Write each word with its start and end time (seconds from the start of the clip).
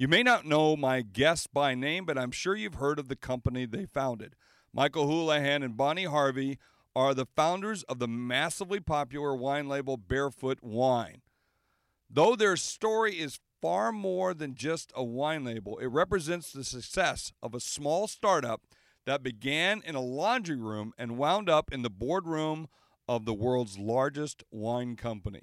You 0.00 0.06
may 0.06 0.22
not 0.22 0.46
know 0.46 0.76
my 0.76 1.02
guest 1.02 1.52
by 1.52 1.74
name, 1.74 2.04
but 2.04 2.16
I'm 2.16 2.30
sure 2.30 2.54
you've 2.54 2.76
heard 2.76 3.00
of 3.00 3.08
the 3.08 3.16
company 3.16 3.66
they 3.66 3.84
founded. 3.84 4.36
Michael 4.72 5.08
Houlihan 5.08 5.64
and 5.64 5.76
Bonnie 5.76 6.04
Harvey 6.04 6.56
are 6.94 7.14
the 7.14 7.26
founders 7.26 7.82
of 7.82 7.98
the 7.98 8.06
massively 8.06 8.78
popular 8.78 9.34
wine 9.34 9.66
label 9.68 9.96
Barefoot 9.96 10.60
Wine. 10.62 11.22
Though 12.08 12.36
their 12.36 12.56
story 12.56 13.18
is 13.18 13.40
far 13.60 13.90
more 13.90 14.34
than 14.34 14.54
just 14.54 14.92
a 14.94 15.02
wine 15.02 15.42
label, 15.42 15.78
it 15.78 15.88
represents 15.88 16.52
the 16.52 16.62
success 16.62 17.32
of 17.42 17.52
a 17.52 17.58
small 17.58 18.06
startup 18.06 18.62
that 19.04 19.24
began 19.24 19.82
in 19.84 19.96
a 19.96 20.00
laundry 20.00 20.58
room 20.58 20.92
and 20.96 21.18
wound 21.18 21.50
up 21.50 21.72
in 21.72 21.82
the 21.82 21.90
boardroom 21.90 22.68
of 23.08 23.24
the 23.24 23.34
world's 23.34 23.78
largest 23.78 24.44
wine 24.52 24.94
company. 24.94 25.42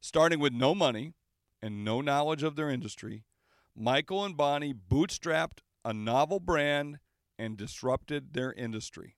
Starting 0.00 0.38
with 0.38 0.52
no 0.52 0.76
money 0.76 1.12
and 1.60 1.84
no 1.84 2.00
knowledge 2.00 2.44
of 2.44 2.54
their 2.54 2.70
industry, 2.70 3.24
Michael 3.82 4.26
and 4.26 4.36
Bonnie 4.36 4.74
bootstrapped 4.74 5.60
a 5.86 5.94
novel 5.94 6.38
brand 6.38 6.98
and 7.38 7.56
disrupted 7.56 8.34
their 8.34 8.52
industry. 8.52 9.16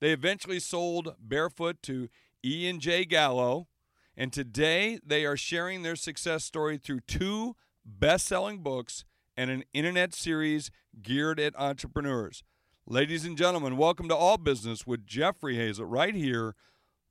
They 0.00 0.12
eventually 0.12 0.60
sold 0.60 1.14
Barefoot 1.20 1.82
to 1.82 2.08
E&J 2.42 3.04
Gallo, 3.04 3.68
and 4.16 4.32
today 4.32 4.98
they 5.04 5.26
are 5.26 5.36
sharing 5.36 5.82
their 5.82 5.94
success 5.94 6.42
story 6.42 6.78
through 6.78 7.00
two 7.00 7.54
best-selling 7.84 8.62
books 8.62 9.04
and 9.36 9.50
an 9.50 9.64
internet 9.74 10.14
series 10.14 10.70
geared 11.02 11.38
at 11.38 11.54
entrepreneurs. 11.58 12.42
Ladies 12.86 13.26
and 13.26 13.36
gentlemen, 13.36 13.76
welcome 13.76 14.08
to 14.08 14.16
All 14.16 14.38
Business 14.38 14.86
with 14.86 15.06
Jeffrey 15.06 15.56
Hayzlett 15.56 15.84
right 15.86 16.14
here, 16.14 16.54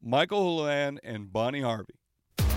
Michael 0.02 0.42
Houlihan 0.42 1.00
and 1.04 1.32
Bonnie 1.32 1.62
Harvey. 1.62 2.00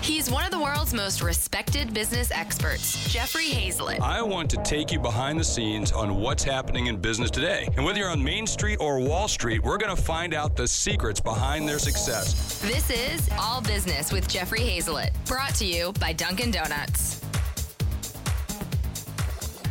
He's 0.01 0.31
one 0.31 0.43
of 0.43 0.49
the 0.49 0.59
world's 0.59 0.95
most 0.95 1.21
respected 1.21 1.93
business 1.93 2.31
experts, 2.31 3.07
Jeffrey 3.07 3.49
Hayzlett. 3.49 3.99
I 4.01 4.23
want 4.23 4.49
to 4.49 4.57
take 4.63 4.91
you 4.91 4.99
behind 4.99 5.39
the 5.39 5.43
scenes 5.43 5.91
on 5.91 6.15
what's 6.15 6.43
happening 6.43 6.87
in 6.87 6.97
business 6.97 7.29
today. 7.29 7.69
And 7.77 7.85
whether 7.85 7.99
you're 7.99 8.09
on 8.09 8.23
Main 8.23 8.47
Street 8.47 8.77
or 8.79 8.99
Wall 8.99 9.27
Street, 9.27 9.63
we're 9.63 9.77
going 9.77 9.95
to 9.95 10.01
find 10.01 10.33
out 10.33 10.55
the 10.55 10.67
secrets 10.67 11.19
behind 11.19 11.69
their 11.69 11.77
success. 11.77 12.59
This 12.61 12.89
is 12.89 13.29
All 13.39 13.61
Business 13.61 14.11
with 14.11 14.27
Jeffrey 14.27 14.61
Hayzlett, 14.61 15.11
brought 15.27 15.53
to 15.55 15.65
you 15.65 15.93
by 15.99 16.13
Dunkin' 16.13 16.49
Donuts. 16.49 17.21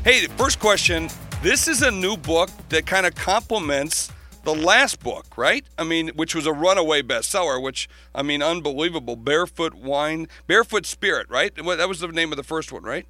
Hey, 0.05 0.27
first 0.37 0.61
question. 0.61 1.09
This 1.43 1.67
is 1.67 1.83
a 1.83 1.91
new 1.91 2.17
book 2.17 2.51
that 2.69 2.87
kind 2.87 3.05
of 3.05 3.17
complements 3.17 4.13
the 4.45 4.55
last 4.55 5.01
book, 5.01 5.27
right? 5.37 5.65
I 5.79 5.85
mean, 5.85 6.09
which 6.15 6.35
was 6.35 6.47
a 6.47 6.53
runaway 6.53 7.03
bestseller, 7.03 7.63
which 7.63 7.89
I 8.15 8.23
mean, 8.23 8.43
unbelievable. 8.43 9.17
Barefoot 9.17 9.75
Wine, 9.75 10.29
Barefoot 10.47 10.87
Spirit, 10.87 11.29
right? 11.29 11.55
That 11.55 11.89
was 11.89 12.01
the 12.01 12.09
name 12.09 12.33
of 12.33 12.37
the 12.37 12.45
first 12.45 12.73
one, 12.73 12.83
right? 12.83 13.07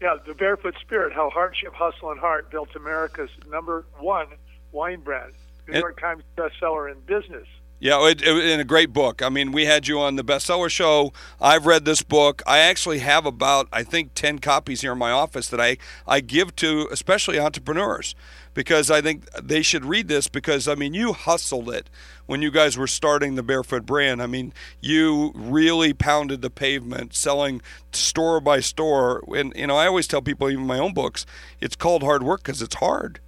Yeah, 0.00 0.16
the 0.26 0.34
Barefoot 0.34 0.76
Spirit: 0.80 1.12
How 1.12 1.30
Hardship, 1.30 1.74
Hustle, 1.74 2.10
and 2.10 2.20
Heart 2.20 2.50
Built 2.50 2.74
America's 2.76 3.30
Number 3.50 3.84
One 3.98 4.28
Wine 4.72 5.00
Brand. 5.00 5.32
New 5.66 5.78
York 5.78 6.00
Times 6.00 6.22
bestseller 6.36 6.90
in 6.90 6.98
business. 7.00 7.46
Yeah, 7.80 8.08
it, 8.08 8.22
it, 8.22 8.44
in 8.44 8.58
a 8.58 8.64
great 8.64 8.92
book. 8.92 9.22
I 9.22 9.28
mean, 9.28 9.52
we 9.52 9.66
had 9.66 9.86
you 9.86 10.00
on 10.00 10.16
the 10.16 10.24
bestseller 10.24 10.68
show. 10.68 11.12
I've 11.40 11.64
read 11.64 11.84
this 11.84 12.02
book. 12.02 12.42
I 12.44 12.58
actually 12.58 12.98
have 12.98 13.24
about, 13.24 13.68
I 13.72 13.84
think, 13.84 14.14
10 14.14 14.40
copies 14.40 14.80
here 14.80 14.92
in 14.92 14.98
my 14.98 15.12
office 15.12 15.48
that 15.48 15.60
I, 15.60 15.76
I 16.04 16.18
give 16.20 16.56
to 16.56 16.88
especially 16.90 17.38
entrepreneurs 17.38 18.16
because 18.58 18.90
I 18.90 19.00
think 19.00 19.30
they 19.40 19.62
should 19.62 19.84
read 19.84 20.08
this 20.08 20.26
because, 20.26 20.66
I 20.66 20.74
mean, 20.74 20.92
you 20.92 21.12
hustled 21.12 21.70
it 21.70 21.88
when 22.26 22.42
you 22.42 22.50
guys 22.50 22.76
were 22.76 22.88
starting 22.88 23.36
the 23.36 23.42
Barefoot 23.44 23.86
brand. 23.86 24.20
I 24.20 24.26
mean, 24.26 24.52
you 24.80 25.30
really 25.36 25.92
pounded 25.92 26.42
the 26.42 26.50
pavement 26.50 27.14
selling 27.14 27.62
store 27.92 28.40
by 28.40 28.58
store. 28.58 29.22
And, 29.28 29.52
you 29.54 29.68
know, 29.68 29.76
I 29.76 29.86
always 29.86 30.08
tell 30.08 30.22
people, 30.22 30.50
even 30.50 30.66
my 30.66 30.80
own 30.80 30.92
books, 30.92 31.24
it's 31.60 31.76
called 31.76 32.02
hard 32.02 32.24
work 32.24 32.42
because 32.42 32.60
it's 32.60 32.74
hard. 32.74 33.20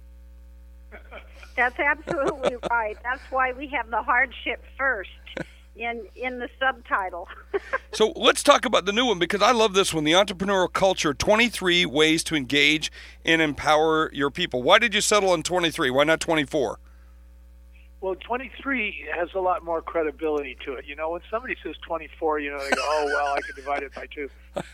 That's 1.55 1.79
absolutely 1.79 2.57
right. 2.69 2.97
That's 3.01 3.23
why 3.29 3.53
we 3.53 3.67
have 3.67 3.89
the 3.89 4.03
hardship 4.03 4.61
first 4.77 5.11
in 5.75 6.05
in 6.15 6.39
the 6.39 6.49
subtitle. 6.59 7.27
so 7.91 8.13
let's 8.15 8.43
talk 8.43 8.65
about 8.65 8.85
the 8.85 8.91
new 8.91 9.05
one 9.05 9.19
because 9.19 9.41
I 9.41 9.51
love 9.51 9.73
this 9.73 9.93
one, 9.93 10.03
the 10.03 10.11
entrepreneurial 10.11 10.71
culture, 10.71 11.13
23 11.13 11.85
ways 11.85 12.23
to 12.25 12.35
engage 12.35 12.91
and 13.25 13.41
empower 13.41 14.11
your 14.13 14.31
people. 14.31 14.63
Why 14.63 14.79
did 14.79 14.93
you 14.93 15.01
settle 15.01 15.31
on 15.31 15.43
23? 15.43 15.89
Why 15.89 16.03
not 16.03 16.19
24? 16.19 16.79
Well, 18.01 18.15
23 18.15 19.09
has 19.15 19.29
a 19.35 19.39
lot 19.39 19.63
more 19.63 19.79
credibility 19.79 20.57
to 20.65 20.73
it. 20.73 20.85
You 20.87 20.95
know, 20.95 21.11
when 21.11 21.21
somebody 21.29 21.55
says 21.63 21.75
24, 21.85 22.39
you 22.39 22.49
know, 22.49 22.57
they 22.57 22.71
go, 22.71 22.81
"Oh, 22.83 23.05
well, 23.05 23.33
I 23.35 23.41
can 23.41 23.55
divide 23.55 23.83
it 23.83 23.93
by 23.93 24.07
two. 24.07 24.27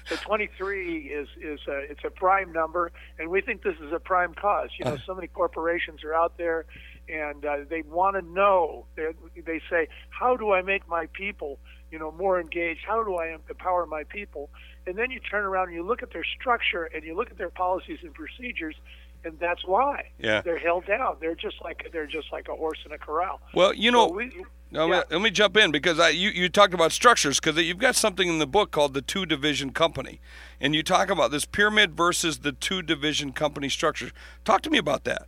So 0.07 0.15
23 0.15 0.99
is 0.99 1.27
is 1.35 1.59
a 1.67 1.79
it's 1.91 2.05
a 2.05 2.09
prime 2.09 2.53
number, 2.53 2.89
and 3.19 3.29
we 3.29 3.41
think 3.41 3.63
this 3.63 3.75
is 3.81 3.91
a 3.91 3.99
prime 3.99 4.33
cause. 4.33 4.69
You 4.79 4.85
know, 4.85 4.97
so 5.05 5.13
many 5.13 5.27
corporations 5.27 6.05
are 6.05 6.13
out 6.13 6.38
there, 6.38 6.65
and 7.09 7.43
uh, 7.43 7.57
they 7.69 7.81
want 7.81 8.15
to 8.15 8.21
know. 8.21 8.85
They, 8.95 9.07
they 9.45 9.61
say, 9.69 9.89
"How 10.09 10.38
do 10.38 10.53
I 10.53 10.61
make 10.61 10.88
my 10.88 11.07
people, 11.07 11.59
you 11.91 11.99
know, 11.99 12.13
more 12.13 12.39
engaged? 12.39 12.85
How 12.88 13.03
do 13.03 13.15
I 13.15 13.38
empower 13.49 13.85
my 13.85 14.05
people?" 14.05 14.49
And 14.88 14.97
then 14.97 15.11
you 15.11 15.19
turn 15.19 15.44
around 15.44 15.67
and 15.67 15.75
you 15.75 15.83
look 15.83 16.01
at 16.01 16.13
their 16.13 16.23
structure 16.23 16.85
and 16.85 17.03
you 17.03 17.13
look 17.13 17.29
at 17.29 17.38
their 17.38 17.49
policies 17.49 17.99
and 18.03 18.13
procedures, 18.13 18.75
and 19.23 19.38
that's 19.39 19.66
why 19.66 20.09
yeah. 20.19 20.41
they're 20.41 20.59
held 20.59 20.85
down. 20.85 21.17
They're 21.19 21.35
just 21.35 21.61
like 21.63 21.89
they're 21.91 22.07
just 22.07 22.31
like 22.31 22.47
a 22.47 22.55
horse 22.55 22.79
in 22.85 22.91
a 22.91 22.97
corral. 22.97 23.41
Well, 23.53 23.73
you 23.73 23.91
know, 23.91 24.07
so 24.07 24.13
we, 24.13 24.31
yeah. 24.72 25.03
let 25.09 25.22
me 25.22 25.29
jump 25.29 25.57
in 25.57 25.72
because 25.72 26.00
I, 26.00 26.09
you 26.09 26.29
you 26.29 26.50
talked 26.50 26.73
about 26.73 26.91
structures 26.91 27.39
because 27.39 27.57
you've 27.57 27.77
got 27.77 27.95
something 27.95 28.27
in 28.27 28.39
the 28.39 28.47
book 28.47 28.72
called 28.72 28.94
the 28.94 29.01
two 29.01 29.25
division 29.25 29.72
company, 29.72 30.19
and 30.59 30.75
you 30.75 30.83
talk 30.83 31.09
about 31.09 31.31
this 31.31 31.45
pyramid 31.45 31.95
versus 31.95 32.39
the 32.39 32.51
two 32.51 32.81
division 32.81 33.31
company 33.31 33.69
structure. 33.69 34.11
Talk 34.45 34.61
to 34.63 34.69
me 34.69 34.77
about 34.77 35.03
that. 35.06 35.27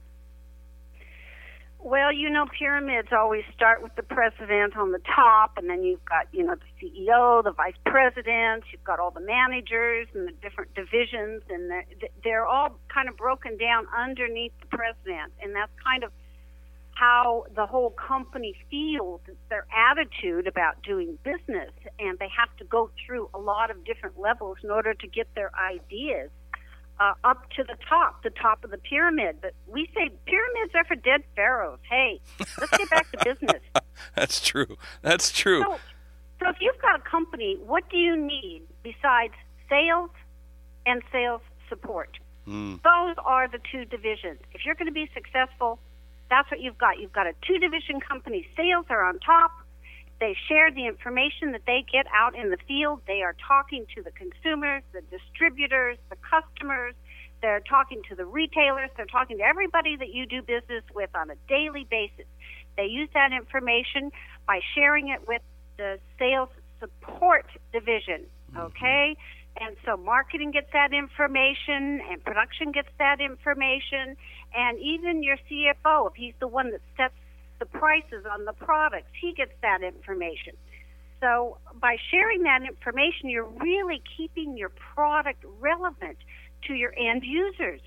Well, 1.82 2.12
you 2.12 2.30
know, 2.30 2.46
pyramids 2.60 3.08
always 3.14 3.44
start 3.56 3.82
with 3.82 3.96
the 3.96 4.04
president 4.04 4.76
on 4.76 4.92
the 4.92 5.00
top, 5.16 5.58
and 5.58 5.70
then 5.70 5.82
you've 5.84 6.04
got, 6.04 6.28
you 6.34 6.44
know, 6.44 6.56
the 6.56 6.86
CEO, 6.86 7.42
the 7.42 7.54
vice 7.54 7.78
president, 7.86 8.66
you've 8.72 8.84
got 8.84 9.00
all 9.00 9.12
the 9.12 9.22
managers 9.22 10.08
and 10.14 10.28
the 10.28 10.34
different 10.42 10.74
divisions, 10.76 11.42
and 11.50 11.72
they're, 11.72 11.86
they're 12.22 12.46
all 12.46 12.78
kind 12.94 13.08
of 13.08 13.16
broken 13.16 13.58
down 13.58 13.86
underneath 13.98 14.52
the 14.60 14.68
president. 14.68 15.32
And 15.42 15.56
that's 15.56 15.72
kind 15.82 16.04
of 16.04 16.12
how 16.96 17.46
the 17.56 17.66
whole 17.66 17.92
company 17.92 18.56
feels, 18.70 19.22
their 19.50 19.66
attitude 19.72 20.48
about 20.48 20.84
doing 20.84 21.18
business. 21.24 21.72
And 21.98 22.20
they 22.20 22.28
have 22.38 22.54
to 22.58 22.66
go 22.66 22.92
through 23.06 23.30
a 23.34 23.40
lot 23.40 23.72
of 23.72 23.86
different 23.86 24.20
levels 24.20 24.58
in 24.66 24.70
order 24.70 24.94
to 24.94 25.08
get 25.08 25.34
their 25.34 25.52
ideas 25.56 26.30
uh, 27.00 27.14
up 27.24 27.50
to 27.52 27.64
the 27.64 27.76
top, 27.88 28.24
the 28.24 28.30
top 28.30 28.64
of 28.64 28.72
the 28.72 28.78
pyramid. 28.78 29.38
But 29.42 29.54
we 29.68 29.90
say 29.96 30.10
pyramids 30.26 30.74
are 30.76 30.86
for 30.86 30.96
dead 30.96 31.24
pharaohs. 31.36 31.80
Hey, 31.90 32.20
let's 32.60 32.78
get 32.78 32.90
back 32.90 33.12
to 33.12 33.18
business. 33.24 33.62
That's 34.16 34.42
true. 34.42 34.78
That's 35.02 35.32
true. 35.32 35.62
So, 35.62 35.80
so 36.42 36.50
if 36.50 36.58
you've 36.60 36.82
got 36.82 37.00
a 37.00 37.10
company, 37.10 37.58
what 37.66 37.90
do 37.90 37.98
you 37.98 38.16
need 38.16 38.64
besides 38.84 39.34
sales 39.70 40.12
and 40.86 41.02
sales 41.12 41.42
support? 41.68 42.18
Mm. 42.48 42.82
Those 42.84 43.16
are 43.24 43.48
the 43.48 43.60
two 43.72 43.86
divisions. 43.86 44.40
If 44.54 44.66
you're 44.66 44.76
going 44.76 44.88
to 44.88 44.94
be 44.94 45.10
successful, 45.14 45.80
that's 46.30 46.50
what 46.52 46.60
you've 46.60 46.78
got. 46.78 47.00
You've 47.00 47.14
got 47.14 47.28
a 47.28 47.34
two 47.46 47.60
division 47.60 48.00
company. 48.00 48.48
Sales 48.58 48.86
are 48.90 49.04
on 49.04 49.20
top, 49.20 49.52
they 50.20 50.36
share 50.48 50.72
the 50.72 50.86
information 50.86 51.54
that 51.54 51.62
they 51.66 51.86
get 51.92 52.06
out 52.14 52.36
in 52.36 52.50
the 52.50 52.58
field. 52.68 53.02
They 53.08 53.22
are 53.22 53.36
talking 53.48 53.86
to 53.96 54.04
the 54.04 54.12
consumers, 54.12 54.84
the 54.92 55.02
distributors, 55.10 55.98
the 56.10 56.18
customers. 56.18 56.94
They're 57.42 57.62
talking 57.62 58.02
to 58.10 58.16
the 58.16 58.26
retailers. 58.26 58.90
They're 58.98 59.06
talking 59.06 59.38
to 59.38 59.44
everybody 59.44 59.96
that 59.96 60.10
you 60.10 60.26
do 60.26 60.42
business 60.42 60.84
with 60.94 61.10
on 61.16 61.30
a 61.30 61.36
daily 61.48 61.88
basis. 61.90 62.26
They 62.76 62.86
use 62.86 63.10
that 63.14 63.32
information 63.32 64.12
by 64.46 64.60
sharing 64.76 65.10
it 65.10 65.26
with 65.28 65.42
the 65.78 66.00
sales 66.18 66.50
support 66.80 67.46
division. 67.72 68.26
Mm-hmm. 68.52 68.60
Okay? 68.60 69.16
Mm-hmm. 69.16 69.66
And 69.66 69.76
so 69.86 69.98
marketing 69.98 70.52
gets 70.52 70.72
that 70.74 70.94
information 70.94 72.02
and 72.10 72.24
production 72.24 72.72
gets 72.72 72.90
that 72.98 73.20
information 73.20 74.16
and 74.56 74.80
even 74.80 75.24
your 75.24 75.38
CFO 75.50 76.08
if 76.08 76.16
he's 76.16 76.34
the 76.40 76.48
one 76.48 76.72
that 76.72 76.82
sets 76.96 77.14
the 77.60 77.66
prices 77.66 78.26
on 78.32 78.46
the 78.46 78.54
products. 78.54 79.12
He 79.20 79.34
gets 79.34 79.52
that 79.62 79.84
information. 79.84 80.54
So 81.20 81.58
by 81.82 81.98
sharing 82.10 82.44
that 82.44 82.64
information, 82.64 83.30
you're 83.30 83.52
really 83.60 84.02
keeping 84.18 84.58
your 84.58 84.70
product 84.70 85.44
relevant 85.60 86.18
to 86.68 86.74
your 86.74 86.94
end 86.98 87.24
users. 87.24 87.82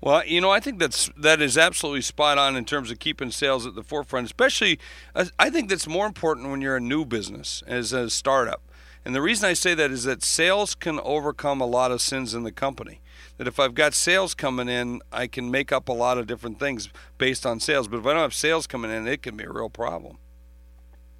Well, 0.00 0.24
you 0.26 0.40
know, 0.40 0.50
I 0.50 0.60
think 0.60 0.78
that's 0.78 1.10
that 1.16 1.40
is 1.40 1.56
absolutely 1.56 2.02
spot 2.02 2.38
on 2.38 2.56
in 2.56 2.64
terms 2.64 2.90
of 2.90 2.98
keeping 2.98 3.30
sales 3.30 3.66
at 3.66 3.74
the 3.74 3.82
forefront. 3.82 4.26
Especially, 4.26 4.80
uh, 5.14 5.26
I 5.38 5.50
think 5.50 5.68
that's 5.68 5.86
more 5.86 6.06
important 6.06 6.50
when 6.50 6.60
you're 6.60 6.76
a 6.76 6.80
new 6.80 7.04
business 7.04 7.62
as 7.66 7.92
a 7.92 8.10
startup. 8.10 8.62
And 9.04 9.14
the 9.14 9.22
reason 9.22 9.48
I 9.48 9.52
say 9.52 9.74
that 9.74 9.90
is 9.90 10.04
that 10.04 10.22
sales 10.22 10.74
can 10.74 10.98
overcome 11.00 11.60
a 11.60 11.66
lot 11.66 11.92
of 11.92 12.00
sins 12.00 12.34
in 12.34 12.42
the 12.42 12.52
company 12.52 13.00
that 13.38 13.46
if 13.46 13.58
I've 13.58 13.74
got 13.74 13.94
sales 13.94 14.34
coming 14.34 14.68
in, 14.68 15.00
I 15.10 15.26
can 15.26 15.50
make 15.50 15.72
up 15.72 15.88
a 15.88 15.92
lot 15.92 16.18
of 16.18 16.26
different 16.26 16.58
things 16.58 16.88
based 17.16 17.46
on 17.46 17.60
sales. 17.60 17.88
But 17.88 18.00
if 18.00 18.06
I 18.06 18.12
don't 18.12 18.22
have 18.22 18.34
sales 18.34 18.66
coming 18.66 18.90
in, 18.90 19.06
it 19.06 19.22
can 19.22 19.36
be 19.36 19.44
a 19.44 19.50
real 19.50 19.70
problem. 19.70 20.18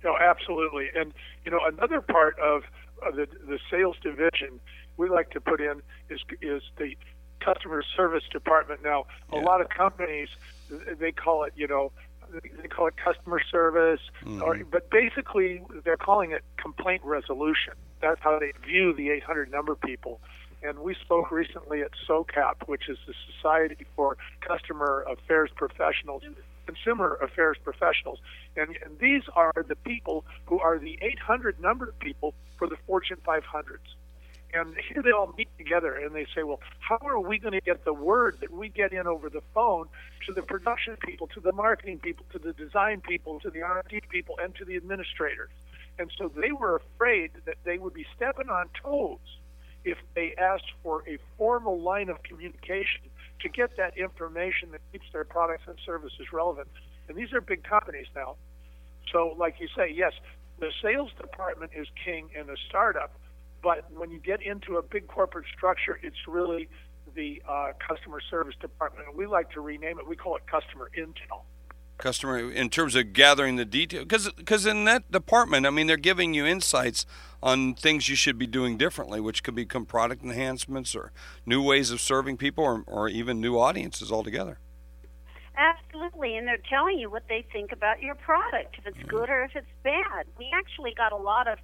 No, 0.04 0.16
absolutely. 0.18 0.88
And 0.94 1.14
you 1.44 1.50
know, 1.50 1.60
another 1.66 2.00
part 2.00 2.38
of, 2.38 2.64
the 3.14 3.28
the 3.46 3.60
sales 3.70 3.96
division 4.02 4.58
we 4.96 5.08
like 5.08 5.30
to 5.30 5.40
put 5.40 5.60
in 5.60 5.80
is 6.10 6.20
is 6.42 6.62
the 6.76 6.96
customer 7.40 7.82
service 7.96 8.24
department. 8.32 8.82
Now, 8.82 9.06
Yeah. 9.32 9.40
a 9.40 9.42
lot 9.42 9.60
of 9.60 9.68
companies 9.68 10.28
they 10.98 11.12
call 11.12 11.44
it, 11.44 11.52
you 11.56 11.68
know, 11.68 11.92
they 12.32 12.68
call 12.68 12.88
it 12.88 12.94
customer 12.96 13.40
service, 13.40 14.00
mm-hmm. 14.24 14.42
or 14.42 14.58
but 14.64 14.90
basically 14.90 15.62
they're 15.84 15.96
calling 15.96 16.32
it 16.32 16.42
complaint 16.56 17.02
resolution. 17.04 17.74
That's 18.00 18.20
how 18.20 18.38
they 18.38 18.52
view 18.66 18.92
the 18.92 19.10
800 19.10 19.50
number 19.50 19.76
people. 19.76 20.20
And 20.62 20.80
we 20.80 20.94
spoke 20.94 21.30
recently 21.30 21.82
at 21.82 21.90
SOCAP, 22.08 22.66
which 22.66 22.88
is 22.88 22.98
the 23.06 23.14
Society 23.32 23.86
for 23.94 24.16
Customer 24.40 25.04
Affairs 25.08 25.50
Professionals, 25.54 26.24
Consumer 26.66 27.18
Affairs 27.22 27.56
Professionals. 27.62 28.18
And, 28.56 28.76
and 28.84 28.98
these 28.98 29.22
are 29.36 29.52
the 29.66 29.76
people 29.76 30.24
who 30.46 30.58
are 30.58 30.78
the 30.78 30.98
800 31.00 31.60
number 31.60 31.94
people 32.00 32.34
for 32.56 32.68
the 32.68 32.76
Fortune 32.86 33.18
500s. 33.24 33.78
And 34.52 34.74
here 34.92 35.02
they 35.02 35.12
all 35.12 35.32
meet 35.36 35.48
together 35.58 35.94
and 35.94 36.14
they 36.14 36.26
say, 36.34 36.42
well, 36.42 36.60
how 36.80 36.98
are 37.02 37.20
we 37.20 37.38
going 37.38 37.52
to 37.52 37.60
get 37.60 37.84
the 37.84 37.92
word 37.92 38.38
that 38.40 38.50
we 38.50 38.68
get 38.68 38.92
in 38.92 39.06
over 39.06 39.28
the 39.28 39.42
phone 39.54 39.86
to 40.26 40.32
the 40.32 40.42
production 40.42 40.96
people, 40.96 41.26
to 41.28 41.40
the 41.40 41.52
marketing 41.52 41.98
people, 41.98 42.24
to 42.32 42.38
the 42.38 42.54
design 42.54 43.00
people, 43.02 43.38
to 43.40 43.50
the 43.50 43.62
R&D 43.62 44.02
people, 44.10 44.36
and 44.42 44.54
to 44.56 44.64
the 44.64 44.76
administrators? 44.76 45.50
And 45.98 46.10
so 46.16 46.32
they 46.34 46.50
were 46.50 46.76
afraid 46.76 47.32
that 47.44 47.56
they 47.64 47.78
would 47.78 47.92
be 47.92 48.06
stepping 48.16 48.48
on 48.48 48.70
toes 48.82 49.18
if 49.84 49.98
they 50.14 50.34
asked 50.38 50.70
for 50.82 51.02
a 51.08 51.18
formal 51.36 51.80
line 51.80 52.08
of 52.08 52.22
communication 52.22 53.02
to 53.40 53.48
get 53.48 53.76
that 53.76 53.96
information 53.96 54.70
that 54.72 54.80
keeps 54.92 55.06
their 55.12 55.24
products 55.24 55.64
and 55.66 55.78
services 55.86 56.32
relevant. 56.32 56.68
And 57.08 57.16
these 57.16 57.32
are 57.32 57.40
big 57.40 57.62
companies 57.64 58.06
now. 58.14 58.36
So, 59.12 59.34
like 59.38 59.56
you 59.60 59.68
say, 59.76 59.92
yes, 59.94 60.12
the 60.58 60.70
sales 60.82 61.10
department 61.20 61.72
is 61.74 61.86
king 62.04 62.28
in 62.34 62.50
a 62.50 62.56
startup, 62.68 63.12
but 63.62 63.90
when 63.92 64.10
you 64.10 64.18
get 64.18 64.42
into 64.42 64.76
a 64.76 64.82
big 64.82 65.06
corporate 65.06 65.46
structure, 65.56 65.98
it's 66.02 66.26
really 66.26 66.68
the 67.14 67.42
uh, 67.48 67.72
customer 67.86 68.20
service 68.20 68.54
department. 68.60 69.08
And 69.08 69.16
we 69.16 69.26
like 69.26 69.50
to 69.52 69.60
rename 69.60 69.98
it, 69.98 70.06
we 70.06 70.16
call 70.16 70.36
it 70.36 70.42
customer 70.46 70.90
intel. 70.98 71.42
Customer 71.98 72.50
in 72.50 72.70
terms 72.70 72.94
of 72.94 73.12
gathering 73.12 73.56
the 73.56 73.64
detail 73.64 74.02
because 74.02 74.30
because 74.32 74.64
in 74.66 74.84
that 74.84 75.10
department 75.10 75.66
i 75.66 75.70
mean 75.70 75.86
they're 75.86 75.96
giving 75.96 76.32
you 76.32 76.46
insights 76.46 77.04
on 77.42 77.74
things 77.74 78.08
you 78.08 78.16
should 78.16 78.38
be 78.38 78.46
doing 78.46 78.76
differently 78.76 79.20
which 79.20 79.42
could 79.42 79.54
become 79.54 79.84
product 79.84 80.22
enhancements 80.22 80.94
or 80.94 81.12
new 81.44 81.62
ways 81.62 81.90
of 81.90 82.00
serving 82.00 82.36
people 82.36 82.64
or, 82.64 82.84
or 82.86 83.08
even 83.08 83.40
new 83.40 83.58
audiences 83.58 84.10
altogether 84.10 84.58
Absolutely, 85.58 86.36
and 86.36 86.46
they're 86.46 86.62
telling 86.70 87.00
you 87.00 87.10
what 87.10 87.24
they 87.28 87.44
think 87.52 87.72
about 87.72 88.00
your 88.00 88.14
product, 88.14 88.76
if 88.78 88.86
it's 88.86 89.08
good 89.08 89.28
or 89.28 89.42
if 89.42 89.56
it's 89.56 89.66
bad. 89.82 90.26
We 90.38 90.48
actually 90.54 90.94
got 90.94 91.10
a 91.10 91.16
lot 91.16 91.48
of 91.48 91.58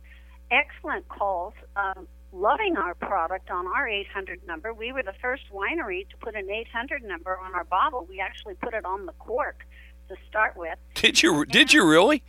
excellent 0.50 1.08
calls 1.08 1.54
um, 1.76 2.08
loving 2.32 2.76
our 2.76 2.94
product 2.94 3.50
on 3.50 3.66
our 3.68 3.88
800 3.88 4.44
number. 4.46 4.74
We 4.74 4.92
were 4.92 5.04
the 5.04 5.14
first 5.22 5.44
winery 5.52 6.08
to 6.08 6.16
put 6.16 6.34
an 6.34 6.50
800 6.50 7.04
number 7.04 7.38
on 7.38 7.54
our 7.54 7.64
bottle. 7.64 8.04
We 8.08 8.20
actually 8.20 8.54
put 8.54 8.74
it 8.74 8.84
on 8.84 9.06
the 9.06 9.12
cork 9.12 9.64
to 10.08 10.16
start 10.28 10.56
with. 10.56 10.78
did 10.94 11.22
you 11.22 11.44
did 11.46 11.72
you 11.72 11.86
really 11.86 12.22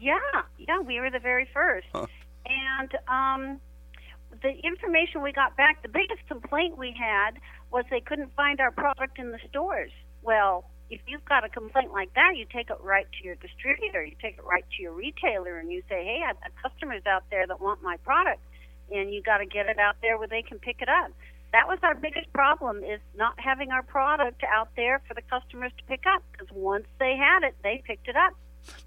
Yeah, 0.00 0.18
yeah, 0.58 0.80
we 0.80 1.00
were 1.00 1.10
the 1.10 1.18
very 1.18 1.48
first. 1.52 1.86
Huh. 1.92 2.06
And 2.46 2.90
um, 3.08 3.60
the 4.42 4.52
information 4.64 5.22
we 5.22 5.32
got 5.32 5.56
back, 5.56 5.82
the 5.82 5.88
biggest 5.88 6.26
complaint 6.28 6.76
we 6.76 6.94
had 6.98 7.32
was 7.70 7.84
they 7.90 8.00
couldn't 8.00 8.34
find 8.34 8.60
our 8.60 8.70
product 8.70 9.18
in 9.18 9.30
the 9.30 9.38
stores. 9.48 9.90
Well, 10.22 10.64
if 10.90 11.00
you've 11.06 11.24
got 11.24 11.44
a 11.44 11.48
complaint 11.48 11.92
like 11.92 12.12
that, 12.14 12.36
you 12.36 12.46
take 12.52 12.70
it 12.70 12.76
right 12.80 13.06
to 13.18 13.24
your 13.24 13.36
distributor, 13.36 14.04
you 14.04 14.14
take 14.20 14.36
it 14.38 14.44
right 14.44 14.64
to 14.76 14.82
your 14.82 14.92
retailer, 14.92 15.58
and 15.58 15.72
you 15.72 15.82
say, 15.88 16.04
"Hey, 16.04 16.22
I've 16.26 16.40
got 16.40 16.52
customers 16.62 17.02
out 17.06 17.24
there 17.30 17.46
that 17.46 17.60
want 17.60 17.82
my 17.82 17.96
product, 17.98 18.40
and 18.92 19.12
you 19.12 19.22
got 19.22 19.38
to 19.38 19.46
get 19.46 19.66
it 19.66 19.78
out 19.78 19.96
there 20.02 20.18
where 20.18 20.28
they 20.28 20.42
can 20.42 20.58
pick 20.58 20.82
it 20.82 20.88
up." 20.88 21.10
That 21.54 21.68
was 21.68 21.78
our 21.84 21.94
biggest 21.94 22.32
problem: 22.32 22.82
is 22.82 23.00
not 23.16 23.38
having 23.38 23.70
our 23.70 23.82
product 23.84 24.42
out 24.52 24.68
there 24.76 25.00
for 25.06 25.14
the 25.14 25.22
customers 25.22 25.70
to 25.78 25.84
pick 25.84 26.02
up. 26.12 26.22
Because 26.32 26.48
once 26.52 26.86
they 26.98 27.16
had 27.16 27.44
it, 27.44 27.54
they 27.62 27.80
picked 27.86 28.08
it 28.08 28.16
up. 28.16 28.32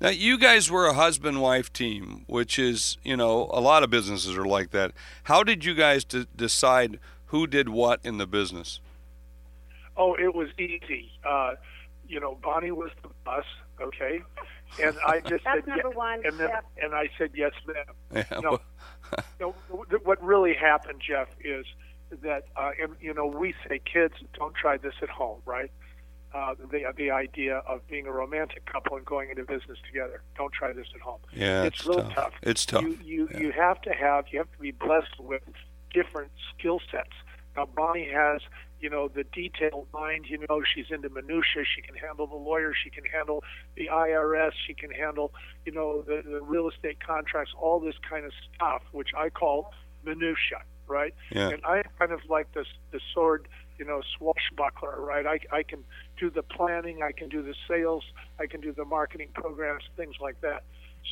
now 0.02 0.10
you 0.10 0.38
guys 0.38 0.70
were 0.70 0.86
a 0.86 0.94
husband 0.94 1.40
wife 1.42 1.72
team 1.72 2.26
which 2.28 2.58
is 2.60 2.98
you 3.04 3.16
know 3.16 3.48
a 3.54 3.62
lot 3.62 3.84
of 3.84 3.90
businesses 3.92 4.36
are 4.36 4.46
like 4.58 4.72
that 4.72 4.92
how 5.26 5.44
did 5.44 5.64
you 5.64 5.74
guys 5.76 6.04
d- 6.04 6.26
decide 6.36 7.00
who 7.28 7.46
did 7.46 7.70
what 7.70 8.00
in 8.04 8.18
the 8.18 8.26
business 8.28 8.80
Oh, 9.96 10.14
it 10.16 10.34
was 10.36 10.50
easy. 10.60 11.12
Uh, 11.24 11.54
you 12.08 12.20
know, 12.20 12.38
Bonnie 12.44 12.72
was 12.72 12.92
the 13.02 13.10
boss, 13.26 13.46
okay? 13.82 14.22
And 14.82 14.96
I 15.08 15.20
just 15.32 15.44
That's 15.44 15.60
said, 15.66 15.68
number 15.68 15.90
yeah, 15.90 15.96
one, 15.96 16.22
and 16.26 16.38
then, 16.40 16.50
Jeff. 16.50 16.64
and 16.84 16.94
I 16.94 17.10
said 17.18 17.32
yes, 17.34 17.52
ma'am. 17.66 17.96
yeah, 18.32 18.40
No, 18.42 18.60
no, 19.40 19.56
what 20.04 20.22
really 20.24 20.54
happened, 20.54 21.02
Jeff, 21.08 21.30
is 21.44 21.66
that, 22.22 22.46
uh, 22.56 22.72
and 22.82 22.94
you 23.02 23.14
know, 23.14 23.26
we 23.26 23.54
say 23.68 23.80
kids 23.92 24.14
don't 24.38 24.56
try 24.56 24.78
this 24.78 24.94
at 25.02 25.10
home, 25.10 25.40
right? 25.46 25.72
Uh, 26.34 26.54
the 26.72 26.84
the 26.98 27.10
idea 27.10 27.58
of 27.68 27.86
being 27.88 28.06
a 28.06 28.12
romantic 28.12 28.66
couple 28.66 28.98
and 28.98 29.06
going 29.06 29.30
into 29.30 29.44
business 29.44 29.78
together. 29.88 30.22
Don't 30.38 30.54
try 30.54 30.74
this 30.74 30.88
at 30.94 31.00
home. 31.02 31.20
yeah 31.34 31.64
it's, 31.64 31.80
it's 31.80 31.88
real 31.88 32.00
tough. 32.04 32.14
tough. 32.16 32.34
it's 32.44 32.66
tough 32.66 32.84
You 32.84 32.98
you, 33.04 33.30
Yeah. 33.32 33.40
you 33.40 33.52
have 33.54 33.82
to 33.84 33.92
have 33.94 34.26
you 34.32 34.40
have 34.40 34.52
to 34.52 34.60
be 34.60 34.72
blessed 34.72 35.20
with 35.20 35.42
different 35.94 36.32
skill 36.54 36.80
sets. 36.92 37.14
Now 37.56 37.66
Bonnie 37.66 38.10
has 38.14 38.42
you 38.82 38.90
know 38.90 39.08
the 39.08 39.24
detailed 39.24 39.88
mind. 39.94 40.26
You 40.28 40.46
know 40.50 40.62
she's 40.76 40.88
into 40.92 41.10
minutia. 41.10 41.64
She 41.76 41.82
can 41.82 41.96
handle 41.96 42.28
the 42.28 42.36
lawyer. 42.36 42.74
She 42.84 42.90
can 42.90 43.06
handle 43.06 43.42
the 43.76 43.88
IRS. 43.88 44.52
She 44.68 44.74
can 44.74 44.92
handle 44.92 45.34
you 45.66 45.72
know 45.72 46.02
the, 46.02 46.22
the 46.30 46.42
real 46.42 46.68
estate 46.70 46.98
contracts. 47.00 47.54
All 47.58 47.80
this 47.80 47.96
kind 48.08 48.26
of 48.26 48.34
stuff, 48.54 48.82
which 48.92 49.12
I 49.18 49.30
call 49.30 49.74
minutia, 50.04 50.62
right? 50.88 51.14
Yeah. 51.32 51.50
And 51.50 51.64
I 51.66 51.84
kind 52.00 52.12
of 52.12 52.22
like 52.30 52.52
this 52.54 52.68
the 52.92 53.00
sword 53.14 53.48
you 53.78 53.86
know 53.86 54.02
swashbuckler, 54.18 55.00
right? 55.00 55.26
I 55.26 55.40
I 55.56 55.64
can 55.64 55.84
do 56.18 56.30
the 56.30 56.44
planning. 56.44 57.04
I 57.04 57.12
can 57.12 57.30
do 57.30 57.42
the 57.42 57.56
sales. 57.68 58.04
I 58.40 58.48
can 58.48 58.62
do 58.62 58.72
the 58.72 58.86
marketing 58.86 59.30
programs, 59.34 59.84
things 59.96 60.16
like 60.22 60.40
that. 60.42 60.64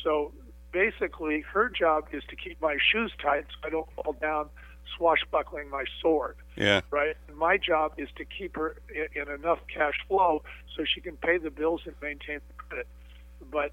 So 0.02 0.32
basically, 0.72 1.40
her 1.40 1.68
job 1.68 2.06
is 2.12 2.22
to 2.28 2.36
keep 2.36 2.60
my 2.60 2.76
shoes 2.80 3.12
tight 3.22 3.46
so 3.50 3.66
I 3.66 3.70
don't 3.70 3.88
fall 3.92 4.14
down 4.20 4.48
swashbuckling 4.96 5.68
my 5.68 5.84
sword, 6.00 6.36
yeah 6.56 6.80
right? 6.90 7.16
And 7.28 7.36
my 7.36 7.56
job 7.56 7.94
is 7.98 8.08
to 8.16 8.24
keep 8.24 8.56
her 8.56 8.76
in, 8.94 9.22
in 9.22 9.28
enough 9.28 9.58
cash 9.72 9.94
flow 10.08 10.42
so 10.76 10.84
she 10.84 11.00
can 11.00 11.16
pay 11.16 11.38
the 11.38 11.50
bills 11.50 11.82
and 11.86 11.94
maintain 12.00 12.40
the 12.48 12.54
credit. 12.54 12.86
But 13.50 13.72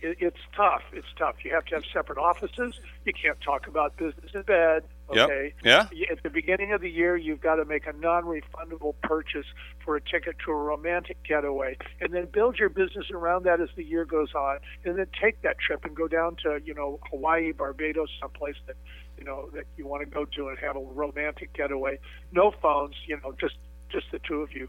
it, 0.00 0.18
it's 0.20 0.40
tough. 0.54 0.82
It's 0.92 1.06
tough. 1.18 1.36
You 1.44 1.52
have 1.52 1.64
to 1.66 1.76
have 1.76 1.84
separate 1.92 2.18
offices. 2.18 2.80
You 3.04 3.12
can't 3.12 3.40
talk 3.40 3.66
about 3.66 3.96
business 3.96 4.32
in 4.34 4.42
bed. 4.42 4.84
Yep. 5.12 5.28
Okay. 5.28 5.54
Yeah. 5.62 5.86
At 6.10 6.22
the 6.22 6.30
beginning 6.30 6.72
of 6.72 6.80
the 6.80 6.90
year, 6.90 7.16
you've 7.16 7.40
got 7.40 7.56
to 7.56 7.64
make 7.64 7.86
a 7.86 7.92
non-refundable 7.92 8.94
purchase 9.02 9.46
for 9.84 9.96
a 9.96 10.00
ticket 10.00 10.36
to 10.44 10.50
a 10.50 10.54
romantic 10.54 11.22
getaway, 11.22 11.76
and 12.00 12.12
then 12.12 12.26
build 12.26 12.58
your 12.58 12.68
business 12.68 13.06
around 13.12 13.44
that 13.44 13.60
as 13.60 13.68
the 13.76 13.84
year 13.84 14.04
goes 14.04 14.34
on, 14.34 14.58
and 14.84 14.98
then 14.98 15.06
take 15.20 15.42
that 15.42 15.58
trip 15.58 15.84
and 15.84 15.94
go 15.94 16.08
down 16.08 16.36
to 16.42 16.60
you 16.64 16.74
know 16.74 16.98
Hawaii, 17.10 17.52
Barbados, 17.52 18.10
someplace 18.20 18.56
that 18.66 18.76
you 19.16 19.24
know 19.24 19.48
that 19.54 19.64
you 19.76 19.86
want 19.86 20.02
to 20.02 20.10
go 20.10 20.24
to 20.24 20.48
and 20.48 20.58
have 20.58 20.76
a 20.76 20.80
romantic 20.80 21.52
getaway. 21.52 21.98
No 22.32 22.52
phones, 22.60 22.94
you 23.06 23.18
know, 23.22 23.32
just 23.40 23.56
just 23.88 24.06
the 24.10 24.18
two 24.18 24.42
of 24.42 24.52
you. 24.52 24.68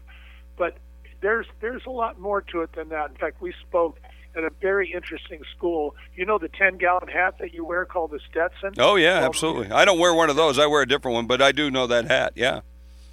But 0.56 0.78
there's 1.20 1.46
there's 1.60 1.82
a 1.86 1.90
lot 1.90 2.20
more 2.20 2.40
to 2.42 2.62
it 2.62 2.70
than 2.76 2.90
that. 2.90 3.10
In 3.10 3.16
fact, 3.16 3.42
we 3.42 3.52
spoke 3.66 3.98
at 4.36 4.44
a 4.44 4.50
very 4.60 4.92
interesting 4.92 5.40
school. 5.56 5.94
You 6.14 6.24
know 6.26 6.38
the 6.38 6.48
10 6.48 6.76
gallon 6.78 7.08
hat 7.08 7.36
that 7.40 7.52
you 7.54 7.64
wear 7.64 7.84
called 7.84 8.10
the 8.12 8.20
Stetson? 8.30 8.74
oh 8.78 8.96
yeah 8.96 9.18
Well, 9.20 9.26
absolutely 9.26 9.70
i 9.70 9.84
don't 9.84 9.98
wear 9.98 10.14
one 10.14 10.30
of 10.30 10.36
those 10.36 10.58
i 10.58 10.66
wear 10.66 10.82
a 10.82 10.86
different 10.88 11.14
one 11.14 11.26
but 11.26 11.40
i 11.42 11.50
do 11.52 11.70
know 11.70 11.86
that 11.86 12.06
hat 12.06 12.32
yeah 12.36 12.60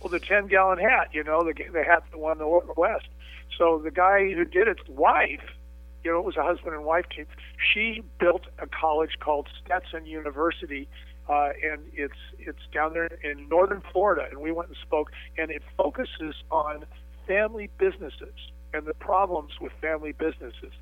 Well, 0.01 0.10
the 0.12 0.19
10 0.19 0.48
gallon 0.48 0.77
hat, 0.79 1.10
you 1.13 1.24
know, 1.24 1.43
the, 1.43 1.53
the 1.53 1.84
hat 1.84 2.03
that 2.12 2.19
won 2.19 2.38
the 2.38 2.62
West. 2.77 3.07
So 3.57 3.79
the 3.84 3.91
guy 3.91 4.31
who 4.34 4.45
did 4.45 4.67
its 4.67 4.81
wife, 4.88 5.41
you 6.03 6.12
know, 6.12 6.19
it 6.19 6.25
was 6.25 6.36
a 6.38 6.43
husband 6.43 6.75
and 6.75 6.84
wife 6.86 7.05
team. 7.10 7.25
She 7.74 8.03
built 8.19 8.43
a 8.60 8.67
college 8.67 9.17
called 9.19 9.48
Stetson 9.63 10.05
University, 10.05 10.88
uh, 11.27 11.50
and 11.63 11.81
it's 11.93 12.22
it's 12.38 12.60
down 12.72 12.93
there 12.93 13.10
in 13.24 13.48
northern 13.50 13.81
Florida. 13.91 14.27
And 14.29 14.41
we 14.41 14.51
went 14.51 14.67
and 14.69 14.77
spoke, 14.84 15.12
and 15.39 15.50
it 15.50 15.63
focuses 15.77 16.36
on 16.51 16.86
family 17.25 17.69
businesses 17.79 18.36
and 18.74 18.86
the 18.86 18.93
problems 18.93 19.53
with 19.60 19.72
family 19.81 20.12
businesses. 20.12 20.74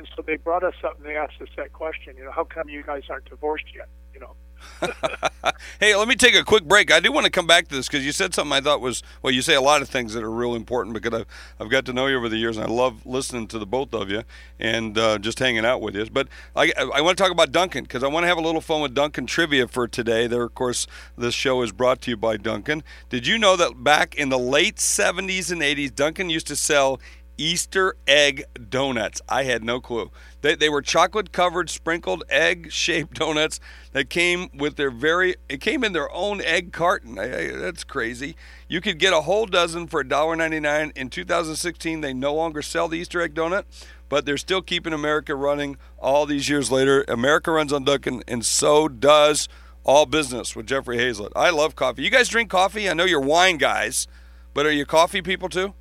And 0.00 0.08
so 0.16 0.22
they 0.22 0.36
brought 0.36 0.64
us 0.64 0.72
up 0.82 0.96
and 0.96 1.04
they 1.04 1.14
asked 1.14 1.42
us 1.42 1.48
that 1.58 1.74
question. 1.74 2.16
You 2.16 2.24
know, 2.24 2.30
how 2.30 2.44
come 2.44 2.70
you 2.70 2.82
guys 2.82 3.02
aren't 3.10 3.26
divorced 3.26 3.66
yet? 3.76 3.86
You 4.14 4.20
know. 4.20 4.34
hey, 5.80 5.94
let 5.94 6.08
me 6.08 6.14
take 6.14 6.34
a 6.34 6.42
quick 6.42 6.64
break. 6.64 6.90
I 6.90 7.00
do 7.00 7.12
want 7.12 7.26
to 7.26 7.30
come 7.30 7.46
back 7.46 7.68
to 7.68 7.74
this 7.74 7.86
because 7.86 8.04
you 8.04 8.12
said 8.12 8.32
something 8.32 8.52
I 8.52 8.62
thought 8.62 8.80
was 8.80 9.02
well. 9.20 9.30
You 9.30 9.42
say 9.42 9.54
a 9.54 9.60
lot 9.60 9.82
of 9.82 9.90
things 9.90 10.14
that 10.14 10.22
are 10.22 10.30
real 10.30 10.54
important 10.54 10.94
because 10.94 11.20
I've, 11.20 11.26
I've 11.58 11.70
got 11.70 11.84
to 11.84 11.92
know 11.92 12.06
you 12.06 12.16
over 12.16 12.30
the 12.30 12.38
years, 12.38 12.56
and 12.56 12.66
I 12.66 12.70
love 12.70 13.04
listening 13.04 13.46
to 13.48 13.58
the 13.58 13.66
both 13.66 13.92
of 13.92 14.10
you 14.10 14.22
and 14.58 14.96
uh, 14.96 15.18
just 15.18 15.38
hanging 15.38 15.66
out 15.66 15.82
with 15.82 15.94
you. 15.94 16.06
But 16.10 16.28
I, 16.56 16.72
I 16.94 17.02
want 17.02 17.18
to 17.18 17.22
talk 17.22 17.32
about 17.32 17.52
Dunkin' 17.52 17.84
because 17.84 18.02
I 18.02 18.08
want 18.08 18.24
to 18.24 18.28
have 18.28 18.38
a 18.38 18.42
little 18.42 18.62
fun 18.62 18.80
with 18.80 18.94
Dunkin' 18.94 19.26
trivia 19.26 19.68
for 19.68 19.86
today. 19.86 20.26
There, 20.26 20.44
of 20.44 20.54
course, 20.54 20.86
this 21.16 21.34
show 21.34 21.60
is 21.60 21.72
brought 21.72 22.00
to 22.02 22.10
you 22.10 22.16
by 22.16 22.38
Dunkin'. 22.38 22.82
Did 23.10 23.26
you 23.26 23.36
know 23.36 23.56
that 23.56 23.84
back 23.84 24.14
in 24.14 24.30
the 24.30 24.38
late 24.38 24.76
'70s 24.76 25.52
and 25.52 25.60
'80s, 25.60 25.94
Dunkin' 25.94 26.30
used 26.30 26.46
to 26.46 26.56
sell 26.56 27.00
Easter 27.40 27.96
egg 28.06 28.44
donuts. 28.68 29.22
I 29.26 29.44
had 29.44 29.64
no 29.64 29.80
clue. 29.80 30.10
They, 30.42 30.54
they 30.54 30.68
were 30.68 30.82
chocolate 30.82 31.32
covered, 31.32 31.70
sprinkled 31.70 32.22
egg 32.28 32.70
shaped 32.70 33.14
donuts 33.18 33.58
that 33.92 34.10
came 34.10 34.50
with 34.54 34.76
their 34.76 34.90
very, 34.90 35.36
it 35.48 35.62
came 35.62 35.82
in 35.82 35.94
their 35.94 36.12
own 36.12 36.42
egg 36.42 36.70
carton. 36.70 37.18
I, 37.18 37.22
I, 37.22 37.50
that's 37.52 37.82
crazy. 37.82 38.36
You 38.68 38.82
could 38.82 38.98
get 38.98 39.14
a 39.14 39.22
whole 39.22 39.46
dozen 39.46 39.86
for 39.86 40.04
$1.99. 40.04 40.94
In 40.94 41.08
2016, 41.08 42.02
they 42.02 42.12
no 42.12 42.34
longer 42.34 42.60
sell 42.60 42.88
the 42.88 42.98
Easter 42.98 43.22
egg 43.22 43.34
donut, 43.34 43.64
but 44.10 44.26
they're 44.26 44.36
still 44.36 44.60
keeping 44.60 44.92
America 44.92 45.34
running 45.34 45.78
all 45.98 46.26
these 46.26 46.50
years 46.50 46.70
later. 46.70 47.06
America 47.08 47.50
runs 47.50 47.72
on 47.72 47.84
Dunkin', 47.84 48.22
and 48.28 48.44
so 48.44 48.86
does 48.86 49.48
all 49.82 50.04
business 50.04 50.54
with 50.54 50.66
Jeffrey 50.66 50.98
Hayzlett. 50.98 51.32
I 51.34 51.48
love 51.48 51.74
coffee. 51.74 52.02
You 52.02 52.10
guys 52.10 52.28
drink 52.28 52.50
coffee? 52.50 52.90
I 52.90 52.92
know 52.92 53.06
you're 53.06 53.18
wine 53.18 53.56
guys, 53.56 54.06
but 54.52 54.66
are 54.66 54.72
you 54.72 54.84
coffee 54.84 55.22
people 55.22 55.48
too? 55.48 55.72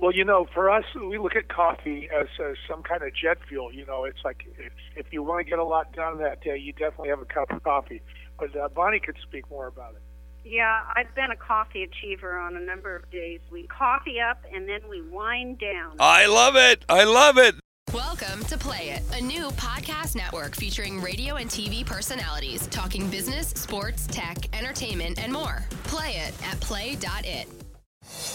Well, 0.00 0.12
you 0.12 0.24
know, 0.24 0.46
for 0.54 0.70
us, 0.70 0.84
we 0.94 1.18
look 1.18 1.34
at 1.34 1.48
coffee 1.48 2.08
as, 2.16 2.28
as 2.40 2.56
some 2.68 2.84
kind 2.84 3.02
of 3.02 3.12
jet 3.14 3.38
fuel. 3.48 3.72
You 3.72 3.84
know, 3.84 4.04
it's 4.04 4.24
like 4.24 4.44
if, 4.56 4.72
if 4.94 5.12
you 5.12 5.24
want 5.24 5.44
to 5.44 5.50
get 5.50 5.58
a 5.58 5.64
lot 5.64 5.92
done 5.92 6.18
that 6.18 6.40
day, 6.40 6.56
you 6.56 6.72
definitely 6.72 7.08
have 7.08 7.20
a 7.20 7.24
cup 7.24 7.50
of 7.50 7.64
coffee. 7.64 8.00
But 8.38 8.56
uh, 8.56 8.68
Bonnie 8.68 9.00
could 9.00 9.16
speak 9.22 9.50
more 9.50 9.66
about 9.66 9.94
it. 9.94 10.02
Yeah, 10.44 10.82
I've 10.94 11.12
been 11.16 11.32
a 11.32 11.36
coffee 11.36 11.82
achiever 11.82 12.38
on 12.38 12.56
a 12.56 12.60
number 12.60 12.94
of 12.94 13.10
days. 13.10 13.40
We 13.50 13.66
coffee 13.66 14.20
up 14.20 14.40
and 14.54 14.68
then 14.68 14.80
we 14.88 15.02
wind 15.02 15.58
down. 15.58 15.96
I 15.98 16.26
love 16.26 16.54
it. 16.54 16.84
I 16.88 17.02
love 17.02 17.36
it. 17.36 17.56
Welcome 17.92 18.44
to 18.44 18.56
Play 18.56 18.90
It, 18.90 19.02
a 19.18 19.20
new 19.20 19.48
podcast 19.52 20.14
network 20.14 20.54
featuring 20.54 21.00
radio 21.00 21.36
and 21.36 21.50
TV 21.50 21.84
personalities 21.84 22.66
talking 22.68 23.10
business, 23.10 23.48
sports, 23.48 24.06
tech, 24.06 24.36
entertainment, 24.56 25.18
and 25.18 25.32
more. 25.32 25.64
Play 25.84 26.10
it 26.10 26.34
at 26.46 26.60
play.it. 26.60 27.67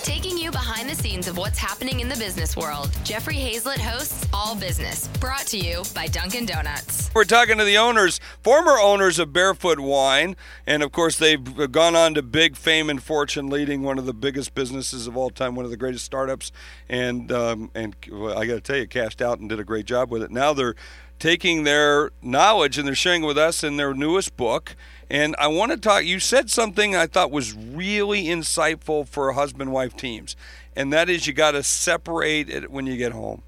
Taking 0.04 0.38
you 0.38 0.52
behind 0.52 0.90
the 0.90 0.96
scenes 0.96 1.28
of 1.28 1.38
what's 1.38 1.58
happening 1.58 2.00
in 2.00 2.10
the 2.10 2.16
business 2.16 2.56
world, 2.56 2.92
Jeffrey 3.04 3.36
Hayzlett 3.36 3.80
hosts 3.80 4.28
All 4.34 4.56
Business, 4.56 5.08
brought 5.20 5.48
to 5.48 5.58
you 5.58 5.84
by 5.96 6.08
Dunkin' 6.08 6.46
Donuts. 6.46 7.10
We're 7.14 7.24
talking 7.24 7.58
to 7.58 7.64
the 7.64 7.78
owners, 7.78 8.20
former 8.42 8.78
owners 8.80 9.18
of 9.18 9.34
Barefoot 9.34 9.80
Wine, 9.80 10.36
and 10.68 10.84
of 10.84 10.92
course 10.92 11.18
they've 11.18 11.72
gone 11.72 11.96
on 11.96 12.14
to 12.14 12.22
big 12.22 12.56
fame 12.56 12.90
and 12.90 13.02
fortune, 13.02 13.48
leading 13.48 13.82
one 13.82 13.98
of 13.98 14.06
the 14.06 14.14
biggest 14.14 14.54
businesses 14.54 15.08
of 15.08 15.18
all 15.18 15.30
time, 15.30 15.56
one 15.56 15.66
of 15.66 15.72
the 15.72 15.78
greatest 15.78 16.06
startups, 16.06 16.52
and 16.88 17.32
um, 17.32 17.72
and 17.74 17.96
I 18.12 18.46
got 18.46 18.56
to 18.56 18.62
tell 18.62 18.78
you, 18.78 18.88
cashed 18.88 19.22
out 19.22 19.40
and 19.40 19.50
did 19.50 19.60
a 19.60 19.64
great 19.64 19.86
job 19.86 20.12
with 20.12 20.22
it. 20.22 20.32
Now 20.32 20.54
they're 20.54 20.76
taking 21.20 21.64
their 21.64 22.12
knowledge 22.22 22.78
and 22.78 22.88
they're 22.88 22.96
sharing 22.96 23.22
with 23.24 23.38
us 23.38 23.64
in 23.64 23.78
their 23.78 23.94
newest 23.94 24.36
book. 24.36 24.76
And 25.14 25.36
I 25.38 25.46
want 25.46 25.72
to 25.72 25.78
talk. 25.78 26.06
You 26.06 26.20
said 26.20 26.50
something 26.50 26.96
I 26.96 27.06
thought 27.06 27.30
was 27.30 27.54
really 27.54 28.24
insightful 28.24 29.08
for 29.08 29.32
husband 29.32 29.72
wife 29.72 29.96
teams, 29.96 30.36
and 30.76 30.92
that 30.92 31.08
is 31.08 31.28
you 31.28 31.34
got 31.34 31.52
to 31.52 31.62
separate 31.62 32.50
it 32.50 32.72
when 32.72 32.88
you 32.88 32.98
get 32.98 33.12
home. 33.12 33.44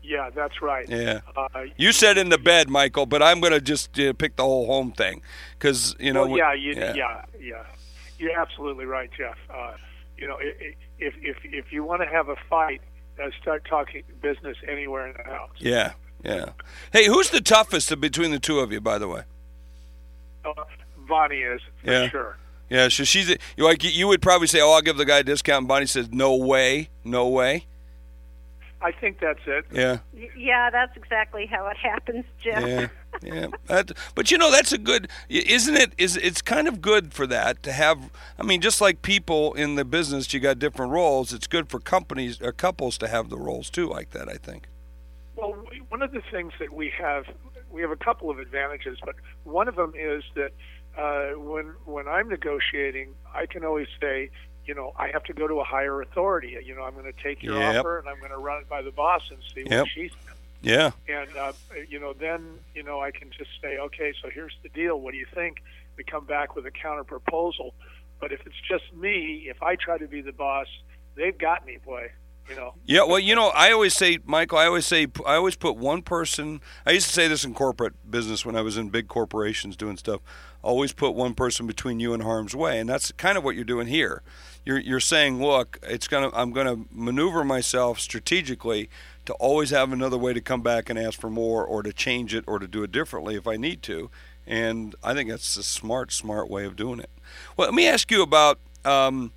Yeah, 0.00 0.30
that's 0.30 0.62
right. 0.62 0.88
Yeah. 0.88 1.22
Uh, 1.36 1.64
You 1.76 1.90
said 1.90 2.18
in 2.18 2.28
the 2.28 2.38
bed, 2.38 2.70
Michael, 2.70 3.04
but 3.04 3.20
I'm 3.20 3.40
going 3.40 3.52
to 3.52 3.60
just 3.60 3.98
uh, 3.98 4.12
pick 4.12 4.36
the 4.36 4.44
whole 4.44 4.66
home 4.66 4.92
thing 4.92 5.22
because 5.58 5.96
you 5.98 6.12
know. 6.12 6.28
well, 6.28 6.38
yeah, 6.38 6.54
you, 6.54 6.74
yeah. 6.74 6.94
yeah, 6.94 7.24
yeah, 7.40 7.66
You're 8.18 8.38
absolutely 8.38 8.84
right, 8.84 9.10
Jeff. 9.16 9.36
Uh, 9.52 9.72
you 10.16 10.28
know, 10.28 10.36
if 10.38 11.14
if 11.20 11.36
if 11.42 11.72
you 11.72 11.82
want 11.82 12.00
to 12.00 12.06
have 12.06 12.28
a 12.28 12.36
fight, 12.48 12.80
uh, 13.20 13.30
start 13.40 13.64
talking 13.64 14.04
business 14.20 14.56
anywhere 14.68 15.08
in 15.08 15.14
the 15.16 15.24
house. 15.24 15.50
Yeah, 15.58 15.94
yeah. 16.24 16.50
Hey, 16.92 17.06
who's 17.06 17.30
the 17.30 17.40
toughest 17.40 18.00
between 18.00 18.30
the 18.30 18.38
two 18.38 18.60
of 18.60 18.70
you, 18.70 18.80
by 18.80 18.98
the 18.98 19.08
way? 19.08 19.24
Uh, 20.44 20.52
Bonnie 21.08 21.36
is 21.42 21.60
for 21.84 21.90
Yeah. 21.90 22.08
sure. 22.08 22.36
Yeah, 22.70 22.88
so 22.88 23.04
she's 23.04 23.28
you 23.28 23.64
like 23.64 23.84
you 23.84 24.08
would 24.08 24.22
probably 24.22 24.46
say, 24.46 24.60
"Oh, 24.60 24.70
I'll 24.72 24.80
give 24.80 24.96
the 24.96 25.04
guy 25.04 25.18
a 25.18 25.22
discount." 25.24 25.58
And 25.62 25.68
Bonnie 25.68 25.84
says, 25.86 26.10
"No 26.10 26.34
way, 26.36 26.88
no 27.04 27.28
way." 27.28 27.66
I 28.80 28.90
think 28.92 29.20
that's 29.20 29.38
it. 29.46 29.64
Yeah, 29.70 29.98
Yeah, 30.36 30.68
that's 30.70 30.96
exactly 30.96 31.46
how 31.46 31.68
it 31.68 31.76
happens, 31.76 32.24
Jeff. 32.42 32.66
yeah, 32.66 32.88
yeah. 33.22 33.46
That, 33.66 33.92
but 34.16 34.30
you 34.32 34.38
know, 34.38 34.50
that's 34.50 34.72
a 34.72 34.78
good, 34.78 35.08
isn't 35.28 35.76
it? 35.76 35.92
Is 35.98 36.16
it's 36.16 36.42
kind 36.42 36.66
of 36.66 36.80
good 36.80 37.12
for 37.14 37.26
that 37.28 37.62
to 37.64 37.72
have. 37.72 38.10
I 38.38 38.42
mean, 38.42 38.60
just 38.60 38.80
like 38.80 39.02
people 39.02 39.52
in 39.52 39.76
the 39.76 39.84
business, 39.84 40.32
you 40.34 40.40
got 40.40 40.58
different 40.58 40.90
roles. 40.92 41.32
It's 41.32 41.46
good 41.46 41.68
for 41.68 41.78
companies 41.78 42.40
or 42.40 42.50
couples 42.52 42.98
to 42.98 43.08
have 43.08 43.28
the 43.28 43.38
roles 43.38 43.70
too, 43.70 43.86
like 43.86 44.10
that. 44.12 44.28
I 44.28 44.34
think. 44.34 44.66
Well, 45.36 45.52
one 45.90 46.02
of 46.02 46.10
the 46.12 46.22
things 46.32 46.52
that 46.58 46.72
we 46.72 46.90
have, 46.98 47.26
we 47.72 47.80
have 47.82 47.90
a 47.90 47.96
couple 47.96 48.30
of 48.30 48.38
advantages, 48.38 48.98
but 49.04 49.14
one 49.44 49.68
of 49.68 49.76
them 49.76 49.92
is 49.98 50.22
that 50.34 50.52
uh, 50.96 51.38
when 51.38 51.74
when 51.84 52.06
I'm 52.06 52.28
negotiating, 52.28 53.14
I 53.34 53.46
can 53.46 53.64
always 53.64 53.88
say, 54.00 54.30
you 54.66 54.74
know, 54.74 54.92
I 54.96 55.08
have 55.12 55.24
to 55.24 55.32
go 55.32 55.48
to 55.48 55.60
a 55.60 55.64
higher 55.64 56.02
authority. 56.02 56.56
You 56.64 56.74
know, 56.74 56.82
I'm 56.82 56.92
going 56.94 57.10
to 57.12 57.22
take 57.22 57.42
your 57.42 57.58
Yep. 57.58 57.76
offer 57.78 57.98
and 57.98 58.08
I'm 58.08 58.18
going 58.18 58.30
to 58.30 58.38
run 58.38 58.60
it 58.60 58.68
by 58.68 58.82
the 58.82 58.92
boss 58.92 59.22
and 59.30 59.38
see 59.54 59.64
Yep. 59.64 59.80
what 59.80 59.88
she 59.94 60.08
says. 60.08 60.36
Yeah. 60.60 60.90
And 61.08 61.36
uh, 61.36 61.52
you 61.88 61.98
know, 61.98 62.12
then 62.12 62.58
you 62.74 62.82
know, 62.82 63.00
I 63.00 63.10
can 63.10 63.30
just 63.36 63.50
say, 63.60 63.78
okay, 63.78 64.12
so 64.22 64.28
here's 64.32 64.54
the 64.62 64.68
deal. 64.68 65.00
What 65.00 65.12
do 65.12 65.18
you 65.18 65.26
think? 65.34 65.56
We 65.96 66.04
come 66.04 66.26
back 66.26 66.54
with 66.54 66.66
a 66.66 66.70
counter 66.70 67.04
proposal. 67.04 67.74
But 68.20 68.32
if 68.32 68.40
it's 68.46 68.60
just 68.70 68.84
me, 68.94 69.46
if 69.48 69.62
I 69.62 69.74
try 69.74 69.98
to 69.98 70.06
be 70.06 70.20
the 70.20 70.32
boss, 70.32 70.68
they've 71.16 71.36
got 71.36 71.66
me, 71.66 71.78
boy. 71.84 72.12
Know. 72.50 72.74
Yeah, 72.84 73.04
well, 73.04 73.18
you 73.18 73.34
know, 73.34 73.48
I 73.48 73.72
always 73.72 73.94
say, 73.94 74.18
Michael, 74.26 74.58
I 74.58 74.66
always 74.66 74.84
say, 74.84 75.06
I 75.24 75.36
always 75.36 75.56
put 75.56 75.76
one 75.76 76.02
person. 76.02 76.60
I 76.84 76.90
used 76.90 77.06
to 77.06 77.12
say 77.12 77.26
this 77.26 77.44
in 77.44 77.54
corporate 77.54 77.94
business 78.10 78.44
when 78.44 78.56
I 78.56 78.60
was 78.60 78.76
in 78.76 78.90
big 78.90 79.08
corporations 79.08 79.74
doing 79.74 79.96
stuff. 79.96 80.20
Always 80.62 80.92
put 80.92 81.12
one 81.12 81.34
person 81.34 81.66
between 81.66 81.98
you 81.98 82.12
and 82.12 82.22
harm's 82.22 82.54
way, 82.54 82.78
and 82.78 82.88
that's 82.88 83.10
kind 83.12 83.38
of 83.38 83.44
what 83.44 83.54
you're 83.54 83.64
doing 83.64 83.86
here. 83.86 84.22
You're 84.66 84.78
you're 84.78 85.00
saying, 85.00 85.42
look, 85.42 85.78
it's 85.82 86.06
gonna, 86.08 86.30
I'm 86.34 86.52
gonna 86.52 86.84
maneuver 86.90 87.42
myself 87.42 87.98
strategically 87.98 88.90
to 89.24 89.32
always 89.34 89.70
have 89.70 89.90
another 89.90 90.18
way 90.18 90.34
to 90.34 90.40
come 90.40 90.60
back 90.60 90.90
and 90.90 90.98
ask 90.98 91.18
for 91.18 91.30
more, 91.30 91.64
or 91.64 91.82
to 91.82 91.92
change 91.92 92.34
it, 92.34 92.44
or 92.46 92.58
to 92.58 92.68
do 92.68 92.82
it 92.82 92.92
differently 92.92 93.34
if 93.34 93.46
I 93.46 93.56
need 93.56 93.82
to. 93.84 94.10
And 94.46 94.94
I 95.02 95.14
think 95.14 95.30
that's 95.30 95.56
a 95.56 95.62
smart, 95.62 96.12
smart 96.12 96.50
way 96.50 96.66
of 96.66 96.76
doing 96.76 97.00
it. 97.00 97.10
Well, 97.56 97.68
let 97.68 97.74
me 97.74 97.86
ask 97.86 98.10
you 98.10 98.22
about. 98.22 98.58
Um, 98.84 99.32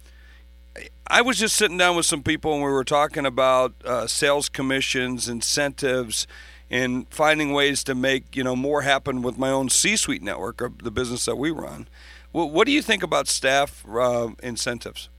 I 1.08 1.22
was 1.22 1.38
just 1.38 1.56
sitting 1.56 1.78
down 1.78 1.96
with 1.96 2.06
some 2.06 2.24
people 2.24 2.54
and 2.54 2.64
we 2.64 2.70
were 2.70 2.84
talking 2.84 3.26
about 3.26 3.74
uh, 3.86 4.08
sales 4.08 4.50
commissions, 4.50 5.30
incentives, 5.30 6.26
and 6.70 7.08
finding 7.10 7.54
ways 7.54 7.84
to 7.84 7.96
make 7.96 8.36
you 8.36 8.44
know 8.44 8.56
more 8.56 8.82
happen 8.82 9.22
with 9.22 9.38
my 9.38 9.52
own 9.52 9.70
C-suite 9.70 10.24
network 10.24 10.62
of 10.62 10.80
the 10.80 10.92
business 10.92 11.26
that 11.26 11.36
we 11.36 11.52
run. 11.52 11.88
Well, 12.34 12.50
what 12.50 12.66
do 12.66 12.74
you 12.74 12.82
think 12.82 13.04
about 13.04 13.28
staff 13.28 13.86
uh, 13.88 14.30
incentives? 14.42 15.10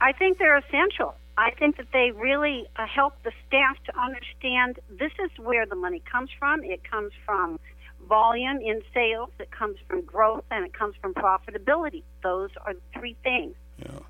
I 0.00 0.12
think 0.12 0.38
they're 0.38 0.56
essential. 0.56 1.14
I 1.36 1.50
think 1.52 1.76
that 1.76 1.86
they 1.92 2.10
really 2.10 2.66
uh, 2.76 2.86
help 2.86 3.22
the 3.22 3.32
staff 3.46 3.76
to 3.84 4.00
understand 4.00 4.80
this 4.98 5.12
is 5.22 5.30
where 5.38 5.66
the 5.66 5.76
money 5.76 6.02
comes 6.10 6.30
from. 6.38 6.64
It 6.64 6.82
comes 6.90 7.12
from 7.24 7.60
volume 8.08 8.60
in 8.60 8.80
sales, 8.94 9.30
it 9.38 9.50
comes 9.50 9.76
from 9.86 10.02
growth, 10.02 10.44
and 10.50 10.64
it 10.64 10.72
comes 10.72 10.94
from 11.00 11.14
profitability. 11.14 12.02
Those 12.22 12.50
are 12.64 12.74
the 12.74 12.80
three 12.98 13.16
things 13.22 13.54
Yeah. 13.78 14.00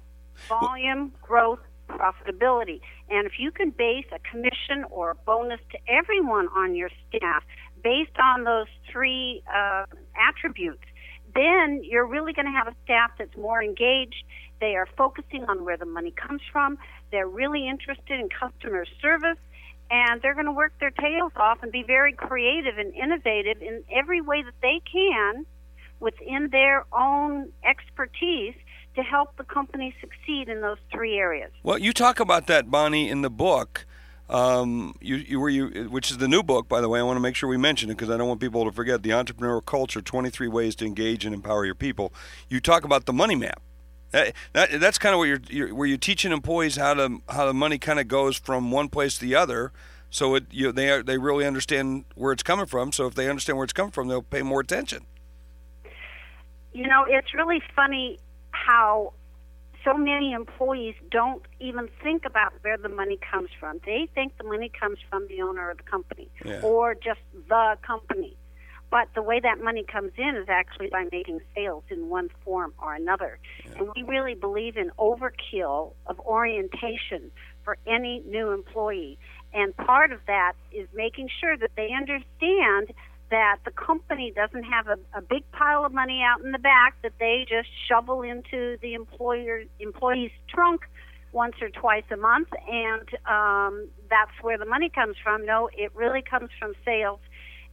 volume, 0.49 1.13
growth, 1.23 1.61
profitability. 1.89 2.81
And 3.09 3.27
if 3.27 3.39
you 3.39 3.51
can 3.51 3.71
base 3.71 4.07
a 4.13 4.19
commission 4.31 4.85
or 4.91 5.11
a 5.13 5.15
bonus 5.15 5.61
to 5.73 5.79
everyone 5.89 6.49
on 6.49 6.75
your 6.75 6.91
staff 7.09 7.43
based 7.83 8.17
on 8.23 8.45
those 8.45 8.67
three 8.91 9.43
uh, 9.53 9.85
attributes, 10.29 10.85
then 11.35 11.83
you're 11.85 12.07
really 12.07 12.33
going 12.33 12.47
to 12.47 12.53
have 12.53 12.69
a 12.69 12.75
staff 12.85 13.11
that's 13.19 13.37
more 13.37 13.63
engaged. 13.63 14.25
They 14.61 14.75
are 14.75 14.89
focusing 14.97 15.45
on 15.45 15.65
where 15.65 15.77
the 15.77 15.87
money 15.87 16.11
comes 16.13 16.43
from. 16.53 16.79
They're 17.11 17.29
really 17.29 17.69
interested 17.69 18.19
in 18.19 18.29
customer 18.29 18.85
service. 19.01 19.39
And 19.91 20.21
they're 20.21 20.35
going 20.35 20.47
to 20.47 20.53
work 20.53 20.75
their 20.81 20.91
tails 20.91 21.33
off 21.37 21.63
and 21.63 21.73
be 21.73 21.83
very 21.83 22.13
creative 22.13 22.77
and 22.77 22.93
innovative 22.95 23.63
in 23.63 23.83
every 23.91 24.21
way 24.21 24.43
that 24.43 24.53
they 24.61 24.83
can 24.91 25.47
within 25.99 26.51
their 26.51 26.85
own 26.93 27.51
expertise 27.65 28.55
to 28.99 29.05
help 29.05 29.37
the 29.37 29.45
company 29.45 29.95
succeed 30.01 30.49
in 30.49 30.61
those 30.61 30.79
three 30.93 31.17
areas. 31.17 31.51
Well, 31.63 31.79
you 31.79 31.93
talk 31.93 32.21
about 32.21 32.47
that, 32.49 32.71
Bonnie, 32.71 33.09
in 33.09 33.23
the 33.23 33.31
book. 33.31 33.87
Um, 34.29 34.95
you, 35.01 35.17
you 35.17 35.41
were 35.41 35.49
you, 35.49 35.89
which 35.89 36.11
is 36.11 36.19
the 36.19 36.29
new 36.29 36.43
book, 36.43 36.69
by 36.69 36.81
the 36.81 36.89
way. 36.89 37.01
I 37.01 37.03
want 37.03 37.17
to 37.17 37.21
make 37.21 37.35
sure 37.35 37.49
we 37.49 37.57
mention 37.57 37.89
it 37.89 37.95
because 37.95 38.11
I 38.11 38.17
don't 38.19 38.29
want 38.29 38.41
people 38.41 38.65
to 38.65 38.73
forget 38.73 39.03
the 39.03 39.11
entrepreneurial 39.11 39.65
culture: 39.65 40.03
twenty-three 40.03 40.49
ways 40.49 40.75
to 40.77 40.85
engage 40.85 41.25
and 41.25 41.35
empower 41.35 41.65
your 41.65 41.75
people. 41.75 42.13
You 42.49 42.61
talk 42.61 42.85
about 42.85 43.07
the 43.07 43.13
money 43.13 43.37
map. 43.37 43.63
That, 44.11 44.35
that, 44.53 44.81
that's 44.81 44.99
kind 44.99 45.15
of 45.15 45.19
what 45.19 45.29
you're, 45.29 45.41
you're 45.49 45.75
where 45.75 45.87
you're 45.87 45.97
teaching 45.97 46.33
employees 46.33 46.77
how 46.77 46.95
to 46.95 47.23
how 47.29 47.47
the 47.47 47.55
money 47.55 47.79
kind 47.79 48.01
of 48.01 48.09
goes 48.09 48.37
from 48.37 48.71
one 48.71 48.89
place 48.89 49.17
to 49.19 49.25
the 49.25 49.35
other. 49.35 49.73
So 50.11 50.35
it 50.35 50.45
you 50.51 50.73
they 50.73 50.91
are, 50.91 51.03
they 51.03 51.19
really 51.19 51.47
understand 51.47 52.05
where 52.15 52.33
it's 52.33 52.43
coming 52.43 52.67
from. 52.67 52.93
So 52.93 53.07
if 53.07 53.15
they 53.15 53.31
understand 53.31 53.57
where 53.57 53.65
it's 53.65 53.73
coming 53.73 53.93
from, 53.93 54.09
they'll 54.09 54.23
pay 54.23 54.43
more 54.43 54.61
attention. 54.61 55.07
You 56.75 56.87
know, 56.87 57.07
it's 57.09 57.33
really 57.33 57.63
funny 57.75 58.19
how 58.67 59.13
so 59.85 59.95
many 59.97 60.33
employees 60.33 60.95
don't 61.11 61.43
even 61.61 61.89
think 62.03 62.25
about 62.25 62.53
where 62.63 62.77
the 62.77 62.89
money 62.89 63.19
comes 63.31 63.49
from. 63.59 63.81
They 63.87 64.09
think 64.15 64.37
the 64.37 64.45
money 64.45 64.71
comes 64.79 64.99
from 65.09 65.27
the 65.29 65.41
owner 65.43 65.71
of 65.71 65.79
the 65.79 65.83
company 65.85 66.29
Yeah. 66.45 66.61
or 66.63 66.95
just 66.95 67.21
the 67.49 67.79
company. 67.83 68.37
But 68.91 69.09
the 69.15 69.23
way 69.23 69.39
that 69.41 69.61
money 69.63 69.85
comes 69.85 70.13
in 70.17 70.35
is 70.37 70.49
actually 70.49 70.89
by 70.89 71.05
making 71.13 71.41
sales 71.55 71.85
in 71.91 72.09
one 72.09 72.31
form 72.45 72.73
or 72.79 72.95
another. 72.95 73.39
Yeah. 73.65 73.79
And 73.79 73.91
we 73.95 74.03
really 74.03 74.35
believe 74.35 74.77
in 74.77 74.91
overkill 74.99 75.93
of 76.07 76.19
orientation 76.21 77.31
for 77.65 77.77
any 77.87 78.21
new 78.27 78.51
employee. 78.51 79.19
And 79.53 79.77
part 79.77 80.11
of 80.13 80.21
that 80.27 80.55
is 80.73 80.89
making 80.95 81.29
sure 81.41 81.57
that 81.57 81.71
they 81.77 81.91
understand 81.93 82.93
that 83.31 83.59
the 83.65 83.71
company 83.71 84.33
doesn't 84.35 84.65
have 84.65 84.89
a, 84.89 84.99
a 85.17 85.21
big 85.21 85.51
pile 85.53 85.85
of 85.85 85.93
money 85.93 86.23
out 86.23 86.45
in 86.45 86.53
the 86.53 86.59
back 86.59 86.97
that 87.03 87.13
they 87.19 87.47
just 87.49 87.69
shovel 87.89 88.23
into 88.23 88.77
the 88.81 88.95
employer 88.95 89.63
employee's 89.81 90.31
trunk 90.49 90.83
once 91.33 91.55
or 91.61 91.69
twice 91.69 92.05
a 92.11 92.17
month, 92.17 92.49
and 92.67 93.09
um, 93.27 93.89
that's 94.09 94.33
where 94.41 94.57
the 94.57 94.65
money 94.65 94.89
comes 94.89 95.17
from. 95.23 95.45
No, 95.45 95.69
it 95.77 95.95
really 95.95 96.23
comes 96.23 96.49
from 96.59 96.73
sales 96.85 97.21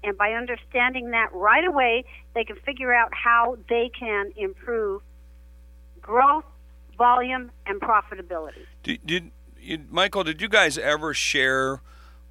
and 0.06 0.18
by 0.18 0.34
understanding 0.34 1.12
that 1.12 1.34
right 1.34 1.66
away, 1.66 2.06
they 2.36 2.44
can 2.44 2.58
figure 2.58 2.94
out 2.94 3.10
how 3.12 3.58
they 3.68 3.90
can 3.98 4.32
improve 4.38 5.02
growth, 6.02 6.46
volume, 6.98 7.52
and 7.66 7.82
profitability. 7.82 8.66
Did, 8.84 9.06
did 9.06 9.32
you, 9.60 9.80
Michael? 9.90 10.24
Did 10.24 10.42
you 10.42 10.48
guys 10.48 10.78
ever 10.78 11.14
share 11.14 11.82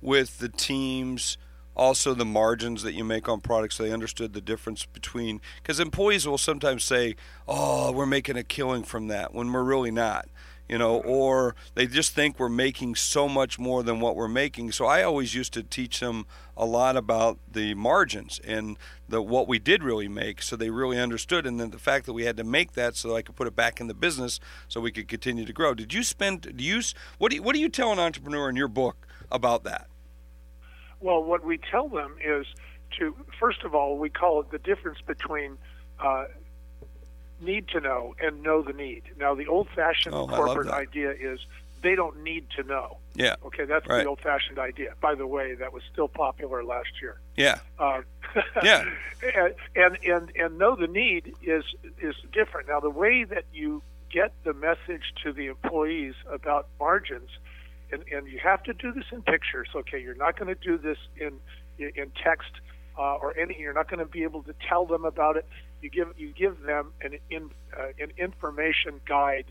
with 0.01 0.39
the 0.39 0.49
teams? 0.49 1.37
Also 1.77 2.15
the 2.15 2.25
margins 2.25 2.83
that 2.83 2.93
you 2.93 3.05
make 3.05 3.29
on 3.29 3.41
products 3.41 3.79
they 3.79 3.93
understood 3.93 4.33
the 4.33 4.41
difference 4.41 4.87
between 4.87 5.41
because 5.63 5.81
employees 5.81 6.27
will 6.27 6.39
sometimes 6.39 6.85
say 6.85 7.17
oh 7.49 7.93
we're 7.93 8.07
making 8.07 8.37
a 8.37 8.45
killing 8.45 8.83
from 8.83 9.09
that 9.09 9.35
when 9.35 9.53
we're 9.53 9.65
really 9.65 9.91
not 9.91 10.29
you 10.69 10.79
know, 10.79 11.03
or 11.03 11.55
they 11.75 11.87
just 11.87 12.15
think 12.15 12.39
we're 12.39 12.49
making 12.49 12.95
so 12.95 13.29
much 13.29 13.59
more 13.59 13.83
than 13.83 14.01
what 14.01 14.17
we're 14.17 14.29
making. 14.29 14.73
So 14.73 14.87
I 14.87 15.03
always 15.03 15.35
used 15.35 15.53
to 15.55 15.63
teach 15.63 16.01
them 16.01 16.27
a 16.57 16.65
lot 16.65 16.97
about 16.97 17.39
the 17.51 17.75
margins 17.75 18.41
and 18.43 18.79
the 19.09 19.21
what 19.21 19.47
we 19.47 19.59
did 19.59 19.85
really 19.85 20.09
make, 20.09 20.41
so 20.41 20.57
they 20.57 20.71
really 20.71 20.99
understood. 20.99 21.47
And 21.47 21.61
then 21.61 21.71
the 21.71 21.79
fact 21.79 22.07
that 22.07 22.15
we 22.15 22.25
had 22.25 22.37
to 22.39 22.45
make 22.45 22.73
that 22.73 22.97
so 22.97 23.15
I 23.15 23.23
could 23.23 23.37
put 23.37 23.47
it 23.47 23.55
back 23.55 23.81
in 23.81 23.89
the 23.89 23.95
business 23.95 24.41
so 24.69 24.81
we 24.81 24.91
could 24.91 25.09
continue 25.09 25.45
to 25.45 25.53
grow. 25.53 25.75
Did 25.75 25.93
you 25.93 26.03
spend? 26.03 26.57
Do 26.57 26.65
you 26.65 26.81
what 27.19 27.31
do 27.31 27.37
you, 27.37 27.43
what 27.43 27.55
do 27.55 27.61
you 27.61 27.69
tell 27.69 27.93
an 27.93 27.99
entrepreneur 27.99 28.49
in 28.49 28.57
your 28.57 28.69
book 28.69 29.07
about 29.31 29.65
that? 29.65 29.89
Well, 31.05 31.23
what 31.23 31.45
we 31.45 31.59
tell 31.59 31.89
them 31.89 32.17
is 32.25 32.47
to 32.99 33.15
first 33.39 33.63
of 33.63 33.75
all 33.75 33.99
we 33.99 34.09
call 34.09 34.41
it 34.41 34.51
the 34.51 34.59
difference 34.59 34.99
between 35.07 35.59
uh, 36.01 36.25
need 37.43 37.69
to 37.69 37.81
know 37.81 38.15
and 38.19 38.43
know 38.43 38.63
the 38.63 38.73
need. 38.73 39.03
Now, 39.19 39.35
the 39.35 39.47
old 39.47 39.69
fashioned 39.69 40.15
oh, 40.15 40.27
corporate 40.27 40.69
idea 40.69 41.13
is 41.13 41.41
they 41.83 41.95
don't 41.95 42.23
need 42.23 42.47
to 42.57 42.63
know. 42.63 42.97
Yeah. 43.15 43.35
Okay, 43.45 43.67
that's 43.67 43.87
right. 43.87 44.03
the 44.03 44.09
old 44.09 44.21
fashioned 44.21 44.59
idea. 44.59 44.95
By 45.03 45.15
the 45.15 45.27
way, 45.27 45.55
that 45.55 45.75
was 45.75 45.83
still 45.93 46.09
popular 46.09 46.65
last 46.65 46.89
year. 47.03 47.21
Yeah. 47.37 47.59
Uh, 47.79 48.01
yeah. 48.63 48.85
And, 49.25 49.55
and 49.75 49.99
and 50.05 50.33
and 50.37 50.59
know 50.59 50.77
the 50.77 50.87
need 50.87 51.35
is 51.43 51.65
is 51.99 52.15
different. 52.31 52.69
Now, 52.69 52.81
the 52.81 52.91
way 52.91 53.25
that 53.25 53.45
you 53.55 53.83
get 54.11 54.33
the 54.45 54.53
message 54.53 55.15
to 55.23 55.33
the 55.33 55.47
employees 55.47 56.13
about 56.31 56.69
margins, 56.79 57.31
and, 57.93 58.03
and 58.11 58.27
you 58.27 58.39
have 58.43 58.63
to 58.65 58.73
do 58.73 58.93
this 58.93 59.05
in 59.13 59.23
pictures. 59.23 59.69
Okay, 59.75 60.01
you're 60.01 60.15
not 60.15 60.39
going 60.39 60.55
to 60.55 60.61
do 60.61 60.79
this 60.79 60.99
in 61.17 61.39
in 61.79 62.11
text 62.23 62.51
uh, 62.99 63.17
or 63.17 63.37
anything. 63.37 63.63
You're 63.63 63.75
not 63.75 63.89
going 63.89 64.01
to 64.01 64.11
be 64.11 64.23
able 64.23 64.43
to 64.45 64.55
tell 64.69 64.87
them 64.87 65.05
about 65.05 65.37
it 65.37 65.47
you 65.85 65.91
give 65.91 66.09
you 66.17 66.33
give 66.33 66.63
them 66.63 66.93
an 67.03 67.19
in, 67.31 67.51
uh, 67.79 67.89
an 68.01 68.11
information 68.17 69.01
guide. 69.07 69.45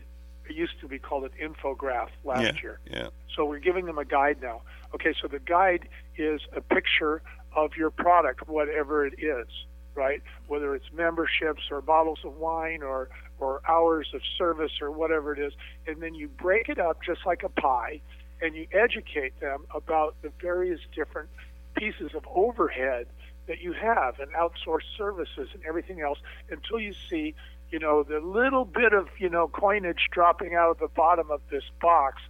It 0.50 0.56
used 0.56 0.78
to 0.80 0.88
be 0.88 0.98
called 0.98 1.24
an 1.24 1.30
infograph 1.40 2.08
last 2.24 2.42
yeah, 2.42 2.62
year. 2.62 2.80
Yeah. 2.90 3.08
So 3.34 3.46
we're 3.46 3.60
giving 3.60 3.86
them 3.86 3.96
a 3.98 4.04
guide 4.04 4.42
now. 4.42 4.62
Okay, 4.94 5.14
so 5.22 5.28
the 5.28 5.38
guide 5.38 5.88
is 6.18 6.40
a 6.54 6.60
picture 6.60 7.22
of 7.56 7.76
your 7.78 7.90
product, 7.90 8.46
whatever 8.48 9.06
it 9.06 9.14
is, 9.18 9.46
right? 9.94 10.22
Whether 10.48 10.74
it's 10.74 10.84
memberships 10.92 11.62
or 11.70 11.80
bottles 11.80 12.18
of 12.24 12.36
wine 12.36 12.82
or 12.82 13.08
or 13.38 13.60
hours 13.68 14.08
of 14.12 14.20
service 14.36 14.72
or 14.82 14.90
whatever 14.90 15.32
it 15.32 15.38
is, 15.38 15.52
and 15.86 16.02
then 16.02 16.14
you 16.14 16.28
break 16.28 16.68
it 16.68 16.78
up 16.78 16.98
just 17.00 17.20
like 17.24 17.44
a 17.44 17.48
pie, 17.48 18.00
and 18.44 18.54
you 18.54 18.66
educate 18.72 19.40
them 19.40 19.64
about 19.74 20.14
the 20.22 20.30
various 20.40 20.80
different 20.94 21.30
pieces 21.74 22.14
of 22.14 22.24
overhead 22.32 23.06
that 23.46 23.60
you 23.60 23.72
have 23.72 24.20
and 24.20 24.30
outsourced 24.32 24.96
services 24.96 25.48
and 25.54 25.62
everything 25.66 26.02
else 26.02 26.18
until 26.50 26.78
you 26.78 26.94
see, 27.08 27.34
you 27.70 27.78
know, 27.78 28.02
the 28.02 28.20
little 28.20 28.66
bit 28.66 28.92
of, 28.92 29.08
you 29.18 29.30
know, 29.30 29.48
coinage 29.48 30.08
dropping 30.12 30.54
out 30.54 30.70
of 30.70 30.78
the 30.78 30.88
bottom 30.88 31.30
of 31.30 31.40
this 31.50 31.64
box 31.80 32.20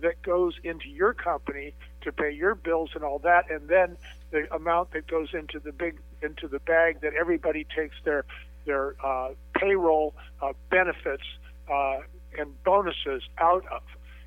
that 0.00 0.22
goes 0.22 0.54
into 0.62 0.88
your 0.88 1.12
company 1.12 1.74
to 2.02 2.12
pay 2.12 2.30
your 2.30 2.54
bills 2.54 2.90
and 2.94 3.02
all 3.02 3.18
that 3.18 3.50
and 3.50 3.68
then 3.68 3.96
the 4.30 4.52
amount 4.54 4.92
that 4.92 5.06
goes 5.06 5.28
into 5.32 5.58
the 5.58 5.72
big 5.72 5.98
into 6.22 6.48
the 6.48 6.58
bag 6.60 7.00
that 7.00 7.14
everybody 7.14 7.66
takes 7.76 7.96
their 8.04 8.24
their 8.64 8.94
uh, 9.04 9.30
payroll 9.54 10.14
uh, 10.40 10.52
benefits 10.70 11.24
uh, 11.72 11.98
and 12.38 12.62
bonuses 12.64 13.22
out 13.38 13.64
of. 13.70 13.82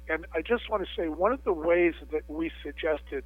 And 0.10 0.26
I 0.34 0.42
just 0.42 0.70
want 0.70 0.84
to 0.84 0.90
say 0.96 1.10
one 1.10 1.34
of 1.34 1.44
the 1.44 1.54
ways 1.54 1.94
that 2.12 2.24
we 2.28 2.52
suggested 2.64 3.24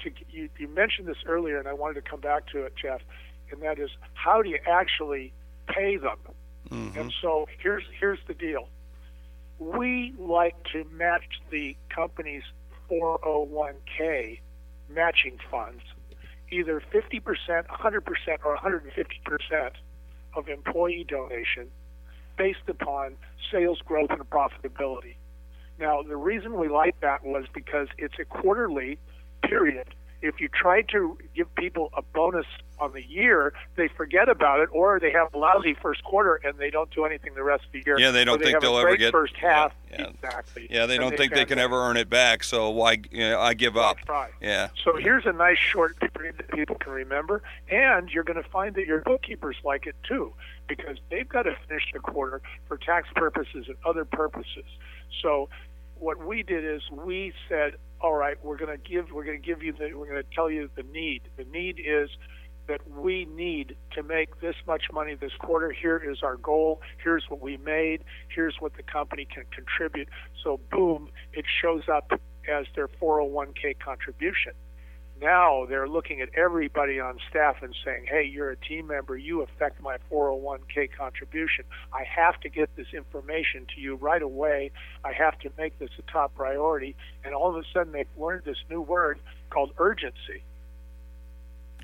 to 0.00 0.10
you, 0.30 0.48
you 0.58 0.68
mentioned 0.68 1.06
this 1.08 1.18
earlier, 1.26 1.58
and 1.58 1.68
I 1.68 1.72
wanted 1.72 2.02
to 2.02 2.10
come 2.10 2.20
back 2.20 2.46
to 2.48 2.64
it, 2.64 2.74
Jeff, 2.80 3.00
and 3.50 3.62
that 3.62 3.78
is 3.78 3.90
how 4.14 4.42
do 4.42 4.48
you 4.48 4.58
actually 4.66 5.32
pay 5.68 5.96
them? 5.96 6.18
Mm-hmm. 6.70 6.98
And 6.98 7.12
so 7.20 7.46
here's 7.58 7.84
here's 8.00 8.18
the 8.26 8.34
deal. 8.34 8.68
We 9.58 10.14
like 10.18 10.56
to 10.72 10.84
match 10.92 11.40
the 11.50 11.76
company's 11.94 12.42
401k 12.90 14.40
matching 14.88 15.38
funds, 15.50 15.82
either 16.50 16.82
50%, 16.92 17.22
100%, 17.22 18.02
or 18.44 18.56
150% 18.56 19.70
of 20.34 20.48
employee 20.48 21.06
donation 21.08 21.68
based 22.36 22.68
upon 22.68 23.16
sales 23.52 23.80
growth 23.84 24.10
and 24.10 24.28
profitability. 24.28 25.14
Now, 25.78 26.02
the 26.02 26.16
reason 26.16 26.58
we 26.58 26.68
like 26.68 27.00
that 27.00 27.24
was 27.24 27.46
because 27.52 27.88
it's 27.98 28.18
a 28.18 28.24
quarterly 28.24 28.98
period. 29.42 29.88
If 30.22 30.40
you 30.40 30.48
try 30.48 30.80
to 30.82 31.18
give 31.34 31.54
people 31.54 31.90
a 31.94 32.00
bonus 32.00 32.46
on 32.78 32.92
the 32.92 33.04
year, 33.06 33.52
they 33.76 33.88
forget 33.88 34.28
about 34.28 34.60
it, 34.60 34.70
or 34.72 34.98
they 34.98 35.10
have 35.10 35.34
a 35.34 35.38
lousy 35.38 35.74
first 35.74 36.02
quarter 36.02 36.40
and 36.42 36.56
they 36.58 36.70
don't 36.70 36.90
do 36.90 37.04
anything 37.04 37.34
the 37.34 37.42
rest 37.42 37.64
of 37.66 37.72
the 37.72 37.82
year. 37.84 37.98
Yeah, 37.98 38.10
they 38.10 38.24
don't 38.24 38.38
so 38.38 38.44
think 38.46 38.60
they 38.60 38.68
will 38.68 38.78
ever 38.78 38.96
get 38.96 39.12
first 39.12 39.36
half. 39.36 39.74
Yeah, 39.90 40.00
yeah. 40.00 40.06
Exactly. 40.08 40.66
Yeah, 40.70 40.86
they 40.86 40.96
don't 40.96 41.10
they 41.10 41.18
think 41.18 41.34
they 41.34 41.44
can 41.44 41.58
ever 41.58 41.76
earn 41.76 41.98
it 41.98 42.08
back. 42.08 42.42
So 42.42 42.70
why? 42.70 43.02
You 43.10 43.30
know, 43.30 43.40
I 43.40 43.52
give 43.52 43.76
up. 43.76 43.98
Right. 44.08 44.30
Yeah. 44.40 44.68
So 44.82 44.96
here's 44.96 45.26
a 45.26 45.32
nice 45.32 45.58
short 45.58 45.98
period 46.14 46.38
that 46.38 46.50
people 46.52 46.76
can 46.76 46.92
remember, 46.92 47.42
and 47.70 48.08
you're 48.08 48.24
going 48.24 48.42
to 48.42 48.48
find 48.48 48.74
that 48.76 48.86
your 48.86 49.02
bookkeepers 49.02 49.56
like 49.62 49.86
it 49.86 49.94
too, 50.08 50.32
because 50.68 50.96
they've 51.10 51.28
got 51.28 51.42
to 51.42 51.54
finish 51.68 51.84
the 51.92 52.00
quarter 52.00 52.40
for 52.66 52.78
tax 52.78 53.08
purposes 53.14 53.66
and 53.68 53.76
other 53.84 54.06
purposes. 54.06 54.64
So 55.22 55.48
what 55.98 56.24
we 56.24 56.42
did 56.42 56.64
is 56.64 56.82
we 56.90 57.32
said, 57.48 57.74
all 58.00 58.14
right, 58.14 58.36
we're 58.44 58.56
going 58.56 58.76
to 58.76 58.90
give 58.90 59.10
we're 59.12 59.24
going 59.24 59.40
to 59.40 59.46
give 59.46 59.62
you 59.62 59.72
the 59.72 59.94
we're 59.94 60.10
going 60.10 60.22
to 60.22 60.34
tell 60.34 60.50
you 60.50 60.68
the 60.76 60.82
need. 60.82 61.22
The 61.36 61.44
need 61.44 61.80
is 61.84 62.10
that 62.66 62.80
we 62.90 63.26
need 63.26 63.76
to 63.92 64.02
make 64.02 64.40
this 64.40 64.54
much 64.66 64.84
money 64.92 65.14
this 65.14 65.32
quarter. 65.38 65.70
Here 65.70 65.98
is 65.98 66.22
our 66.22 66.36
goal. 66.36 66.80
Here's 67.02 67.24
what 67.28 67.40
we 67.40 67.56
made. 67.58 68.04
Here's 68.28 68.56
what 68.58 68.74
the 68.76 68.82
company 68.82 69.26
can 69.26 69.44
contribute. 69.50 70.08
So 70.42 70.60
boom, 70.70 71.10
it 71.32 71.44
shows 71.62 71.82
up 71.92 72.12
as 72.48 72.66
their 72.74 72.88
401k 72.88 73.78
contribution. 73.78 74.52
Now 75.20 75.66
they're 75.68 75.88
looking 75.88 76.20
at 76.20 76.28
everybody 76.34 76.98
on 76.98 77.18
staff 77.30 77.62
and 77.62 77.74
saying, 77.84 78.06
hey, 78.08 78.24
you're 78.24 78.50
a 78.50 78.56
team 78.56 78.88
member. 78.88 79.16
You 79.16 79.42
affect 79.42 79.80
my 79.80 79.96
401k 80.10 80.90
contribution. 80.96 81.64
I 81.92 82.04
have 82.04 82.40
to 82.40 82.48
get 82.48 82.74
this 82.76 82.88
information 82.92 83.66
to 83.74 83.80
you 83.80 83.94
right 83.94 84.22
away. 84.22 84.72
I 85.04 85.12
have 85.12 85.38
to 85.40 85.50
make 85.56 85.78
this 85.78 85.90
a 85.98 86.10
top 86.10 86.34
priority. 86.34 86.96
And 87.24 87.34
all 87.34 87.50
of 87.50 87.56
a 87.56 87.64
sudden 87.72 87.92
they've 87.92 88.06
learned 88.18 88.42
this 88.44 88.58
new 88.68 88.80
word 88.80 89.18
called 89.50 89.72
urgency. 89.78 90.42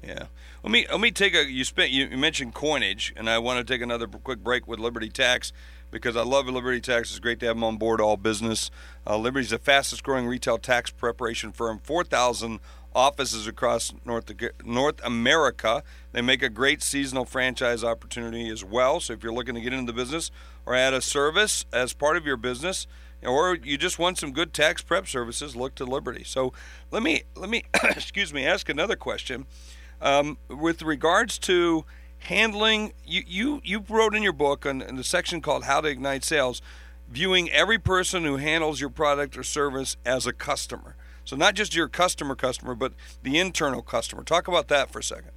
Yeah. 0.02 0.26
Let 0.62 0.72
me 0.72 0.86
let 0.90 1.00
me 1.00 1.10
take 1.10 1.34
a 1.34 1.44
you 1.50 1.64
spent 1.64 1.90
you, 1.90 2.08
mentioned 2.16 2.54
coinage 2.54 3.12
and 3.16 3.28
I 3.28 3.38
want 3.38 3.66
to 3.66 3.72
take 3.72 3.82
another 3.82 4.06
quick 4.06 4.42
break 4.42 4.66
with 4.66 4.78
Liberty 4.78 5.10
Tax 5.10 5.52
because 5.90 6.16
I 6.16 6.22
love 6.22 6.46
Liberty 6.46 6.80
Tax. 6.80 7.10
It's 7.10 7.18
great 7.18 7.40
to 7.40 7.46
have 7.46 7.56
them 7.56 7.64
on 7.64 7.76
board 7.76 8.00
all 8.00 8.16
business. 8.16 8.70
Uh, 9.06 9.16
Liberty's 9.16 9.50
the 9.50 9.58
fastest 9.58 10.02
growing 10.02 10.26
retail 10.26 10.58
tax 10.58 10.90
preparation 10.90 11.52
firm. 11.52 11.80
4,000 11.82 12.60
offices 12.94 13.46
across 13.46 13.92
North 14.05 14.33
North 14.64 15.00
America. 15.05 15.83
They 16.12 16.22
make 16.22 16.42
a 16.42 16.48
great 16.48 16.83
seasonal 16.83 17.24
franchise 17.24 17.85
opportunity 17.85 18.48
as 18.48 18.64
well. 18.64 19.00
So 19.00 19.12
if 19.12 19.22
you're 19.22 19.33
looking 19.33 19.55
to 19.55 19.61
get 19.61 19.72
into 19.72 19.92
the 19.92 19.96
business 19.96 20.31
or 20.66 20.74
add 20.74 20.94
a 20.94 21.00
service 21.00 21.66
as 21.72 21.92
part 21.92 22.16
of 22.16 22.26
your 22.26 22.37
business, 22.37 22.87
or 23.22 23.57
you 23.57 23.79
just 23.79 23.98
want 23.98 24.18
some 24.18 24.33
good 24.33 24.53
tax 24.53 24.83
prep 24.83 25.07
services, 25.07 25.55
look 25.55 25.74
to 25.76 25.85
Liberty. 25.85 26.24
So 26.24 26.53
let 26.90 27.03
me 27.03 27.22
let 27.37 27.50
me 27.50 27.64
excuse 27.85 28.33
me 28.33 28.44
ask 28.44 28.68
another 28.68 28.96
question 28.96 29.46
um, 30.00 30.38
with 30.48 30.83
regards 30.83 31.38
to 31.40 31.85
handling. 32.18 32.92
You 33.05 33.22
you 33.26 33.61
you 33.64 33.85
wrote 33.88 34.14
in 34.14 34.22
your 34.22 34.33
book 34.33 34.66
in, 34.66 34.83
in 34.83 34.96
the 34.96 35.05
section 35.05 35.40
called 35.40 35.64
"How 35.64 35.81
to 35.81 35.88
Ignite 35.88 36.24
Sales." 36.24 36.61
Viewing 37.09 37.50
every 37.50 37.79
person 37.79 38.22
who 38.22 38.37
handles 38.37 38.81
your 38.81 38.88
product 38.88 39.37
or 39.37 39.42
service 39.42 39.96
as 40.07 40.29
a 40.29 40.33
customer. 40.33 40.94
So 41.30 41.36
not 41.36 41.54
just 41.54 41.76
your 41.76 41.86
customer 41.86 42.34
customer, 42.34 42.74
but 42.74 42.92
the 43.22 43.38
internal 43.38 43.82
customer. 43.82 44.24
Talk 44.24 44.48
about 44.48 44.66
that 44.66 44.90
for 44.90 44.98
a 44.98 45.02
second. 45.04 45.30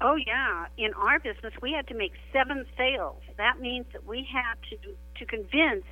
Oh 0.00 0.14
yeah, 0.14 0.66
in 0.76 0.94
our 0.94 1.18
business 1.18 1.52
we 1.60 1.72
had 1.72 1.88
to 1.88 1.94
make 1.94 2.12
seven 2.32 2.64
sales. 2.76 3.20
That 3.36 3.58
means 3.58 3.86
that 3.92 4.06
we 4.06 4.24
had 4.32 4.54
to 4.70 4.94
to 5.18 5.26
convince 5.26 5.84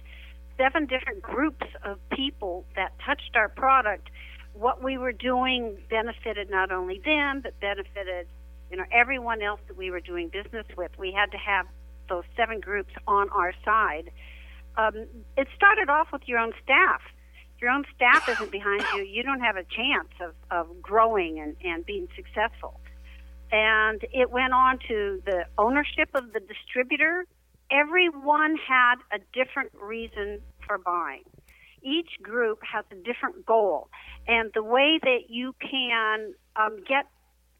seven 0.56 0.86
different 0.86 1.22
groups 1.22 1.66
of 1.82 1.98
people 2.10 2.66
that 2.76 2.92
touched 3.04 3.34
our 3.34 3.48
product. 3.48 4.10
What 4.52 4.80
we 4.80 4.96
were 4.96 5.10
doing 5.10 5.76
benefited 5.90 6.48
not 6.48 6.70
only 6.70 7.00
them, 7.04 7.40
but 7.40 7.58
benefited 7.58 8.28
you 8.70 8.76
know 8.76 8.84
everyone 8.92 9.42
else 9.42 9.58
that 9.66 9.76
we 9.76 9.90
were 9.90 9.98
doing 9.98 10.28
business 10.28 10.66
with. 10.76 10.92
We 11.00 11.10
had 11.10 11.32
to 11.32 11.38
have 11.38 11.66
those 12.08 12.22
seven 12.36 12.60
groups 12.60 12.92
on 13.08 13.28
our 13.30 13.54
side. 13.64 14.12
Um, 14.76 15.06
it 15.36 15.48
started 15.56 15.88
off 15.88 16.12
with 16.12 16.28
your 16.28 16.38
own 16.38 16.52
staff. 16.62 17.00
Your 17.64 17.72
own 17.72 17.84
staff 17.96 18.28
isn't 18.28 18.52
behind 18.52 18.84
you, 18.94 19.02
you 19.02 19.22
don't 19.22 19.40
have 19.40 19.56
a 19.56 19.64
chance 19.64 20.12
of, 20.20 20.34
of 20.50 20.82
growing 20.82 21.40
and, 21.40 21.56
and 21.64 21.86
being 21.86 22.08
successful 22.14 22.78
and 23.54 24.04
it 24.12 24.30
went 24.30 24.52
on 24.52 24.78
to 24.88 25.22
the 25.24 25.44
ownership 25.58 26.08
of 26.14 26.32
the 26.32 26.40
distributor. 26.40 27.24
Everyone 27.70 28.56
had 28.56 28.96
a 29.12 29.18
different 29.32 29.70
reason 29.80 30.40
for 30.66 30.76
buying. 30.78 31.22
Each 31.80 32.10
group 32.20 32.58
has 32.64 32.84
a 32.90 32.96
different 32.96 33.46
goal, 33.46 33.88
and 34.26 34.50
the 34.54 34.62
way 34.62 34.98
that 35.00 35.28
you 35.28 35.54
can 35.60 36.34
um, 36.56 36.82
get 36.88 37.06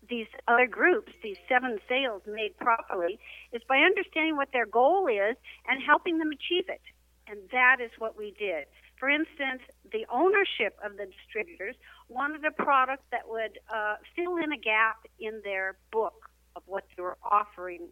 these 0.09 0.27
other 0.49 0.67
groups, 0.67 1.13
these 1.23 1.37
seven 1.49 1.79
sales 1.89 2.23
made 2.27 2.59
properly, 2.59 3.19
is 3.53 3.63
by 3.69 3.79
understanding 3.79 4.37
what 4.37 4.49
their 4.53 4.67
goal 4.67 5.07
is 5.07 5.37
and 5.69 5.81
helping 5.81 6.19
them 6.19 6.31
achieve 6.31 6.69
it. 6.69 6.83
And 7.29 7.39
that 7.53 7.77
is 7.81 7.91
what 7.99 8.19
we 8.19 8.35
did. 8.39 8.67
For 9.05 9.11
instance, 9.11 9.61
the 9.93 10.07
ownership 10.11 10.79
of 10.83 10.97
the 10.97 11.05
distributors 11.05 11.77
wanted 12.09 12.43
a 12.47 12.51
product 12.51 13.03
that 13.11 13.29
would 13.29 13.59
uh, 13.69 13.97
fill 14.17 14.39
in 14.39 14.51
a 14.51 14.57
gap 14.57 15.05
in 15.21 15.43
their 15.45 15.77
book 15.93 16.31
of 16.57 16.63
what 16.65 16.85
they 16.97 17.03
were 17.03 17.19
offering 17.23 17.89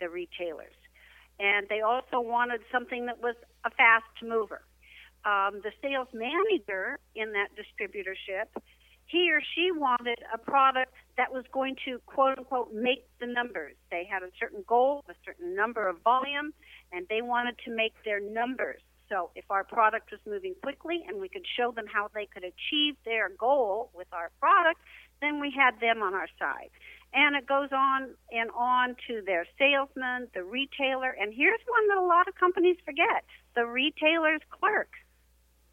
the 0.00 0.08
retailers. 0.08 0.72
And 1.38 1.68
they 1.68 1.82
also 1.82 2.22
wanted 2.22 2.62
something 2.72 3.04
that 3.04 3.20
was 3.20 3.36
a 3.66 3.70
fast 3.70 4.08
mover. 4.22 4.62
Um, 5.26 5.60
the 5.62 5.72
sales 5.82 6.08
manager 6.14 7.00
in 7.14 7.34
that 7.34 7.48
distributorship, 7.52 8.46
he 9.04 9.30
or 9.30 9.42
she 9.54 9.70
wanted 9.72 10.20
a 10.32 10.38
product 10.38 10.94
that 11.18 11.34
was 11.34 11.44
going 11.52 11.76
to 11.84 12.00
quote 12.06 12.38
unquote 12.38 12.72
make 12.72 13.04
the 13.20 13.26
numbers. 13.26 13.74
They 13.90 14.08
had 14.10 14.22
a 14.22 14.30
certain 14.40 14.64
goal, 14.66 15.04
a 15.10 15.14
certain 15.22 15.54
number 15.54 15.86
of 15.86 16.00
volume, 16.00 16.54
and 16.92 17.06
they 17.10 17.20
wanted 17.20 17.56
to 17.66 17.76
make 17.76 17.92
their 18.06 18.20
numbers. 18.20 18.80
So 19.08 19.30
if 19.34 19.44
our 19.50 19.64
product 19.64 20.10
was 20.10 20.20
moving 20.26 20.54
quickly 20.62 21.04
and 21.06 21.20
we 21.20 21.28
could 21.28 21.46
show 21.56 21.70
them 21.70 21.86
how 21.92 22.08
they 22.14 22.26
could 22.26 22.44
achieve 22.44 22.96
their 23.04 23.30
goal 23.30 23.90
with 23.94 24.08
our 24.12 24.30
product, 24.40 24.80
then 25.20 25.40
we 25.40 25.50
had 25.50 25.80
them 25.80 26.02
on 26.02 26.14
our 26.14 26.28
side. 26.38 26.70
And 27.14 27.36
it 27.36 27.46
goes 27.46 27.70
on 27.72 28.10
and 28.30 28.50
on 28.50 28.96
to 29.06 29.22
their 29.24 29.46
salesman, 29.58 30.28
the 30.34 30.42
retailer, 30.42 31.10
and 31.10 31.32
here's 31.32 31.60
one 31.66 31.88
that 31.88 31.98
a 31.98 32.04
lot 32.04 32.28
of 32.28 32.34
companies 32.34 32.76
forget 32.84 33.24
the 33.54 33.64
retailer's 33.64 34.42
clerk. 34.50 34.90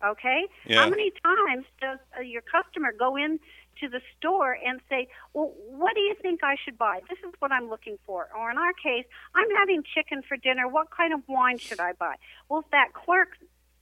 Okay? 0.06 0.46
Yeah. 0.66 0.82
How 0.82 0.90
many 0.90 1.12
times 1.24 1.66
does 1.82 2.00
uh, 2.18 2.22
your 2.22 2.42
customer 2.42 2.94
go 2.98 3.16
in 3.16 3.40
to 3.80 3.90
the 3.90 4.02
store 4.18 4.58
and 4.66 4.80
say, 4.90 5.08
Well, 5.34 5.54
what 5.70 5.96
do 5.96 6.02
you 6.02 6.16
think 6.22 6.44
I 6.44 6.56
should 6.64 6.78
buy? 6.78 7.02
This 7.10 7.20
is 7.20 7.34
what 7.40 7.52
I'm 7.52 7.70
looking 7.70 7.98
for. 8.06 8.30
Or 8.38 8.52
in 8.52 8.58
our 8.58 8.74
case, 8.74 9.06
I'm 9.36 9.50
having 9.58 9.84
chicken 9.96 10.22
for 10.28 10.38
dinner. 10.38 10.68
What 10.68 10.92
kind 10.92 11.14
of 11.14 11.22
wine 11.28 11.58
should 11.58 11.80
I 11.80 11.94
buy? 11.94 12.16
Well, 12.50 12.62
if 12.62 12.72
that 12.72 12.94
clerk 12.94 13.38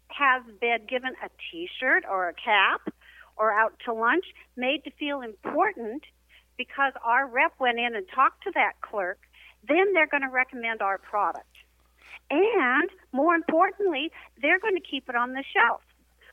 has 0.10 0.44
been 0.60 0.86
given 0.88 1.14
a 1.24 1.30
t 1.52 1.70
shirt 1.80 2.04
or 2.10 2.30
a 2.30 2.34
cap 2.34 2.94
or 3.38 3.52
out 3.52 3.74
to 3.86 3.94
lunch, 3.94 4.26
made 4.56 4.84
to 4.84 4.92
feel 4.92 5.22
important 5.22 6.04
because 6.58 6.94
our 7.04 7.28
rep 7.28 7.54
went 7.60 7.80
in 7.80 7.96
and 7.96 8.06
talked 8.14 8.44
to 8.44 8.52
that 8.54 8.74
clerk, 8.82 9.20
then 9.68 9.94
they're 9.94 10.08
going 10.08 10.24
to 10.24 10.30
recommend 10.30 10.82
our 10.82 10.98
product. 10.98 11.46
And 12.30 12.90
more 13.12 13.36
importantly, 13.36 14.12
they're 14.42 14.60
going 14.60 14.76
to 14.76 14.82
keep 14.82 15.10
it 15.10 15.16
on 15.16 15.34
the 15.34 15.44
shelf 15.54 15.82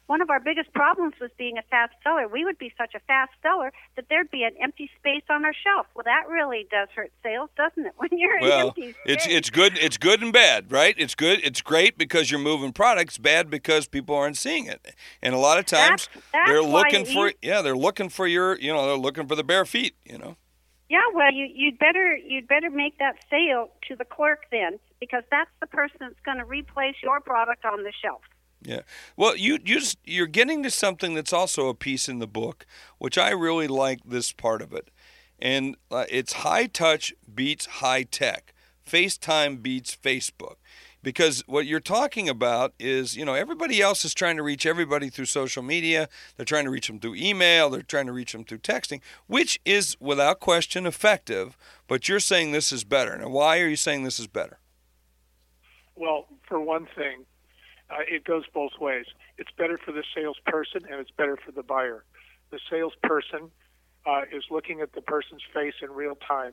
one 0.08 0.22
of 0.22 0.30
our 0.30 0.40
biggest 0.40 0.72
problems 0.72 1.14
was 1.20 1.30
being 1.36 1.58
a 1.58 1.62
fast 1.70 1.92
seller. 2.02 2.26
We 2.26 2.44
would 2.44 2.58
be 2.58 2.72
such 2.78 2.94
a 2.94 3.00
fast 3.00 3.32
seller 3.42 3.72
that 3.94 4.06
there'd 4.08 4.30
be 4.30 4.42
an 4.42 4.52
empty 4.60 4.90
space 4.98 5.22
on 5.28 5.44
our 5.44 5.52
shelf. 5.52 5.86
Well, 5.94 6.04
that 6.04 6.28
really 6.28 6.66
does 6.70 6.88
hurt 6.96 7.12
sales, 7.22 7.50
doesn't 7.56 7.86
it? 7.86 7.92
When 7.98 8.08
you're 8.12 8.40
well, 8.40 8.60
an 8.60 8.66
empty 8.68 8.92
space. 8.92 9.02
it's 9.04 9.26
it's 9.26 9.50
good. 9.50 9.76
It's 9.78 9.98
good 9.98 10.22
and 10.22 10.32
bad, 10.32 10.72
right? 10.72 10.94
It's 10.96 11.14
good. 11.14 11.40
It's 11.44 11.60
great 11.60 11.98
because 11.98 12.30
you're 12.30 12.40
moving 12.40 12.72
products. 12.72 13.18
Bad 13.18 13.50
because 13.50 13.86
people 13.86 14.14
aren't 14.14 14.38
seeing 14.38 14.64
it. 14.66 14.94
And 15.22 15.34
a 15.34 15.38
lot 15.38 15.58
of 15.58 15.66
times 15.66 16.08
That's- 16.08 16.24
that's 16.32 16.50
they're 16.50 16.62
looking 16.62 17.04
for 17.04 17.32
yeah, 17.42 17.60
they're 17.60 17.76
looking 17.76 18.08
for 18.08 18.26
your 18.26 18.58
you 18.58 18.72
know 18.72 18.86
they're 18.86 18.96
looking 18.96 19.28
for 19.28 19.34
the 19.36 19.44
bare 19.44 19.66
feet. 19.66 19.94
You 20.04 20.18
know. 20.18 20.36
Yeah, 20.88 21.00
well, 21.12 21.30
you, 21.30 21.46
you'd 21.54 21.78
better 21.78 22.16
you'd 22.16 22.48
better 22.48 22.70
make 22.70 22.98
that 22.98 23.16
sale 23.28 23.68
to 23.88 23.96
the 23.96 24.06
clerk 24.06 24.44
then, 24.50 24.78
because 25.00 25.22
that's 25.30 25.50
the 25.60 25.66
person 25.66 25.98
that's 26.00 26.20
going 26.24 26.38
to 26.38 26.46
replace 26.46 26.94
your 27.02 27.20
product 27.20 27.66
on 27.66 27.82
the 27.82 27.92
shelf. 28.02 28.22
Yeah. 28.62 28.80
Well, 29.16 29.36
you 29.36 29.58
you 29.64 29.78
just, 29.80 29.98
you're 30.04 30.26
getting 30.26 30.62
to 30.64 30.70
something 30.70 31.14
that's 31.14 31.32
also 31.32 31.68
a 31.68 31.74
piece 31.74 32.08
in 32.08 32.18
the 32.18 32.26
book, 32.26 32.66
which 32.98 33.16
I 33.16 33.30
really 33.30 33.68
like 33.68 34.00
this 34.04 34.32
part 34.32 34.62
of 34.62 34.72
it, 34.72 34.90
and 35.38 35.76
uh, 35.90 36.04
it's 36.10 36.32
high 36.32 36.66
touch 36.66 37.14
beats 37.32 37.66
high 37.66 38.02
tech. 38.02 38.52
FaceTime 38.88 39.62
beats 39.62 39.96
Facebook. 39.96 40.56
Because 41.00 41.44
what 41.46 41.64
you're 41.64 41.78
talking 41.78 42.28
about 42.28 42.74
is, 42.78 43.16
you 43.16 43.24
know, 43.24 43.34
everybody 43.34 43.80
else 43.80 44.04
is 44.04 44.14
trying 44.14 44.36
to 44.36 44.42
reach 44.42 44.66
everybody 44.66 45.08
through 45.10 45.26
social 45.26 45.62
media. 45.62 46.08
They're 46.36 46.44
trying 46.44 46.64
to 46.64 46.70
reach 46.70 46.88
them 46.88 46.98
through 46.98 47.14
email. 47.14 47.70
They're 47.70 47.82
trying 47.82 48.06
to 48.06 48.12
reach 48.12 48.32
them 48.32 48.44
through 48.44 48.58
texting, 48.58 49.00
which 49.28 49.60
is 49.64 49.96
without 50.00 50.40
question 50.40 50.86
effective. 50.86 51.56
But 51.86 52.08
you're 52.08 52.18
saying 52.18 52.50
this 52.50 52.72
is 52.72 52.82
better. 52.82 53.16
Now, 53.16 53.28
why 53.28 53.60
are 53.60 53.68
you 53.68 53.76
saying 53.76 54.02
this 54.02 54.18
is 54.18 54.26
better? 54.26 54.58
Well, 55.94 56.26
for 56.48 56.60
one 56.60 56.88
thing, 56.96 57.24
uh, 57.90 57.96
it 58.06 58.24
goes 58.24 58.44
both 58.52 58.72
ways. 58.80 59.06
It's 59.36 59.50
better 59.56 59.78
for 59.78 59.92
the 59.92 60.04
salesperson 60.14 60.82
and 60.90 61.00
it's 61.00 61.10
better 61.10 61.36
for 61.36 61.52
the 61.52 61.62
buyer. 61.62 62.04
The 62.50 62.58
salesperson 62.70 63.50
uh, 64.06 64.22
is 64.32 64.44
looking 64.50 64.80
at 64.80 64.92
the 64.92 65.02
person's 65.02 65.42
face 65.52 65.74
in 65.82 65.90
real 65.90 66.16
time, 66.16 66.52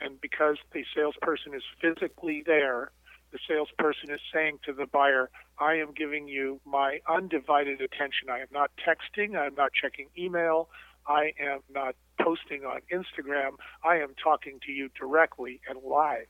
and 0.00 0.20
because 0.20 0.56
the 0.72 0.84
salesperson 0.94 1.54
is 1.54 1.62
physically 1.80 2.42
there, 2.46 2.92
the 3.32 3.38
salesperson 3.48 4.10
is 4.10 4.20
saying 4.32 4.58
to 4.66 4.72
the 4.72 4.86
buyer, 4.86 5.30
I 5.58 5.74
am 5.74 5.92
giving 5.96 6.28
you 6.28 6.60
my 6.64 7.00
undivided 7.08 7.80
attention. 7.80 8.28
I 8.30 8.40
am 8.40 8.48
not 8.52 8.70
texting, 8.86 9.36
I 9.36 9.46
am 9.46 9.54
not 9.54 9.72
checking 9.72 10.08
email, 10.16 10.68
I 11.06 11.32
am 11.40 11.60
not 11.72 11.96
posting 12.20 12.64
on 12.64 12.80
Instagram. 12.92 13.52
I 13.84 13.96
am 13.96 14.14
talking 14.22 14.60
to 14.66 14.72
you 14.72 14.90
directly 14.98 15.60
and 15.68 15.78
live. 15.82 16.26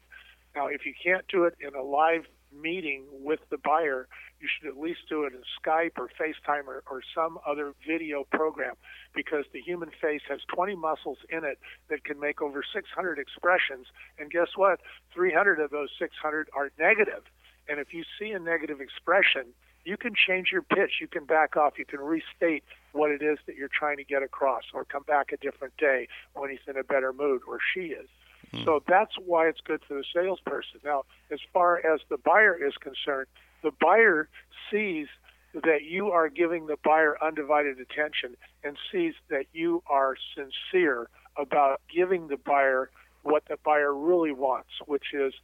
Now, 0.54 0.66
if 0.68 0.86
you 0.86 0.94
can't 1.02 1.26
do 1.28 1.44
it 1.44 1.54
in 1.60 1.74
a 1.74 1.82
live 1.82 2.24
meeting 2.52 3.04
with 3.10 3.40
the 3.50 3.58
buyer, 3.58 4.08
you 4.40 4.48
should 4.48 4.68
at 4.68 4.78
least 4.78 5.00
do 5.08 5.24
it 5.24 5.32
in 5.32 5.42
Skype 5.60 5.92
or 5.98 6.08
FaceTime 6.08 6.66
or, 6.66 6.82
or 6.90 7.00
some 7.14 7.38
other 7.46 7.74
video 7.86 8.24
program 8.32 8.74
because 9.14 9.44
the 9.52 9.60
human 9.60 9.90
face 10.00 10.22
has 10.28 10.40
20 10.54 10.76
muscles 10.76 11.18
in 11.30 11.44
it 11.44 11.58
that 11.88 12.04
can 12.04 12.18
make 12.18 12.42
over 12.42 12.62
600 12.62 13.18
expressions. 13.18 13.86
And 14.18 14.30
guess 14.30 14.48
what? 14.56 14.80
300 15.14 15.60
of 15.60 15.70
those 15.70 15.90
600 15.98 16.48
are 16.54 16.70
negative. 16.78 17.22
And 17.68 17.78
if 17.78 17.94
you 17.94 18.04
see 18.18 18.30
a 18.32 18.38
negative 18.38 18.80
expression, 18.80 19.54
you 19.84 19.96
can 19.96 20.12
change 20.14 20.48
your 20.52 20.62
pitch. 20.62 21.00
You 21.00 21.08
can 21.08 21.24
back 21.24 21.56
off. 21.56 21.74
You 21.78 21.84
can 21.84 22.00
restate 22.00 22.64
what 22.92 23.10
it 23.10 23.22
is 23.22 23.38
that 23.46 23.56
you're 23.56 23.70
trying 23.72 23.96
to 23.96 24.04
get 24.04 24.22
across 24.22 24.62
or 24.74 24.84
come 24.84 25.02
back 25.04 25.32
a 25.32 25.36
different 25.36 25.76
day 25.76 26.08
when 26.34 26.50
he's 26.50 26.60
in 26.68 26.76
a 26.76 26.84
better 26.84 27.12
mood 27.12 27.42
or 27.48 27.58
she 27.74 27.86
is. 27.86 28.08
Mm-hmm. 28.52 28.64
So 28.64 28.82
that's 28.86 29.14
why 29.24 29.48
it's 29.48 29.60
good 29.64 29.80
for 29.86 29.94
the 29.94 30.04
salesperson. 30.14 30.80
Now, 30.84 31.04
as 31.30 31.40
far 31.52 31.78
as 31.78 32.00
the 32.08 32.18
buyer 32.18 32.54
is 32.54 32.74
concerned, 32.74 33.28
the 33.62 33.72
buyer 33.80 34.28
sees 34.70 35.08
that 35.54 35.82
you 35.82 36.10
are 36.10 36.28
giving 36.28 36.66
the 36.66 36.76
buyer 36.82 37.16
undivided 37.22 37.78
attention 37.78 38.36
and 38.64 38.76
sees 38.90 39.14
that 39.28 39.46
you 39.52 39.82
are 39.88 40.16
sincere 40.34 41.08
about 41.36 41.80
giving 41.94 42.28
the 42.28 42.36
buyer 42.36 42.90
what 43.22 43.44
the 43.48 43.56
buyer 43.64 43.94
really 43.94 44.32
wants, 44.32 44.70
which 44.86 45.14
is 45.14 45.34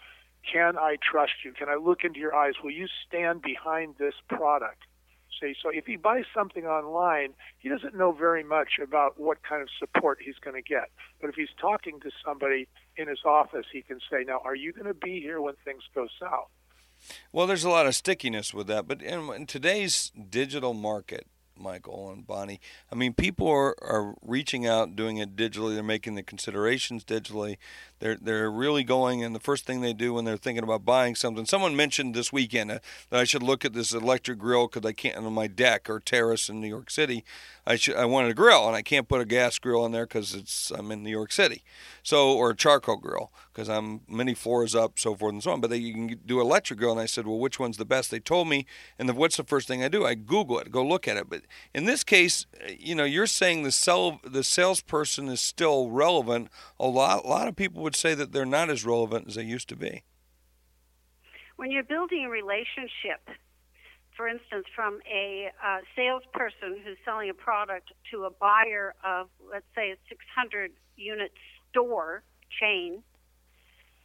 can 0.51 0.79
I 0.79 0.97
trust 1.03 1.33
you? 1.45 1.53
Can 1.53 1.69
I 1.69 1.75
look 1.75 2.05
into 2.05 2.19
your 2.19 2.35
eyes? 2.35 2.55
Will 2.63 2.71
you 2.71 2.87
stand 3.07 3.43
behind 3.43 3.97
this 3.99 4.15
product? 4.29 4.83
See, 5.41 5.55
so 5.63 5.71
if 5.73 5.87
he 5.87 5.97
buys 5.97 6.25
something 6.35 6.67
online, 6.67 7.35
he 7.59 7.69
doesn't 7.69 7.95
know 7.95 8.13
very 8.13 8.43
much 8.43 8.79
about 8.83 9.21
what 9.21 9.43
kind 9.43 9.63
of 9.63 9.69
support 9.79 10.19
he's 10.25 10.39
going 10.41 10.57
to 10.57 10.69
get. 10.69 10.91
But 11.21 11.31
if 11.31 11.37
he's 11.37 11.49
talking 11.61 12.01
to 12.01 12.11
somebody 12.25 12.67
in 12.97 13.09
his 13.09 13.21
office, 13.25 13.67
he 13.73 13.83
can 13.83 14.01
say, 14.11 14.25
"Now, 14.27 14.41
are 14.45 14.57
you 14.57 14.73
going 14.73 14.87
to 14.87 14.95
be 14.95 15.21
here 15.21 15.41
when 15.41 15.55
things 15.65 15.83
go 15.95 16.09
south?" 16.21 16.49
Well, 17.33 17.47
there's 17.47 17.65
a 17.65 17.71
lot 17.71 17.87
of 17.87 17.95
stickiness 17.95 18.53
with 18.53 18.67
that, 18.67 18.89
but 18.89 19.03
in, 19.03 19.31
in 19.31 19.47
today's 19.47 20.11
digital 20.11 20.75
market, 20.75 21.27
Michael 21.57 22.11
and 22.11 22.27
Bonnie, 22.27 22.61
I 22.91 22.95
mean, 22.95 23.13
people 23.15 23.49
are, 23.49 23.75
are 23.83 24.15
reaching 24.23 24.67
out, 24.67 24.97
doing 24.97 25.19
it 25.19 25.37
digitally. 25.37 25.75
They're 25.75 25.83
making 25.83 26.15
the 26.15 26.23
considerations 26.23 27.05
digitally. 27.05 27.57
They're 27.99 28.17
they're 28.17 28.51
really 28.51 28.85
going, 28.85 29.23
and 29.23 29.35
the 29.35 29.41
first 29.41 29.67
thing 29.67 29.81
they 29.81 29.93
do 29.93 30.15
when 30.15 30.25
they're 30.25 30.37
thinking 30.37 30.65
about 30.65 30.85
buying 30.85 31.15
something. 31.15 31.47
Someone 31.47 31.77
mentioned 31.77 32.15
this 32.15 32.33
weekend 32.33 32.71
uh, 32.71 32.79
that 33.11 33.21
I 33.21 33.25
should 33.25 33.43
look 33.43 33.65
at 33.65 33.73
this 33.73 33.93
electric 33.93 34.39
grill 34.39 34.69
because 34.69 34.87
I 34.87 34.93
can't 34.93 35.17
on 35.17 35.33
my 35.33 35.47
deck 35.47 35.91
or 35.91 36.01
terrace 36.01 36.49
in 36.49 36.61
New 36.61 36.69
York 36.69 36.91
City. 36.91 37.25
I 37.67 37.77
should 37.77 37.97
I 37.97 38.05
wanted 38.05 38.31
a 38.31 38.35
grill, 38.35 38.67
and 38.67 38.77
I 38.77 38.83
can't 38.83 39.09
put 39.09 39.21
a 39.21 39.25
gas 39.25 39.59
grill 39.59 39.85
in 39.85 39.93
there 39.93 40.07
because 40.07 40.35
it's 40.35 40.71
I'm 40.71 40.91
in 40.91 41.03
New 41.03 41.11
York 41.11 41.33
City. 41.33 41.63
So 42.03 42.33
or 42.33 42.51
a 42.51 42.57
charcoal 42.57 42.97
grill 42.97 43.31
because 43.53 43.69
I'm 43.69 44.03
many 44.07 44.35
floors 44.35 44.77
up, 44.77 45.01
so 45.01 45.17
forth 45.17 45.33
and 45.33 45.43
so 45.43 45.51
on. 45.51 45.61
But 45.61 45.71
they, 45.71 45.79
you 45.79 45.93
can 45.93 46.21
do 46.25 46.41
electric 46.41 46.79
grill, 46.79 46.93
and 46.93 47.01
I 47.01 47.07
said, 47.07 47.27
well, 47.27 47.41
which 47.41 47.59
one's 47.59 47.77
the 47.77 47.85
best? 47.85 48.11
They 48.13 48.21
told 48.21 48.49
me, 48.49 48.67
and 49.01 49.09
the, 49.09 49.15
what's 49.15 49.37
the 49.37 49.43
first 49.43 49.67
thing 49.67 49.83
I 49.83 49.89
do? 49.89 50.07
I 50.07 50.15
Google 50.15 50.61
it, 50.61 50.71
go 50.71 50.87
look 50.87 51.09
at 51.09 51.17
it. 51.17 51.29
But 51.29 51.43
in 51.75 51.85
this 51.85 52.05
case, 52.05 52.47
you 52.79 52.95
know, 52.95 53.03
you're 53.03 53.27
saying 53.27 53.65
the 53.65 53.73
sell 53.73 54.21
the 54.25 54.45
salesperson 54.45 55.29
is 55.29 55.41
still 55.41 55.91
relevant. 55.91 56.51
A 56.79 56.87
lot 56.87 57.25
a 57.25 57.29
lot 57.29 57.49
of 57.49 57.57
people 57.57 57.83
would 57.89 57.97
say 57.97 58.13
that 58.13 58.33
they're 58.33 58.45
not 58.45 58.69
as 58.69 58.85
relevant 58.85 59.29
as 59.29 59.37
they 59.37 59.43
used 59.43 59.67
to 59.67 59.75
be. 59.75 60.03
When 61.57 61.71
you're 61.71 61.89
building 61.97 62.27
a 62.27 62.29
relationship, 62.29 63.25
for 64.15 64.29
instance, 64.29 64.67
from 64.77 64.99
a 65.11 65.49
uh, 65.65 65.79
salesperson 65.97 66.83
who's 66.85 66.99
selling 67.03 67.31
a 67.31 67.35
product 67.35 67.89
to 68.11 68.25
a 68.25 68.31
buyer 68.31 68.95
of, 69.03 69.29
let's 69.51 69.65
say, 69.75 69.93
a 69.93 69.97
600 70.07 70.71
unit 70.97 71.33
store 71.71 72.23
chain, 72.61 73.03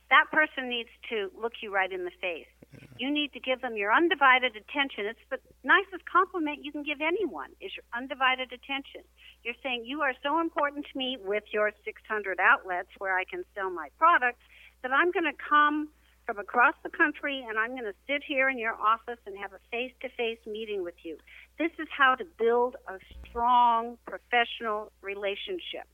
that 0.10 0.32
person 0.32 0.70
needs 0.70 0.88
to 1.10 1.30
look 1.38 1.52
you 1.62 1.74
right 1.74 1.92
in 1.92 2.06
the 2.06 2.16
face. 2.22 2.53
You 2.98 3.12
need 3.12 3.34
to 3.34 3.40
give 3.40 3.62
them 3.62 3.76
your 3.76 3.92
undivided 3.92 4.56
attention. 4.56 5.06
It's 5.06 5.26
the 5.30 5.40
nicest 5.64 6.06
compliment 6.06 6.64
you 6.64 6.72
can 6.72 6.84
give 6.84 7.02
anyone 7.02 7.50
is 7.60 7.72
your 7.76 7.86
undivided 7.96 8.54
attention. 8.54 9.02
You're 9.44 9.60
saying 9.64 9.84
you 9.86 10.02
are 10.02 10.14
so 10.24 10.40
important 10.40 10.86
to 10.92 10.98
me 10.98 11.18
with 11.20 11.44
your 11.52 11.72
600 11.84 12.40
outlets 12.40 12.90
where 12.98 13.18
I 13.18 13.26
can 13.26 13.44
sell 13.56 13.70
my 13.70 13.90
products 13.98 14.44
that 14.84 14.92
I'm 14.92 15.12
going 15.12 15.26
to 15.26 15.38
come 15.38 15.90
from 16.26 16.40
across 16.40 16.76
the 16.84 16.90
country 16.90 17.44
and 17.48 17.60
I'm 17.60 17.72
going 17.72 17.84
to 17.84 17.96
sit 18.08 18.24
here 18.26 18.50
in 18.50 18.58
your 18.58 18.74
office 18.74 19.20
and 19.26 19.38
have 19.38 19.54
a 19.54 19.60
face-to-face 19.72 20.40
meeting 20.48 20.84
with 20.84 20.96
you. 21.04 21.18
This 21.60 21.72
is 21.80 21.88
how 21.96 22.16
to 22.16 22.26
build 22.38 22.76
a 22.88 23.00
strong 23.28 23.98
professional 24.06 24.92
relationship. 25.02 25.88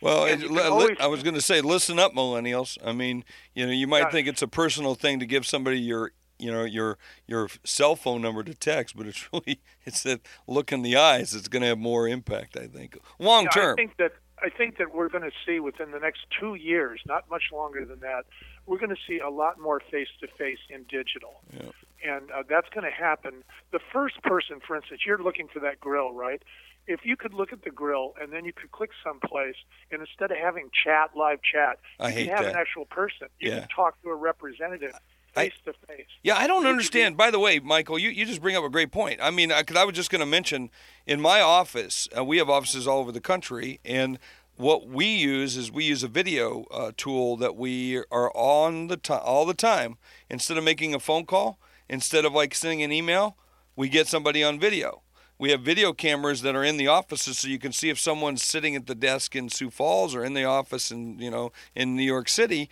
Well, 0.00 0.24
it, 0.24 0.44
always, 0.44 0.96
I 1.00 1.06
was 1.06 1.22
going 1.22 1.34
to 1.34 1.40
say, 1.40 1.60
listen 1.60 1.98
up, 1.98 2.12
millennials. 2.14 2.76
I 2.84 2.92
mean, 2.92 3.24
you 3.54 3.66
know, 3.66 3.72
you 3.72 3.86
might 3.86 4.10
think 4.12 4.28
it's 4.28 4.42
a 4.42 4.48
personal 4.48 4.94
thing 4.94 5.20
to 5.20 5.26
give 5.26 5.46
somebody 5.46 5.78
your, 5.78 6.12
you 6.38 6.52
know, 6.52 6.64
your 6.64 6.98
your 7.26 7.48
cell 7.64 7.96
phone 7.96 8.20
number 8.20 8.42
to 8.42 8.54
text, 8.54 8.96
but 8.96 9.06
it's 9.06 9.28
really 9.32 9.60
it's 9.84 10.02
that 10.02 10.20
look 10.46 10.72
in 10.72 10.82
the 10.82 10.96
eyes 10.96 11.32
that's 11.32 11.48
going 11.48 11.62
to 11.62 11.68
have 11.68 11.78
more 11.78 12.06
impact. 12.06 12.56
I 12.56 12.66
think 12.66 12.98
long 13.18 13.44
yeah, 13.44 13.50
term. 13.50 13.72
I 13.72 13.76
think 13.76 13.96
that 13.96 14.12
I 14.42 14.50
think 14.50 14.76
that 14.78 14.94
we're 14.94 15.08
going 15.08 15.24
to 15.24 15.30
see 15.46 15.60
within 15.60 15.92
the 15.92 15.98
next 15.98 16.20
two 16.38 16.54
years, 16.54 17.00
not 17.06 17.28
much 17.30 17.44
longer 17.52 17.84
than 17.84 18.00
that, 18.00 18.26
we're 18.66 18.78
going 18.78 18.90
to 18.90 19.00
see 19.08 19.18
a 19.18 19.30
lot 19.30 19.58
more 19.58 19.80
face 19.90 20.08
to 20.20 20.26
face 20.38 20.58
in 20.68 20.82
digital. 20.84 21.40
Yeah. 21.52 21.70
And 22.04 22.30
uh, 22.30 22.42
that's 22.48 22.68
going 22.68 22.84
to 22.84 22.90
happen. 22.90 23.44
The 23.72 23.80
first 23.92 24.22
person, 24.22 24.60
for 24.66 24.76
instance, 24.76 25.00
you're 25.06 25.22
looking 25.22 25.48
for 25.48 25.60
that 25.60 25.80
grill, 25.80 26.12
right? 26.12 26.42
If 26.86 27.00
you 27.04 27.16
could 27.16 27.34
look 27.34 27.52
at 27.52 27.62
the 27.62 27.70
grill 27.70 28.14
and 28.20 28.32
then 28.32 28.44
you 28.44 28.52
could 28.52 28.70
click 28.70 28.90
someplace, 29.04 29.56
and 29.90 30.00
instead 30.00 30.30
of 30.30 30.36
having 30.38 30.70
chat, 30.84 31.10
live 31.16 31.40
chat, 31.42 31.78
I 31.98 32.08
you 32.08 32.14
can 32.26 32.28
have 32.28 32.44
that. 32.44 32.54
an 32.54 32.56
actual 32.60 32.84
person. 32.86 33.28
You 33.40 33.50
Yeah. 33.50 33.58
can 33.60 33.68
talk 33.68 34.00
to 34.02 34.10
a 34.10 34.14
representative 34.14 34.92
face 35.34 35.52
to 35.64 35.72
face. 35.86 36.06
Yeah, 36.22 36.36
I 36.36 36.46
don't 36.46 36.66
understand. 36.66 37.16
By 37.16 37.30
the 37.30 37.38
way, 37.38 37.58
Michael, 37.58 37.98
you, 37.98 38.08
you 38.08 38.24
just 38.24 38.40
bring 38.40 38.56
up 38.56 38.64
a 38.64 38.70
great 38.70 38.90
point. 38.90 39.20
I 39.22 39.30
mean, 39.30 39.52
because 39.56 39.76
I 39.76 39.84
was 39.84 39.94
just 39.94 40.10
going 40.10 40.20
to 40.20 40.26
mention 40.26 40.70
in 41.06 41.20
my 41.20 41.40
office, 41.40 42.08
uh, 42.16 42.24
we 42.24 42.38
have 42.38 42.48
offices 42.48 42.86
all 42.86 43.00
over 43.00 43.12
the 43.12 43.20
country, 43.20 43.78
and 43.84 44.18
what 44.56 44.86
we 44.88 45.04
use 45.04 45.56
is 45.58 45.70
we 45.70 45.84
use 45.84 46.02
a 46.02 46.08
video 46.08 46.64
uh, 46.70 46.92
tool 46.96 47.36
that 47.36 47.56
we 47.56 47.98
are 48.10 48.32
on 48.34 48.86
the 48.86 48.96
time 48.96 49.20
all 49.22 49.44
the 49.44 49.54
time. 49.54 49.98
Instead 50.30 50.56
of 50.56 50.64
making 50.64 50.94
a 50.94 51.00
phone 51.00 51.26
call, 51.26 51.58
instead 51.88 52.24
of 52.24 52.32
like 52.32 52.54
sending 52.54 52.82
an 52.82 52.90
email, 52.90 53.36
we 53.76 53.90
get 53.90 54.06
somebody 54.06 54.42
on 54.42 54.58
video. 54.58 55.02
We 55.38 55.50
have 55.50 55.60
video 55.60 55.92
cameras 55.92 56.40
that 56.42 56.56
are 56.56 56.64
in 56.64 56.78
the 56.78 56.86
offices, 56.88 57.38
so 57.38 57.48
you 57.48 57.58
can 57.58 57.72
see 57.72 57.90
if 57.90 57.98
someone's 57.98 58.42
sitting 58.42 58.74
at 58.74 58.86
the 58.86 58.94
desk 58.94 59.36
in 59.36 59.50
Sioux 59.50 59.68
Falls 59.70 60.14
or 60.14 60.24
in 60.24 60.32
the 60.32 60.44
office 60.44 60.90
in 60.90 61.18
you 61.18 61.30
know 61.30 61.52
in 61.74 61.94
New 61.94 62.02
York 62.02 62.28
City. 62.28 62.70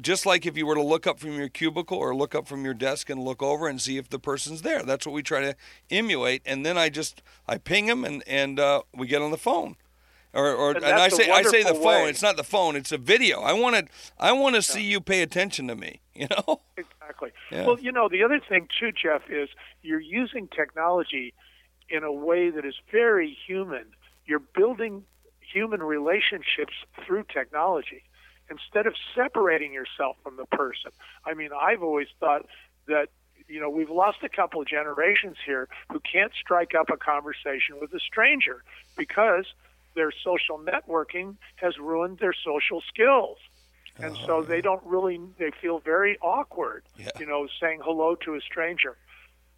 Just 0.00 0.26
like 0.26 0.44
if 0.44 0.56
you 0.56 0.66
were 0.66 0.74
to 0.74 0.82
look 0.82 1.06
up 1.06 1.18
from 1.18 1.32
your 1.32 1.48
cubicle 1.48 1.98
or 1.98 2.14
look 2.14 2.34
up 2.34 2.46
from 2.46 2.64
your 2.64 2.74
desk 2.74 3.10
and 3.10 3.24
look 3.24 3.42
over 3.42 3.66
and 3.66 3.80
see 3.80 3.96
if 3.96 4.08
the 4.08 4.20
person's 4.20 4.62
there. 4.62 4.82
That's 4.82 5.04
what 5.06 5.14
we 5.14 5.22
try 5.22 5.40
to 5.40 5.56
emulate. 5.90 6.42
And 6.46 6.64
then 6.64 6.78
I 6.78 6.90
just 6.90 7.22
I 7.48 7.56
ping 7.58 7.86
them 7.86 8.04
and 8.04 8.22
and 8.26 8.60
uh, 8.60 8.82
we 8.94 9.06
get 9.06 9.22
on 9.22 9.30
the 9.30 9.38
phone. 9.38 9.76
Or, 10.34 10.52
or 10.52 10.72
And 10.72 10.84
and, 10.84 10.94
I 10.96 11.08
say 11.08 11.30
I 11.30 11.42
say 11.42 11.62
the 11.62 11.74
phone. 11.74 11.84
way. 11.84 12.08
It's 12.10 12.22
not 12.22 12.36
the 12.36 12.44
phone. 12.44 12.76
It's 12.76 12.92
a 12.92 12.98
video. 12.98 13.40
I 13.40 13.52
want 13.54 13.76
to 13.76 13.86
I 14.18 14.32
want 14.32 14.56
to 14.56 14.62
see 14.62 14.82
you 14.82 15.00
pay 15.00 15.22
attention 15.22 15.68
to 15.68 15.74
me. 15.74 16.00
You 16.14 16.28
know. 16.30 16.60
Exactly. 16.76 17.32
Yeah. 17.50 17.66
Well, 17.66 17.76
you 17.80 17.90
know, 17.90 18.08
the 18.08 18.22
other 18.22 18.38
thing 18.38 18.68
too, 18.78 18.92
Jeff, 18.92 19.22
is 19.28 19.48
you're 19.82 19.98
using 19.98 20.46
technology 20.46 21.34
in 21.88 22.02
a 22.04 22.12
way 22.12 22.50
that 22.50 22.64
is 22.64 22.74
very 22.90 23.36
human. 23.46 23.86
You're 24.26 24.38
building 24.54 25.04
human 25.40 25.82
relationships 25.82 26.72
through 27.04 27.24
technology 27.32 28.02
instead 28.50 28.86
of 28.86 28.94
separating 29.14 29.72
yourself 29.72 30.16
from 30.22 30.36
the 30.36 30.46
person. 30.46 30.90
I 31.24 31.34
mean, 31.34 31.50
I've 31.58 31.82
always 31.82 32.08
thought 32.20 32.46
that 32.86 33.08
you 33.48 33.60
know 33.60 33.70
we've 33.70 33.90
lost 33.90 34.18
a 34.22 34.28
couple 34.28 34.60
of 34.60 34.66
generations 34.66 35.36
here 35.44 35.68
who 35.92 36.00
can't 36.00 36.32
strike 36.40 36.74
up 36.74 36.88
a 36.90 36.96
conversation 36.96 37.78
with 37.80 37.92
a 37.92 38.00
stranger 38.00 38.62
because 38.96 39.46
their 39.94 40.10
social 40.10 40.58
networking 40.58 41.36
has 41.56 41.78
ruined 41.78 42.18
their 42.18 42.32
social 42.32 42.82
skills 42.88 43.38
and 43.98 44.16
so 44.26 44.38
oh, 44.38 44.42
they 44.42 44.60
don't 44.60 44.82
really 44.84 45.20
they 45.38 45.50
feel 45.60 45.78
very 45.78 46.18
awkward 46.20 46.82
Yeah. 46.96 47.10
you 47.18 47.26
know 47.26 47.46
saying 47.60 47.80
hello 47.84 48.14
to 48.24 48.34
a 48.34 48.40
stranger 48.40 48.96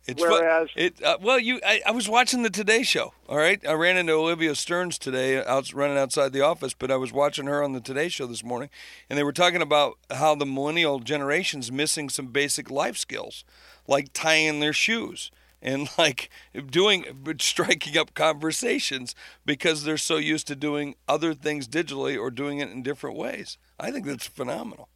It's 0.06 0.22
fu- 0.22 0.70
it 0.76 1.02
uh, 1.02 1.18
well, 1.20 1.38
you 1.38 1.60
I, 1.66 1.80
I 1.86 1.90
was 1.90 2.08
watching 2.08 2.42
the 2.42 2.50
Today 2.50 2.84
Show. 2.84 3.12
All 3.28 3.38
right, 3.38 3.60
I 3.66 3.72
ran 3.72 3.96
into 3.96 4.12
Olivia 4.12 4.54
Stearns 4.54 4.98
today, 4.98 5.44
out 5.44 5.72
running 5.72 5.98
outside 5.98 6.32
the 6.32 6.42
office, 6.42 6.74
but 6.74 6.92
I 6.92 6.96
was 6.96 7.12
watching 7.12 7.46
her 7.46 7.62
on 7.62 7.72
the 7.72 7.80
Today 7.80 8.08
Show 8.08 8.26
this 8.26 8.44
morning, 8.44 8.70
and 9.10 9.18
they 9.18 9.24
were 9.24 9.32
talking 9.32 9.62
about 9.62 9.98
how 10.10 10.36
the 10.36 10.46
millennial 10.46 11.00
generation's 11.00 11.72
missing 11.72 12.08
some 12.08 12.28
basic 12.28 12.70
life 12.70 12.96
skills, 12.96 13.44
like 13.88 14.12
tying 14.12 14.60
their 14.60 14.72
shoes 14.72 15.32
and 15.60 15.88
like 15.98 16.30
doing 16.70 17.04
striking 17.38 17.98
up 17.98 18.14
conversations 18.14 19.14
because 19.44 19.84
they're 19.84 19.98
so 19.98 20.16
used 20.16 20.46
to 20.46 20.56
doing 20.56 20.94
other 21.08 21.34
things 21.34 21.68
digitally 21.68 22.18
or 22.18 22.30
doing 22.30 22.60
it 22.60 22.70
in 22.70 22.82
different 22.82 23.16
ways. 23.16 23.58
I 23.78 23.90
think 23.90 24.06
that's 24.06 24.26
phenomenal. 24.26 24.88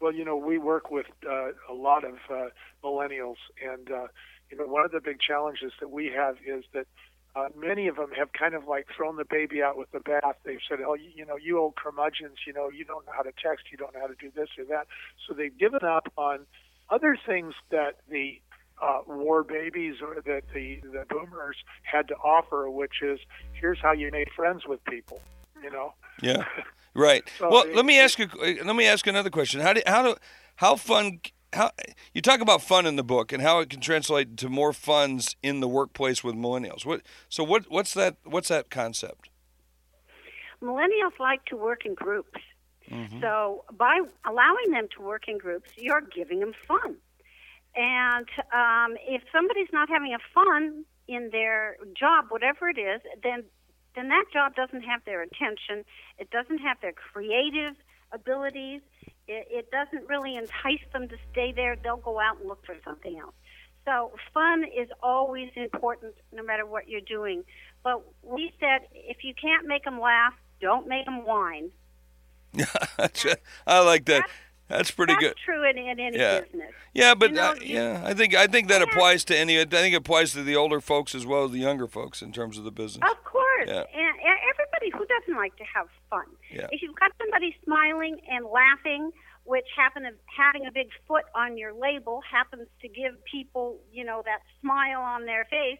Well, 0.00 0.12
you 0.12 0.24
know, 0.24 0.36
we 0.36 0.58
work 0.58 0.90
with 0.92 1.06
uh, 1.28 1.48
a 1.68 1.74
lot 1.74 2.04
of 2.04 2.14
uh, 2.30 2.48
millennials, 2.84 3.36
and 3.60 3.90
uh, 3.90 4.06
you 4.50 4.56
know, 4.56 4.64
one 4.66 4.84
of 4.84 4.92
the 4.92 5.00
big 5.00 5.20
challenges 5.20 5.72
that 5.80 5.90
we 5.90 6.06
have 6.06 6.36
is 6.46 6.64
that 6.72 6.86
uh, 7.36 7.48
many 7.56 7.86
of 7.88 7.96
them 7.96 8.10
have 8.16 8.32
kind 8.32 8.54
of 8.54 8.66
like 8.66 8.86
thrown 8.96 9.16
the 9.16 9.24
baby 9.28 9.62
out 9.62 9.76
with 9.76 9.90
the 9.92 10.00
bath. 10.00 10.36
They've 10.44 10.58
said, 10.68 10.78
"Oh, 10.84 10.94
you, 10.94 11.10
you 11.14 11.26
know, 11.26 11.36
you 11.36 11.58
old 11.58 11.76
curmudgeons, 11.76 12.38
you 12.46 12.52
know, 12.52 12.70
you 12.70 12.84
don't 12.84 13.04
know 13.06 13.12
how 13.14 13.22
to 13.22 13.32
text, 13.42 13.66
you 13.70 13.78
don't 13.78 13.94
know 13.94 14.00
how 14.00 14.06
to 14.06 14.14
do 14.18 14.30
this 14.34 14.48
or 14.58 14.64
that." 14.66 14.86
So 15.26 15.34
they've 15.34 15.56
given 15.56 15.84
up 15.84 16.10
on 16.16 16.46
other 16.90 17.16
things 17.26 17.54
that 17.70 17.96
the 18.08 18.40
uh, 18.82 19.00
war 19.06 19.42
babies 19.44 19.96
or 20.02 20.16
that 20.22 20.42
the 20.54 20.80
the 20.82 21.04
boomers 21.08 21.56
had 21.82 22.08
to 22.08 22.14
offer, 22.16 22.70
which 22.70 23.02
is 23.02 23.20
here's 23.52 23.78
how 23.80 23.92
you 23.92 24.10
make 24.10 24.32
friends 24.34 24.66
with 24.66 24.82
people. 24.84 25.20
You 25.62 25.70
know, 25.70 25.94
Yeah, 26.22 26.44
right. 26.94 27.28
So 27.38 27.50
well, 27.50 27.64
it- 27.64 27.74
let 27.76 27.84
me 27.84 27.98
ask 28.00 28.18
you. 28.18 28.28
Let 28.64 28.74
me 28.74 28.86
ask 28.86 29.06
another 29.06 29.30
question. 29.30 29.60
How 29.60 29.74
do 29.74 29.82
how 29.86 30.02
do 30.02 30.16
how 30.56 30.76
fun? 30.76 31.20
How 31.52 31.70
you 32.12 32.20
talk 32.20 32.40
about 32.40 32.62
fun 32.62 32.86
in 32.86 32.96
the 32.96 33.02
book 33.02 33.32
and 33.32 33.42
how 33.42 33.60
it 33.60 33.70
can 33.70 33.80
translate 33.80 34.36
to 34.36 34.48
more 34.48 34.72
funds 34.72 35.34
in 35.42 35.60
the 35.60 35.68
workplace 35.68 36.22
with 36.22 36.34
millennials? 36.34 36.84
What 36.84 37.02
so 37.28 37.42
what 37.42 37.70
what's 37.70 37.94
that 37.94 38.16
what's 38.24 38.48
that 38.48 38.70
concept? 38.70 39.30
Millennials 40.62 41.18
like 41.18 41.44
to 41.46 41.56
work 41.56 41.86
in 41.86 41.94
groups. 41.94 42.40
Mm-hmm. 42.90 43.20
So 43.20 43.64
by 43.76 44.00
allowing 44.26 44.72
them 44.72 44.88
to 44.96 45.02
work 45.02 45.28
in 45.28 45.38
groups, 45.38 45.70
you're 45.76 46.02
giving 46.02 46.40
them 46.40 46.52
fun. 46.66 46.96
And 47.76 48.26
um, 48.52 48.96
if 49.06 49.22
somebody's 49.32 49.68
not 49.72 49.88
having 49.88 50.14
a 50.14 50.18
fun 50.34 50.84
in 51.06 51.30
their 51.30 51.76
job, 51.98 52.26
whatever 52.28 52.68
it 52.68 52.78
is, 52.78 53.00
then 53.22 53.44
then 53.94 54.08
that 54.08 54.24
job 54.32 54.54
doesn't 54.54 54.82
have 54.82 55.00
their 55.04 55.22
attention. 55.22 55.84
It 56.18 56.30
doesn't 56.30 56.58
have 56.58 56.76
their 56.80 56.92
creative 56.92 57.74
abilities. 58.12 58.80
It, 59.28 59.46
it 59.50 59.70
doesn't 59.70 60.08
really 60.08 60.36
entice 60.36 60.80
them 60.92 61.08
to 61.08 61.16
stay 61.30 61.52
there. 61.52 61.76
They'll 61.82 61.96
go 61.98 62.18
out 62.18 62.38
and 62.40 62.48
look 62.48 62.64
for 62.64 62.74
something 62.84 63.18
else. 63.18 63.34
So 63.84 64.12
fun 64.34 64.64
is 64.64 64.88
always 65.02 65.50
important, 65.54 66.14
no 66.32 66.42
matter 66.42 66.66
what 66.66 66.88
you're 66.88 67.00
doing. 67.00 67.44
But 67.84 68.02
we 68.22 68.52
said 68.60 68.88
if 68.92 69.24
you 69.24 69.34
can't 69.40 69.66
make 69.66 69.84
them 69.84 70.00
laugh, 70.00 70.34
don't 70.60 70.88
make 70.88 71.04
them 71.04 71.24
whine. 71.24 71.70
I 73.66 73.80
like 73.80 74.04
that. 74.06 74.28
That's 74.68 74.90
pretty 74.90 75.14
That's 75.14 75.22
good. 75.24 75.34
true 75.44 75.68
in, 75.68 75.78
in 75.78 75.98
any 75.98 76.18
Yeah. 76.18 76.40
business. 76.40 76.72
Yeah, 76.92 77.14
but 77.14 77.30
You 77.30 77.36
know, 77.36 77.50
uh, 77.52 77.54
you- 77.60 77.74
yeah, 77.76 78.02
I 78.04 78.12
think 78.12 78.34
I 78.34 78.46
think 78.46 78.68
that 78.68 78.80
Yeah. 78.82 78.86
applies 78.92 79.24
to 79.26 79.36
any. 79.36 79.58
I 79.60 79.64
think 79.64 79.94
it 79.94 79.98
applies 79.98 80.32
to 80.32 80.42
the 80.42 80.56
older 80.56 80.80
folks 80.80 81.14
as 81.14 81.24
well 81.24 81.44
as 81.44 81.52
the 81.52 81.58
younger 81.58 81.86
folks 81.86 82.20
in 82.20 82.32
terms 82.32 82.58
of 82.58 82.64
the 82.64 82.70
business. 82.70 83.08
Of 83.10 83.24
course, 83.24 83.66
Yeah. 83.66 83.84
and, 83.94 84.18
and 84.20 84.38
who 84.90 85.04
doesn't 85.06 85.36
like 85.36 85.56
to 85.56 85.64
have 85.64 85.86
fun? 86.10 86.26
Yeah. 86.50 86.68
If 86.70 86.82
you've 86.82 86.96
got 86.96 87.12
somebody 87.18 87.56
smiling 87.64 88.20
and 88.28 88.46
laughing, 88.46 89.10
which 89.44 89.66
happen 89.76 90.04
of 90.04 90.14
having 90.26 90.66
a 90.66 90.72
big 90.72 90.88
foot 91.06 91.24
on 91.34 91.56
your 91.56 91.72
label 91.72 92.20
happens 92.30 92.68
to 92.82 92.88
give 92.88 93.12
people, 93.24 93.78
you 93.92 94.04
know, 94.04 94.22
that 94.24 94.40
smile 94.60 95.00
on 95.00 95.24
their 95.24 95.46
face, 95.46 95.78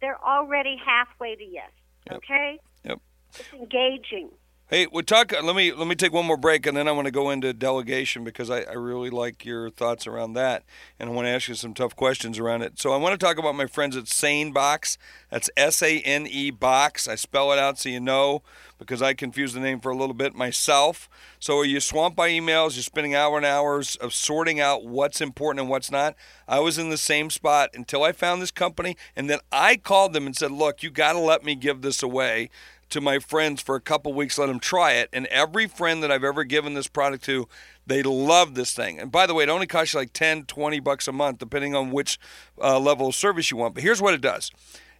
they're 0.00 0.22
already 0.24 0.76
halfway 0.84 1.36
to 1.36 1.44
yes. 1.44 1.70
Yep. 2.10 2.16
Okay? 2.16 2.60
Yep. 2.84 3.00
It's 3.38 3.52
engaging. 3.52 4.30
Hey, 4.72 4.86
we 4.90 5.02
talk. 5.02 5.32
Let 5.32 5.54
me 5.54 5.70
let 5.70 5.86
me 5.86 5.94
take 5.94 6.14
one 6.14 6.24
more 6.24 6.38
break, 6.38 6.64
and 6.64 6.74
then 6.74 6.88
I 6.88 6.92
want 6.92 7.04
to 7.04 7.10
go 7.10 7.28
into 7.28 7.52
delegation 7.52 8.24
because 8.24 8.48
I, 8.48 8.62
I 8.62 8.72
really 8.72 9.10
like 9.10 9.44
your 9.44 9.68
thoughts 9.68 10.06
around 10.06 10.32
that, 10.32 10.62
and 10.98 11.10
I 11.10 11.12
want 11.12 11.26
to 11.26 11.30
ask 11.30 11.46
you 11.46 11.54
some 11.54 11.74
tough 11.74 11.94
questions 11.94 12.38
around 12.38 12.62
it. 12.62 12.80
So 12.80 12.90
I 12.90 12.96
want 12.96 13.12
to 13.12 13.22
talk 13.22 13.36
about 13.36 13.54
my 13.54 13.66
friends 13.66 13.98
at 13.98 14.08
Sane 14.08 14.50
Box. 14.50 14.96
That's 15.28 15.50
S 15.58 15.82
A 15.82 16.00
N 16.00 16.26
E 16.26 16.50
Box. 16.50 17.06
I 17.06 17.16
spell 17.16 17.52
it 17.52 17.58
out 17.58 17.78
so 17.78 17.90
you 17.90 18.00
know 18.00 18.40
because 18.78 19.02
I 19.02 19.12
confused 19.12 19.54
the 19.54 19.60
name 19.60 19.78
for 19.78 19.90
a 19.90 19.96
little 19.96 20.14
bit 20.14 20.34
myself. 20.34 21.06
So 21.38 21.58
are 21.58 21.66
you 21.66 21.78
swamped 21.78 22.16
by 22.16 22.30
emails? 22.30 22.74
You're 22.74 22.82
spending 22.82 23.14
hours 23.14 23.36
and 23.36 23.46
hours 23.46 23.96
of 23.96 24.14
sorting 24.14 24.58
out 24.58 24.86
what's 24.86 25.20
important 25.20 25.60
and 25.60 25.68
what's 25.68 25.90
not. 25.90 26.16
I 26.48 26.60
was 26.60 26.78
in 26.78 26.88
the 26.88 26.96
same 26.96 27.28
spot 27.28 27.68
until 27.74 28.04
I 28.04 28.12
found 28.12 28.40
this 28.40 28.50
company, 28.50 28.96
and 29.14 29.28
then 29.28 29.40
I 29.52 29.76
called 29.76 30.14
them 30.14 30.24
and 30.24 30.34
said, 30.34 30.50
"Look, 30.50 30.82
you 30.82 30.90
got 30.90 31.12
to 31.12 31.18
let 31.18 31.44
me 31.44 31.56
give 31.56 31.82
this 31.82 32.02
away." 32.02 32.48
To 32.92 33.00
my 33.00 33.18
friends 33.18 33.60
for 33.60 33.74
a 33.74 33.80
couple 33.80 34.12
weeks, 34.12 34.38
let 34.38 34.46
them 34.46 34.60
try 34.60 34.92
it. 34.92 35.08
And 35.12 35.26
every 35.26 35.66
friend 35.66 36.02
that 36.02 36.10
I've 36.10 36.24
ever 36.24 36.44
given 36.44 36.74
this 36.74 36.88
product 36.88 37.24
to, 37.24 37.48
they 37.86 38.02
love 38.02 38.54
this 38.54 38.72
thing. 38.72 38.98
And 38.98 39.10
by 39.10 39.26
the 39.26 39.34
way, 39.34 39.44
it 39.44 39.48
only 39.48 39.66
costs 39.66 39.94
you 39.94 40.00
like 40.00 40.12
10, 40.12 40.44
20 40.44 40.80
bucks 40.80 41.08
a 41.08 41.12
month, 41.12 41.38
depending 41.38 41.74
on 41.74 41.90
which 41.90 42.18
uh, 42.60 42.78
level 42.78 43.08
of 43.08 43.14
service 43.14 43.50
you 43.50 43.56
want. 43.56 43.74
But 43.74 43.82
here's 43.82 44.00
what 44.00 44.14
it 44.14 44.20
does 44.20 44.50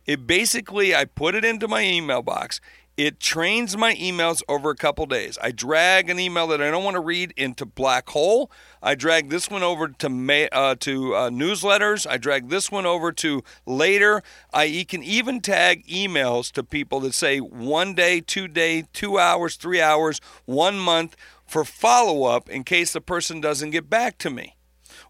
it 0.05 0.27
basically, 0.27 0.95
I 0.95 1.05
put 1.05 1.35
it 1.35 1.45
into 1.45 1.69
my 1.69 1.83
email 1.83 2.23
box. 2.23 2.61
It 2.99 3.21
trains 3.21 3.75
my 3.75 3.95
emails 3.95 4.43
over 4.49 4.69
a 4.69 4.77
couple 4.77 5.07
days. 5.07 5.39
I 5.41 5.51
drag 5.51 6.11
an 6.11 6.21
email 6.21 6.47
that 6.49 6.61
I 6.61 6.71
don't 6.71 6.85
want 6.85 6.97
to 6.97 7.01
read 7.01 7.33
into 7.39 7.65
black 7.65 8.11
hole. 8.11 8.51
I 8.83 8.95
drag 8.95 9.31
this 9.31 9.49
one 9.49 9.63
over 9.63 9.89
to 9.89 10.09
ma- 10.11 10.49
uh, 10.53 10.75
to 10.81 11.15
uh, 11.15 11.31
newsletters. 11.31 12.07
I 12.07 12.19
drag 12.19 12.51
this 12.51 12.71
one 12.71 12.85
over 12.85 13.11
to 13.11 13.43
later. 13.65 14.23
I 14.53 14.85
can 14.87 15.03
even 15.03 15.41
tag 15.41 15.87
emails 15.87 16.53
to 16.53 16.63
people 16.63 17.01
that 17.01 17.15
say 17.15 17.39
one 17.39 17.95
day, 17.95 18.21
two 18.21 18.47
day, 18.47 18.85
two 18.93 19.19
hours, 19.19 19.57
three 19.57 19.81
hours, 19.81 20.21
one 20.45 20.79
month 20.79 21.17
for 21.47 21.65
follow 21.65 22.25
up 22.25 22.51
in 22.51 22.63
case 22.63 22.93
the 22.93 23.01
person 23.01 23.41
doesn't 23.41 23.71
get 23.71 23.89
back 23.89 24.19
to 24.19 24.29
me, 24.29 24.57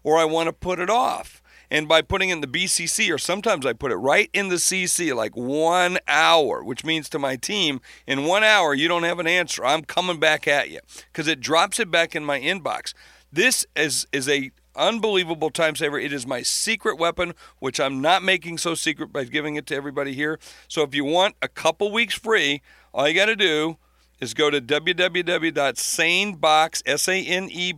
or 0.03 0.17
I 0.17 0.23
want 0.23 0.47
to 0.47 0.53
put 0.53 0.79
it 0.79 0.89
off. 0.89 1.42
And 1.73 1.87
by 1.87 2.03
putting 2.03 2.29
in 2.29 2.41
the 2.41 2.47
BCC, 2.47 3.11
or 3.11 3.17
sometimes 3.17 3.65
I 3.65 3.73
put 3.73 3.91
it 3.91 3.95
right 3.95 4.29
in 4.31 4.49
the 4.49 4.57
CC, 4.57 5.11
like 5.15 5.35
one 5.35 5.97
hour, 6.07 6.63
which 6.63 6.85
means 6.85 7.09
to 7.09 7.17
my 7.17 7.35
team, 7.35 7.81
in 8.05 8.25
one 8.25 8.43
hour, 8.43 8.75
you 8.75 8.87
don't 8.87 9.01
have 9.01 9.17
an 9.17 9.25
answer. 9.25 9.65
I'm 9.65 9.83
coming 9.83 10.19
back 10.19 10.47
at 10.47 10.69
you 10.69 10.81
because 11.11 11.27
it 11.27 11.39
drops 11.39 11.79
it 11.79 11.89
back 11.89 12.15
in 12.15 12.23
my 12.23 12.39
inbox. 12.39 12.93
This 13.31 13.65
is, 13.75 14.05
is 14.13 14.29
a 14.29 14.51
unbelievable 14.75 15.49
time 15.49 15.75
saver. 15.75 15.97
It 15.97 16.13
is 16.13 16.27
my 16.27 16.43
secret 16.43 16.99
weapon, 16.99 17.33
which 17.57 17.79
I'm 17.79 18.01
not 18.01 18.21
making 18.21 18.59
so 18.59 18.75
secret 18.75 19.11
by 19.11 19.23
giving 19.23 19.55
it 19.55 19.65
to 19.67 19.75
everybody 19.75 20.13
here. 20.13 20.37
So 20.67 20.83
if 20.83 20.93
you 20.93 21.03
want 21.03 21.33
a 21.41 21.47
couple 21.47 21.91
weeks 21.91 22.13
free, 22.13 22.61
all 22.93 23.07
you 23.07 23.15
got 23.15 23.25
to 23.25 23.35
do 23.35 23.79
is 24.19 24.35
go 24.35 24.51
to 24.51 24.61
www.sanebox, 24.61 26.83
S-A-N-E 26.85 27.73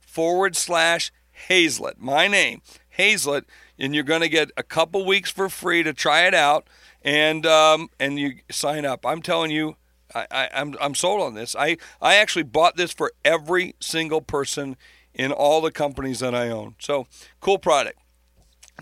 forward 0.00 0.56
slash 0.56 1.12
Hayzlett, 1.48 1.98
my 1.98 2.28
name, 2.28 2.62
Hayzlett, 2.98 3.44
and 3.78 3.94
you're 3.94 4.04
going 4.04 4.22
to 4.22 4.28
get 4.28 4.50
a 4.56 4.62
couple 4.62 5.04
weeks 5.04 5.30
for 5.30 5.48
free 5.48 5.82
to 5.82 5.92
try 5.92 6.26
it 6.26 6.34
out, 6.34 6.66
and 7.02 7.46
um, 7.46 7.90
and 8.00 8.18
you 8.18 8.36
sign 8.50 8.84
up. 8.84 9.04
I'm 9.04 9.22
telling 9.22 9.50
you, 9.50 9.76
I, 10.14 10.26
I, 10.30 10.48
I'm 10.54 10.74
I'm 10.80 10.94
sold 10.94 11.22
on 11.22 11.34
this. 11.34 11.54
I 11.56 11.76
I 12.00 12.16
actually 12.16 12.44
bought 12.44 12.76
this 12.76 12.92
for 12.92 13.12
every 13.24 13.74
single 13.80 14.20
person 14.20 14.76
in 15.14 15.32
all 15.32 15.60
the 15.60 15.70
companies 15.70 16.20
that 16.20 16.34
I 16.34 16.48
own. 16.48 16.74
So 16.78 17.06
cool 17.40 17.58
product. 17.58 17.98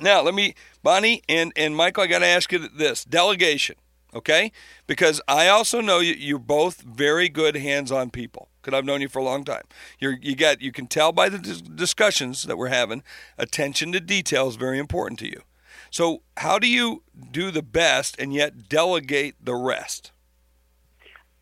Now 0.01 0.23
let 0.23 0.35
me, 0.35 0.55
Bonnie 0.83 1.23
and 1.29 1.53
and 1.57 1.77
Michael, 1.77 2.05
I 2.05 2.07
got 2.07 2.21
to 2.21 2.27
ask 2.27 2.51
you 2.53 2.69
this 2.69 3.05
delegation, 3.05 3.77
okay? 4.15 4.53
Because 4.87 5.21
I 5.29 5.49
also 5.49 5.81
know 5.81 6.01
you, 6.01 6.15
you're 6.15 6.39
both 6.39 6.83
very 6.83 7.29
good 7.29 7.57
hands-on 7.57 8.11
people 8.11 8.49
because 8.63 8.77
I've 8.77 8.85
known 8.85 9.01
you 9.01 9.09
for 9.09 9.19
a 9.19 9.25
long 9.25 9.45
time. 9.45 9.65
You're, 9.99 10.19
you 10.21 10.37
got 10.37 10.63
you 10.63 10.73
can 10.73 10.87
tell 10.87 11.13
by 11.13 11.29
the 11.29 11.39
dis- 11.39 11.61
discussions 11.61 12.45
that 12.45 12.57
we're 12.57 12.69
having. 12.69 13.03
Attention 13.39 13.93
to 13.93 14.01
detail 14.01 14.49
is 14.49 14.57
very 14.57 14.79
important 14.79 15.19
to 15.21 15.27
you. 15.27 15.43
So, 15.91 16.23
how 16.39 16.59
do 16.59 16.67
you 16.67 17.03
do 17.31 17.51
the 17.51 17.63
best 17.63 18.17
and 18.19 18.35
yet 18.35 18.69
delegate 18.69 19.37
the 19.45 19.55
rest? 19.55 20.11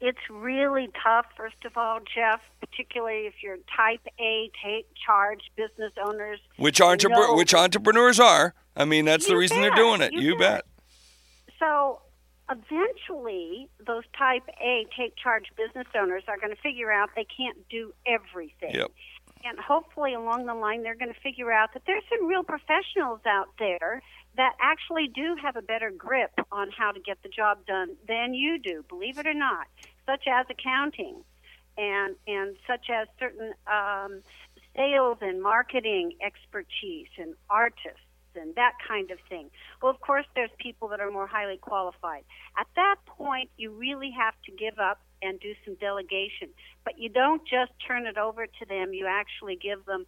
It's 0.01 0.19
really 0.29 0.89
tough, 1.01 1.27
first 1.37 1.65
of 1.65 1.77
all, 1.77 2.01
Jeff, 2.13 2.41
particularly 2.61 3.27
if 3.27 3.35
you're 3.41 3.59
type 3.77 4.01
A, 4.19 4.51
take 4.63 4.89
charge 5.07 5.43
business 5.57 5.93
owners. 6.05 6.41
Which, 6.57 6.81
entrepre- 6.81 7.37
which 7.37 7.55
entrepreneurs 7.55 8.19
are. 8.19 8.53
I 8.77 8.85
mean, 8.85 9.05
that's 9.05 9.29
the 9.29 9.37
reason 9.37 9.61
they're 9.61 9.71
doing 9.77 10.01
it. 10.01 10.13
you 10.13 10.21
You 10.21 10.39
bet. 10.39 10.65
bet. 10.65 10.65
So 11.61 12.01
eventually, 12.53 13.69
those 13.85 14.05
type 14.17 14.45
A 14.61 14.87
take 14.97 15.17
charge 15.17 15.47
business 15.57 15.87
owners 15.99 16.25
are 16.29 16.39
going 16.39 16.55
to 16.55 16.61
figure 16.61 16.93
out 16.93 17.11
they 17.17 17.27
can't 17.37 17.57
do 17.69 17.93
everything. 18.07 18.75
Yep. 18.75 18.93
And 19.45 19.59
hopefully, 19.59 20.15
along 20.15 20.47
the 20.47 20.55
line, 20.55 20.83
they're 20.83 20.95
going 20.95 21.13
to 21.13 21.21
figure 21.21 21.51
out 21.51 21.73
that 21.75 21.83
there's 21.87 22.05
some 22.09 22.27
real 22.27 22.45
professionals 22.45 23.21
out 23.27 23.49
there 23.59 24.03
that 24.37 24.53
actually 24.61 25.09
do 25.09 25.37
have 25.43 25.57
a 25.57 25.63
better 25.63 25.91
grip 25.91 26.33
on 26.51 26.71
how 26.71 26.93
to 26.93 27.01
get 27.01 27.23
the 27.23 27.29
job 27.29 27.67
done 27.67 27.97
than 28.07 28.35
you 28.35 28.59
do, 28.59 28.85
believe 28.89 29.19
it 29.19 29.27
or 29.27 29.35
not, 29.35 29.67
such 30.07 30.25
as 30.27 30.47
accounting 30.49 31.23
and, 31.77 32.15
and 32.27 32.57
such 32.67 32.87
as 32.91 33.09
certain 33.19 33.53
um, 33.67 34.23
sales 34.77 35.19
and 35.21 35.43
marketing 35.43 36.13
expertise 36.25 37.09
and 37.19 37.35
artists 37.51 38.07
and 38.35 38.55
that 38.55 38.73
kind 38.87 39.11
of 39.11 39.19
thing. 39.29 39.51
Well, 39.83 39.91
of 39.91 40.01
course, 40.01 40.27
there's 40.35 40.51
people 40.59 40.89
that 40.89 41.01
are 41.01 41.11
more 41.11 41.27
highly 41.27 41.59
qualified. 41.59 42.25
At 42.59 42.67
that 42.77 42.97
point, 43.07 43.51
you 43.57 43.71
really 43.71 44.11
have 44.17 44.35
to 44.47 44.53
give 44.53 44.79
up 44.79 45.01
and 45.23 45.39
do 45.41 45.55
some 45.65 45.77
delegation. 45.77 46.49
But 46.85 46.99
you 46.99 47.09
don't 47.09 47.43
just 47.43 47.73
turn 47.87 48.07
it 48.07 48.19
over 48.19 48.47
to 48.47 48.67
them, 48.69 48.93
you 48.93 49.07
actually 49.07 49.57
give 49.57 49.85
them 49.87 50.07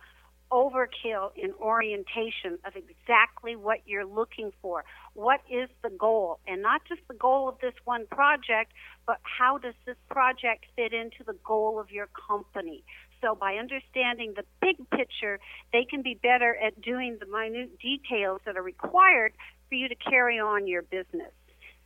overkill 0.53 1.31
in 1.37 1.53
orientation 1.61 2.59
of 2.65 2.75
exactly 2.77 3.57
what 3.57 3.79
you're 3.87 4.05
looking 4.05 4.53
for. 4.63 4.85
What 5.15 5.41
is 5.49 5.69
the 5.83 5.91
goal? 5.91 6.41
And 6.47 6.61
not 6.61 6.83
just 6.89 7.01
the 7.09 7.15
goal 7.15 7.49
of 7.49 7.59
this 7.61 7.75
one 7.85 8.07
project, 8.07 8.73
but 9.07 9.19
how 9.23 9.59
does 9.59 9.75
this 9.87 9.97
project 10.11 10.67
fit 10.77 10.93
into 10.93 11.23
the 11.25 11.37
goal 11.45 11.79
of 11.79 11.91
your 11.91 12.09
company? 12.29 12.83
So, 13.21 13.35
by 13.35 13.55
understanding 13.55 14.35
the 14.37 14.45
big 14.61 14.77
picture, 14.91 15.39
they 15.73 15.85
can 15.85 16.03
be 16.03 16.15
better 16.15 16.57
at 16.57 16.81
doing 16.83 17.17
the 17.21 17.27
minute 17.27 17.79
details 17.79 18.41
that 18.45 18.57
are 18.57 18.63
required 18.63 19.33
for 19.69 19.77
you 19.77 19.89
to 19.89 19.95
carry 19.95 20.39
on 20.39 20.67
your 20.67 20.83
business. 20.83 21.33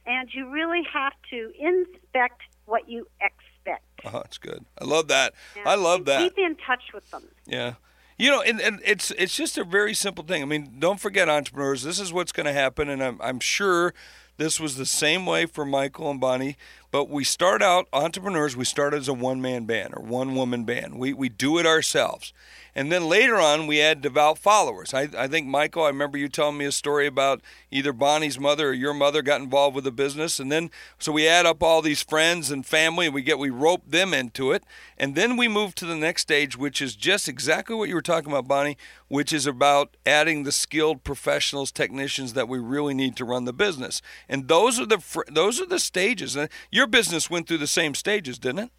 And 0.07 0.29
you 0.33 0.51
really 0.51 0.83
have 0.93 1.13
to 1.31 1.53
inspect 1.59 2.41
what 2.65 2.89
you 2.89 3.07
expect. 3.21 3.85
Oh, 4.05 4.11
that's 4.23 4.39
good. 4.39 4.65
I 4.81 4.85
love 4.85 5.09
that. 5.09 5.35
And- 5.57 5.69
I 5.69 5.75
love 5.75 6.07
that. 6.07 6.21
Keep 6.23 6.39
in 6.39 6.57
touch 6.57 6.85
with 6.95 7.09
them. 7.11 7.29
Yeah. 7.47 7.75
You 8.19 8.33
know, 8.33 8.43
and, 8.43 8.61
and 8.61 8.81
it's 8.85 9.13
it's 9.13 9.37
just 9.37 9.57
a 9.57 9.65
very 9.65 9.95
simple 9.95 10.25
thing. 10.25 10.43
I 10.43 10.45
mean, 10.45 10.77
don't 10.81 10.99
forget 10.99 11.29
entrepreneurs. 11.29 11.85
This 11.85 12.01
is 12.01 12.13
what's 12.13 12.33
going 12.33 12.47
to 12.47 12.53
happen, 12.53 12.89
and 12.89 13.03
I'm 13.03 13.21
I'm 13.23 13.39
sure 13.39 13.95
this 14.39 14.59
was 14.59 14.77
the 14.77 14.87
same 14.87 15.25
way 15.25 15.47
for 15.47 15.65
Michael 15.65 16.11
and 16.11 16.21
Bonnie. 16.21 16.57
But 16.91 17.11
we 17.11 17.23
start 17.23 17.63
out 17.63 17.87
entrepreneurs. 17.93 18.57
We 18.57 18.65
start 18.65 18.95
as 18.95 19.09
a 19.09 19.13
one 19.13 19.43
man 19.43 19.67
band 19.67 19.93
or 19.95 20.03
one 20.03 20.35
woman 20.35 20.65
band. 20.65 20.99
We 20.99 21.13
we 21.13 21.29
do 21.29 21.59
it 21.59 21.67
ourselves, 21.67 22.33
and 22.75 22.91
then 22.91 23.09
later 23.09 23.37
on 23.37 23.67
we 23.67 23.79
add 23.79 24.01
devout 24.01 24.39
followers. 24.39 24.95
I 24.95 25.09
I 25.17 25.29
think 25.29 25.47
Michael. 25.47 25.85
I 25.85 25.89
remember 25.89 26.17
you 26.17 26.29
telling 26.29 26.57
me 26.57 26.65
a 26.65 26.73
story 26.73 27.07
about 27.07 27.43
either 27.71 27.93
Bonnie's 27.93 28.41
mother 28.41 28.71
or 28.71 28.73
your 28.73 28.95
mother 28.95 29.21
got 29.21 29.43
involved 29.43 29.75
with 29.75 29.85
the 29.85 29.93
business, 29.93 30.41
and 30.41 30.51
then 30.51 30.71
so 30.99 31.13
we 31.13 31.29
add 31.29 31.45
up 31.45 31.63
all 31.63 31.83
these 31.83 32.03
friends 32.03 32.51
and 32.51 32.65
family. 32.65 33.07
And 33.07 33.15
we 33.15 33.21
get 33.21 33.39
we 33.39 33.51
rope 33.51 33.83
them 33.87 34.15
into 34.15 34.53
it, 34.53 34.65
and 34.97 35.15
then 35.15 35.37
we 35.37 35.47
move 35.47 35.75
to 35.77 35.87
the 35.87 35.95
next 35.95 36.23
stage, 36.23 36.57
which 36.57 36.81
is 36.81 36.97
just 36.97 37.29
exactly 37.29 37.77
what 37.77 37.91
you 37.91 37.97
were 37.97 38.03
talking 38.03 38.33
about, 38.33 38.49
Bonnie, 38.49 38.79
which 39.09 39.31
is 39.35 39.47
about 39.47 39.95
adding 40.07 40.45
the 40.45 40.53
skilled 40.53 41.05
professionals, 41.05 41.71
technicians 41.71 42.33
that 42.33 42.49
we 42.49 42.59
really 42.59 42.95
need 42.95 43.15
to 43.17 43.27
run 43.27 43.45
the 43.45 43.53
business. 43.53 44.01
And 44.27 44.49
those 44.49 44.81
are 44.81 44.87
the 44.87 45.03
those 45.31 45.61
are 45.61 45.67
the 45.67 45.79
stages. 45.79 46.35
And 46.35 46.49
your 46.79 46.87
business 46.87 47.29
went 47.29 47.49
through 47.49 47.59
the 47.59 47.67
same 47.67 47.95
stages, 47.95 48.39
didn't 48.39 48.61
it? 48.61 48.71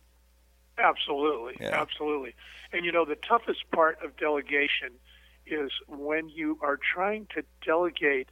Absolutely, 0.78 1.58
Yeah. 1.60 1.80
absolutely. 1.82 2.34
And 2.72 2.86
you 2.86 2.92
know, 2.92 3.04
the 3.06 3.18
toughest 3.18 3.70
part 3.72 4.00
of 4.04 4.16
delegation 4.18 4.92
is 5.46 5.72
when 5.88 6.30
you 6.30 6.58
are 6.62 6.78
trying 6.78 7.28
to 7.36 7.44
delegate 7.66 8.30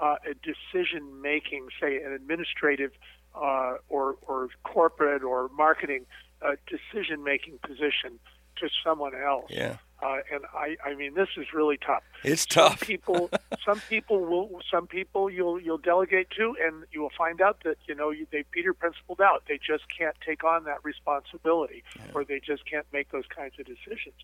uh, 0.00 0.16
a 0.24 0.34
decision 0.34 1.20
making, 1.20 1.68
say, 1.80 1.96
an 2.02 2.12
administrative 2.12 2.92
uh, 3.34 3.74
or, 3.88 4.16
or 4.22 4.48
corporate 4.64 5.22
or 5.22 5.50
marketing 5.50 6.06
uh, 6.40 6.52
decision 6.66 7.22
making 7.22 7.58
position 7.62 8.18
to 8.56 8.68
someone 8.82 9.12
else. 9.14 9.50
Yeah. 9.50 9.76
Uh, 10.02 10.18
and 10.32 10.44
I, 10.54 10.76
I 10.84 10.94
mean, 10.94 11.14
this 11.14 11.28
is 11.36 11.52
really 11.52 11.76
tough. 11.76 12.02
It's 12.24 12.46
some 12.50 12.70
tough. 12.70 12.80
people, 12.80 13.30
some 13.64 13.80
people 13.88 14.20
will, 14.20 14.60
some 14.70 14.86
people 14.86 15.28
you'll 15.28 15.60
you'll 15.60 15.78
delegate 15.78 16.30
to, 16.38 16.56
and 16.62 16.84
you 16.90 17.02
will 17.02 17.12
find 17.16 17.40
out 17.40 17.62
that 17.64 17.76
you 17.86 17.94
know 17.94 18.10
you, 18.10 18.26
they 18.32 18.44
Peter 18.50 18.72
principled 18.72 19.20
out. 19.20 19.44
They 19.46 19.58
just 19.58 19.84
can't 19.96 20.16
take 20.24 20.42
on 20.42 20.64
that 20.64 20.78
responsibility, 20.84 21.84
or 22.14 22.24
they 22.24 22.40
just 22.40 22.64
can't 22.64 22.86
make 22.92 23.10
those 23.10 23.26
kinds 23.34 23.54
of 23.58 23.66
decisions. 23.66 24.14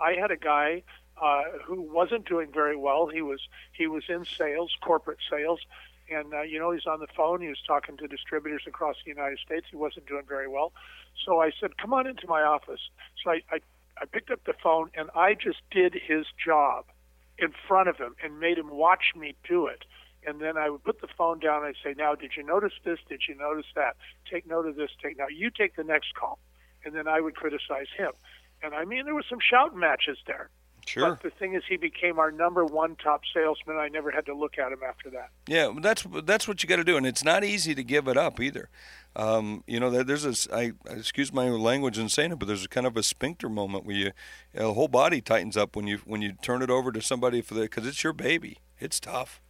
I 0.00 0.14
had 0.14 0.30
a 0.30 0.36
guy 0.36 0.82
uh, 1.20 1.42
who 1.64 1.80
wasn't 1.82 2.26
doing 2.26 2.50
very 2.52 2.76
well. 2.76 3.06
He 3.06 3.22
was 3.22 3.40
he 3.72 3.86
was 3.86 4.04
in 4.08 4.24
sales, 4.24 4.72
corporate 4.80 5.18
sales, 5.30 5.60
and 6.10 6.32
uh, 6.32 6.42
you 6.42 6.58
know 6.58 6.70
he's 6.72 6.86
on 6.86 7.00
the 7.00 7.06
phone. 7.14 7.40
He 7.40 7.48
was 7.48 7.62
talking 7.66 7.96
to 7.98 8.08
distributors 8.08 8.62
across 8.66 8.96
the 9.04 9.10
United 9.10 9.38
States. 9.38 9.66
He 9.70 9.76
wasn't 9.76 10.06
doing 10.06 10.24
very 10.28 10.48
well. 10.48 10.72
So 11.24 11.40
I 11.40 11.50
said, 11.60 11.76
"Come 11.76 11.92
on 11.92 12.06
into 12.06 12.26
my 12.26 12.42
office." 12.42 12.80
So 13.22 13.30
I, 13.30 13.42
I 13.50 13.60
I 14.00 14.06
picked 14.06 14.30
up 14.30 14.40
the 14.44 14.54
phone 14.62 14.90
and 14.94 15.10
I 15.14 15.34
just 15.34 15.58
did 15.70 15.94
his 15.94 16.26
job 16.42 16.86
in 17.38 17.52
front 17.68 17.88
of 17.88 17.96
him 17.96 18.14
and 18.22 18.40
made 18.40 18.58
him 18.58 18.70
watch 18.70 19.12
me 19.16 19.34
do 19.48 19.66
it. 19.66 19.84
And 20.26 20.40
then 20.40 20.56
I 20.56 20.68
would 20.68 20.84
put 20.84 21.00
the 21.00 21.08
phone 21.16 21.38
down 21.38 21.64
and 21.64 21.66
I'd 21.66 21.82
say, 21.82 21.94
Now, 21.96 22.14
did 22.14 22.32
you 22.36 22.42
notice 22.42 22.72
this? 22.84 22.98
Did 23.08 23.22
you 23.28 23.34
notice 23.34 23.66
that? 23.74 23.96
Take 24.30 24.46
note 24.46 24.66
of 24.66 24.76
this. 24.76 24.90
Take 25.02 25.18
now. 25.18 25.28
You 25.28 25.50
take 25.50 25.76
the 25.76 25.84
next 25.84 26.14
call. 26.14 26.38
And 26.84 26.94
then 26.94 27.08
I 27.08 27.20
would 27.20 27.34
criticize 27.34 27.88
him. 27.96 28.12
And 28.62 28.74
I 28.74 28.84
mean, 28.84 29.04
there 29.04 29.14
was 29.14 29.24
some 29.28 29.38
shouting 29.40 29.78
matches 29.78 30.18
there. 30.26 30.50
Sure. 30.86 31.10
But 31.10 31.22
the 31.22 31.30
thing 31.30 31.54
is, 31.54 31.62
he 31.68 31.76
became 31.76 32.18
our 32.18 32.30
number 32.30 32.64
one 32.64 32.96
top 32.96 33.22
salesman. 33.32 33.76
I 33.76 33.88
never 33.88 34.10
had 34.10 34.26
to 34.26 34.34
look 34.34 34.58
at 34.58 34.72
him 34.72 34.80
after 34.86 35.10
that. 35.10 35.30
Yeah, 35.46 35.72
that's 35.80 36.04
that's 36.24 36.48
what 36.48 36.62
you 36.62 36.68
got 36.68 36.76
to 36.76 36.84
do, 36.84 36.96
and 36.96 37.06
it's 37.06 37.24
not 37.24 37.44
easy 37.44 37.74
to 37.74 37.84
give 37.84 38.08
it 38.08 38.16
up 38.16 38.40
either. 38.40 38.68
Um, 39.16 39.64
you 39.66 39.80
know, 39.80 39.90
there's 39.90 40.24
a 40.24 40.54
I 40.54 40.72
excuse 40.88 41.32
my 41.32 41.48
language 41.48 41.98
in 41.98 42.08
saying 42.08 42.32
it, 42.32 42.38
but 42.38 42.46
there's 42.46 42.64
a 42.64 42.68
kind 42.68 42.86
of 42.86 42.96
a 42.96 43.02
sphincter 43.02 43.48
moment 43.48 43.84
where 43.84 43.96
you, 43.96 44.04
you 44.54 44.60
know, 44.60 44.68
the 44.68 44.74
whole 44.74 44.88
body 44.88 45.20
tightens 45.20 45.56
up 45.56 45.74
when 45.74 45.86
you 45.86 45.98
when 46.04 46.22
you 46.22 46.32
turn 46.42 46.62
it 46.62 46.70
over 46.70 46.92
to 46.92 47.02
somebody 47.02 47.40
for 47.40 47.54
the 47.54 47.62
because 47.62 47.86
it's 47.86 48.04
your 48.04 48.12
baby. 48.12 48.58
It's 48.78 49.00
tough. 49.00 49.40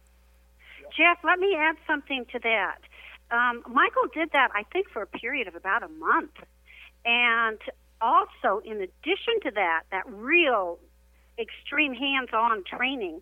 Jeff, 0.97 1.19
let 1.23 1.39
me 1.39 1.55
add 1.57 1.77
something 1.87 2.25
to 2.33 2.39
that. 2.39 2.79
Um, 3.31 3.63
Michael 3.69 4.07
did 4.13 4.31
that, 4.33 4.49
I 4.53 4.63
think, 4.73 4.89
for 4.89 5.01
a 5.01 5.07
period 5.07 5.47
of 5.47 5.55
about 5.55 5.83
a 5.83 5.87
month, 5.87 6.31
and 7.05 7.59
also 8.01 8.61
in 8.65 8.77
addition 8.81 9.39
to 9.43 9.51
that, 9.51 9.83
that 9.91 10.03
real 10.07 10.79
extreme 11.41 11.93
hands-on 11.93 12.63
training, 12.63 13.21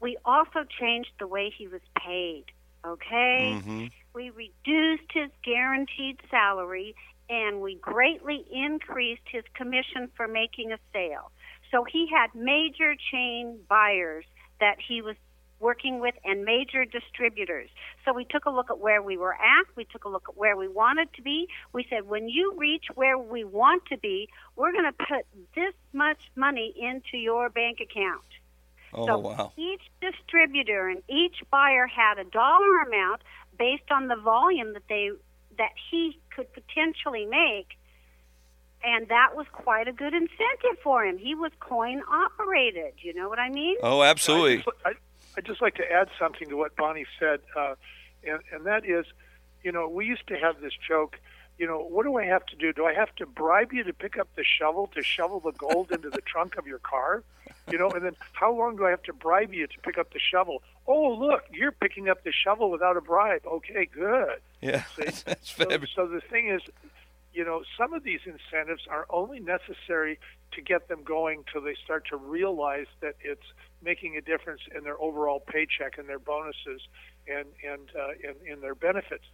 we 0.00 0.16
also 0.24 0.64
changed 0.78 1.10
the 1.18 1.26
way 1.26 1.52
he 1.56 1.66
was 1.66 1.80
paid. 1.98 2.44
Okay, 2.86 3.56
mm-hmm. 3.56 3.86
we 4.14 4.30
reduced 4.30 5.10
his 5.12 5.30
guaranteed 5.44 6.20
salary 6.30 6.94
and 7.28 7.60
we 7.60 7.74
greatly 7.76 8.44
increased 8.52 9.26
his 9.26 9.42
commission 9.54 10.08
for 10.16 10.28
making 10.28 10.70
a 10.70 10.78
sale. 10.92 11.32
So 11.72 11.84
he 11.84 12.08
had 12.08 12.32
major 12.34 12.94
chain 13.10 13.58
buyers 13.68 14.24
that 14.60 14.76
he 14.86 15.02
was 15.02 15.16
working 15.60 16.00
with 16.00 16.14
and 16.24 16.44
major 16.44 16.84
distributors. 16.84 17.70
So 18.04 18.12
we 18.12 18.24
took 18.24 18.44
a 18.44 18.50
look 18.50 18.70
at 18.70 18.78
where 18.78 19.02
we 19.02 19.16
were 19.16 19.34
at. 19.34 19.66
We 19.74 19.84
took 19.84 20.04
a 20.04 20.08
look 20.08 20.26
at 20.28 20.36
where 20.36 20.56
we 20.56 20.68
wanted 20.68 21.12
to 21.14 21.22
be. 21.22 21.48
We 21.72 21.86
said, 21.88 22.06
when 22.06 22.28
you 22.28 22.54
reach 22.56 22.84
where 22.94 23.18
we 23.18 23.44
want 23.44 23.84
to 23.86 23.98
be, 23.98 24.28
we're 24.54 24.72
going 24.72 24.84
to 24.84 24.92
put 24.92 25.26
this 25.54 25.74
much 25.92 26.18
money 26.34 26.74
into 26.76 27.16
your 27.16 27.48
bank 27.48 27.78
account. 27.80 28.24
Oh, 28.94 29.06
so 29.06 29.18
wow. 29.18 29.52
each 29.56 29.82
distributor 30.00 30.88
and 30.88 31.02
each 31.08 31.36
buyer 31.50 31.86
had 31.86 32.18
a 32.18 32.24
dollar 32.24 32.80
amount 32.86 33.22
based 33.58 33.90
on 33.90 34.08
the 34.08 34.16
volume 34.16 34.74
that 34.74 34.84
they 34.88 35.10
that 35.58 35.72
he 35.90 36.18
could 36.34 36.52
potentially 36.52 37.24
make 37.24 37.78
and 38.84 39.08
that 39.08 39.34
was 39.34 39.46
quite 39.52 39.88
a 39.88 39.92
good 39.92 40.14
incentive 40.14 40.78
for 40.82 41.04
him. 41.04 41.18
He 41.18 41.34
was 41.34 41.50
coin 41.60 42.02
operated. 42.02 42.94
You 42.98 43.14
know 43.14 43.28
what 43.28 43.38
I 43.38 43.48
mean? 43.48 43.76
Oh, 43.82 44.02
absolutely. 44.02 44.54
I 44.54 44.56
just, 44.56 44.68
I, 44.84 44.92
I'd 45.36 45.44
just 45.44 45.60
like 45.60 45.74
to 45.76 45.90
add 45.90 46.08
something 46.18 46.48
to 46.48 46.56
what 46.56 46.76
Bonnie 46.76 47.06
said, 47.18 47.40
uh, 47.56 47.74
and, 48.24 48.40
and 48.52 48.66
that 48.66 48.84
is, 48.84 49.06
you 49.62 49.72
know, 49.72 49.88
we 49.88 50.06
used 50.06 50.26
to 50.28 50.36
have 50.36 50.60
this 50.60 50.72
joke. 50.86 51.18
You 51.58 51.66
know, 51.66 51.78
what 51.78 52.04
do 52.04 52.16
I 52.18 52.24
have 52.24 52.44
to 52.46 52.56
do? 52.56 52.72
Do 52.72 52.84
I 52.84 52.92
have 52.92 53.14
to 53.16 53.26
bribe 53.26 53.72
you 53.72 53.82
to 53.84 53.92
pick 53.92 54.18
up 54.18 54.28
the 54.36 54.44
shovel 54.44 54.90
to 54.94 55.02
shovel 55.02 55.40
the 55.40 55.52
gold 55.52 55.90
into 55.90 56.10
the 56.10 56.20
trunk 56.20 56.56
of 56.56 56.66
your 56.66 56.78
car? 56.78 57.22
You 57.70 57.78
know, 57.78 57.90
and 57.90 58.04
then 58.04 58.16
how 58.32 58.52
long 58.52 58.76
do 58.76 58.84
I 58.84 58.90
have 58.90 59.02
to 59.04 59.12
bribe 59.12 59.54
you 59.54 59.66
to 59.66 59.78
pick 59.82 59.96
up 59.96 60.12
the 60.12 60.18
shovel? 60.18 60.62
Oh, 60.86 61.14
look, 61.14 61.44
you're 61.50 61.72
picking 61.72 62.08
up 62.08 62.24
the 62.24 62.32
shovel 62.32 62.70
without 62.70 62.96
a 62.96 63.00
bribe. 63.00 63.42
Okay, 63.46 63.86
good. 63.86 64.40
Yeah, 64.60 64.84
See? 64.96 65.04
that's 65.24 65.56
So, 65.56 65.66
so 65.94 66.06
the 66.06 66.20
thing 66.20 66.48
is, 66.48 66.60
you 67.36 67.44
know, 67.44 67.62
some 67.76 67.92
of 67.92 68.02
these 68.02 68.20
incentives 68.24 68.84
are 68.88 69.04
only 69.10 69.40
necessary 69.40 70.18
to 70.52 70.62
get 70.62 70.88
them 70.88 71.04
going 71.04 71.44
till 71.52 71.60
they 71.60 71.76
start 71.84 72.06
to 72.08 72.16
realize 72.16 72.86
that 73.02 73.16
it's 73.20 73.44
making 73.84 74.16
a 74.16 74.22
difference 74.22 74.62
in 74.74 74.84
their 74.84 74.98
overall 74.98 75.40
paycheck 75.40 75.98
and 75.98 76.08
their 76.08 76.18
bonuses 76.18 76.80
and 77.28 77.44
and 77.62 77.90
uh, 77.94 78.12
in, 78.26 78.54
in 78.54 78.60
their 78.62 78.74
benefits. 78.74 79.24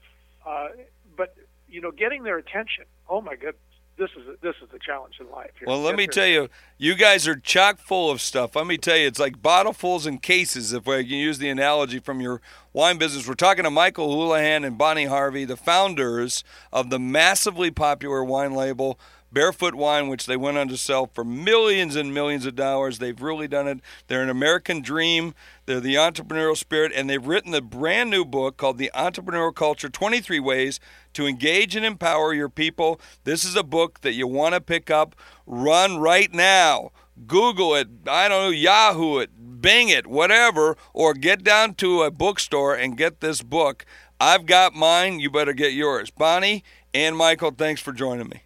Uh, 0.45 0.69
but 1.17 1.37
you 1.69 1.81
know, 1.81 1.93
getting 1.93 2.25
their 2.25 2.39
attention. 2.39 2.87
Oh 3.09 3.21
my 3.21 3.37
goodness, 3.37 3.72
this 3.97 4.11
is 4.17 4.37
this 4.41 4.55
is 4.63 4.69
the 4.73 4.79
challenge 4.79 5.15
in 5.21 5.31
life. 5.31 5.51
Here. 5.59 5.69
Well, 5.69 5.81
let 5.81 5.97
me 5.97 6.07
tell 6.07 6.27
you, 6.27 6.49
you 6.79 6.95
guys 6.95 7.29
are 7.29 7.37
chock 7.37 7.79
full 7.79 8.11
of 8.11 8.21
stuff. 8.21 8.57
Let 8.57 8.67
me 8.67 8.79
tell 8.79 8.97
you, 8.97 9.07
it's 9.07 9.19
like 9.19 9.43
bottlefuls 9.43 10.07
and 10.07 10.21
cases, 10.23 10.73
if 10.73 10.89
I 10.89 11.03
can 11.03 11.13
use 11.13 11.39
the 11.39 11.49
analogy 11.49 11.99
from 11.99 12.21
your 12.21 12.41
wine 12.73 12.99
business. 12.99 13.29
We're 13.29 13.35
talking 13.35 13.65
to 13.65 13.71
Michael 13.71 14.13
Houlihan 14.13 14.65
and 14.65 14.79
Bonnie 14.79 15.07
Harvey, 15.07 15.45
the 15.45 15.57
founders 15.57 16.43
of 16.73 16.91
the 16.91 16.99
massively 16.99 17.71
popular 17.71 18.25
wine 18.25 18.55
label 18.55 18.99
Barefoot 19.33 19.75
Wine, 19.75 20.09
which 20.09 20.27
they 20.27 20.37
went 20.37 20.59
on 20.59 20.69
to 20.69 20.77
sell 20.77 21.07
for 21.07 21.25
millions 21.25 21.97
and 21.97 22.13
millions 22.13 22.45
of 22.45 22.55
dollars. 22.55 22.99
They've 22.99 23.21
really 23.21 23.49
done 23.49 23.67
it. 23.67 23.81
They're 24.07 24.23
an 24.23 24.29
American 24.29 24.83
dream. 24.83 25.35
They're 25.65 25.81
the 25.81 25.95
entrepreneurial 25.95 26.57
spirit, 26.57 26.93
and 26.95 27.09
they've 27.09 27.27
written 27.27 27.55
a 27.55 27.63
brand 27.63 28.11
new 28.11 28.25
book 28.25 28.59
called 28.59 28.77
The 28.77 28.91
Entrepreneurial 28.95 29.55
Culture 29.55 29.89
23 29.89 30.39
Ways 30.39 30.81
to 31.15 31.27
Engage 31.27 31.77
and 31.77 31.85
Empower 31.85 32.35
Your 32.35 32.49
People. 32.49 33.01
This 33.25 33.45
is 33.45 33.57
a 33.57 33.63
book 33.63 34.01
that 34.01 34.13
you 34.13 34.27
want 34.27 34.55
to 34.55 34.61
pick 34.61 34.91
up. 34.91 35.15
Run 35.47 35.99
right 35.99 36.33
now. 36.33 36.93
Google 37.27 37.75
it, 37.75 37.89
I 38.07 38.29
don't 38.29 38.45
know, 38.45 38.51
Yahoo 38.51 39.19
it, 39.19 39.31
Bing 39.61 39.91
it, 39.91 40.07
whatever, 40.07 40.79
or 40.93 41.15
get 41.15 41.45
down 41.45 41.75
to 41.75 42.03
a 42.03 42.11
bookstore 42.11 42.75
and 42.75 42.97
get 42.97 43.21
this 43.21 43.43
book. 43.43 43.85
I've 44.19 44.47
got 44.47 44.75
mine. 44.75 45.21
You 45.21 45.31
better 45.31 45.53
get 45.53 45.73
yours. 45.73 46.11
Bonnie 46.11 46.65
and 46.95 47.17
Michael, 47.17 47.53
thanks 47.53 47.81
for 47.81 47.93
joining 47.93 48.29
me. 48.29 48.43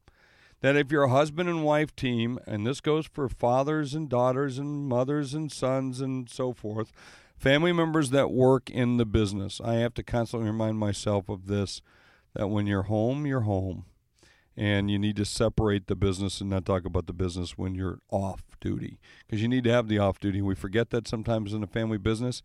That 0.61 0.77
if 0.77 0.93
you're 0.93 1.05
a 1.05 1.11
husband 1.11 1.49
and 1.49 1.65
wife 1.65 1.97
team, 1.97 2.39
and 2.47 2.65
this 2.65 2.81
goes 2.81 3.07
for 3.07 3.29
fathers 3.29 3.95
and 3.95 4.09
daughters 4.09 4.59
and 4.59 4.87
mothers 4.87 5.35
and 5.35 5.51
sons 5.51 6.01
and 6.01 6.31
so 6.31 6.53
forth, 6.53 6.93
family 7.37 7.73
members 7.73 8.11
that 8.11 8.31
work 8.31 8.71
in 8.71 8.97
the 8.97 9.07
business, 9.07 9.61
I 9.65 9.75
have 9.77 9.95
to 9.95 10.05
constantly 10.05 10.49
remind 10.49 10.79
myself 10.79 11.29
of 11.29 11.47
this 11.47 11.83
that 12.35 12.49
when 12.49 12.67
you're 12.67 12.83
home, 12.83 13.27
you're 13.27 13.41
home 13.41 13.87
and 14.57 14.91
you 14.91 14.99
need 14.99 15.17
to 15.17 15.25
separate 15.25 15.89
the 15.89 15.97
business 15.97 16.41
and 16.41 16.51
not 16.51 16.65
talk 16.65 16.85
about 16.85 17.07
the 17.07 17.13
business 17.13 17.59
when 17.59 17.75
you're 17.75 17.99
off 18.11 18.43
duty 18.61 19.01
because 19.27 19.43
you 19.43 19.49
need 19.49 19.65
to 19.65 19.73
have 19.73 19.89
the 19.89 19.99
off 19.99 20.21
duty. 20.21 20.43
We 20.43 20.55
forget 20.55 20.91
that 20.91 21.09
sometimes 21.09 21.53
in 21.55 21.63
a 21.65 21.67
family 21.67 21.99
business. 21.99 22.43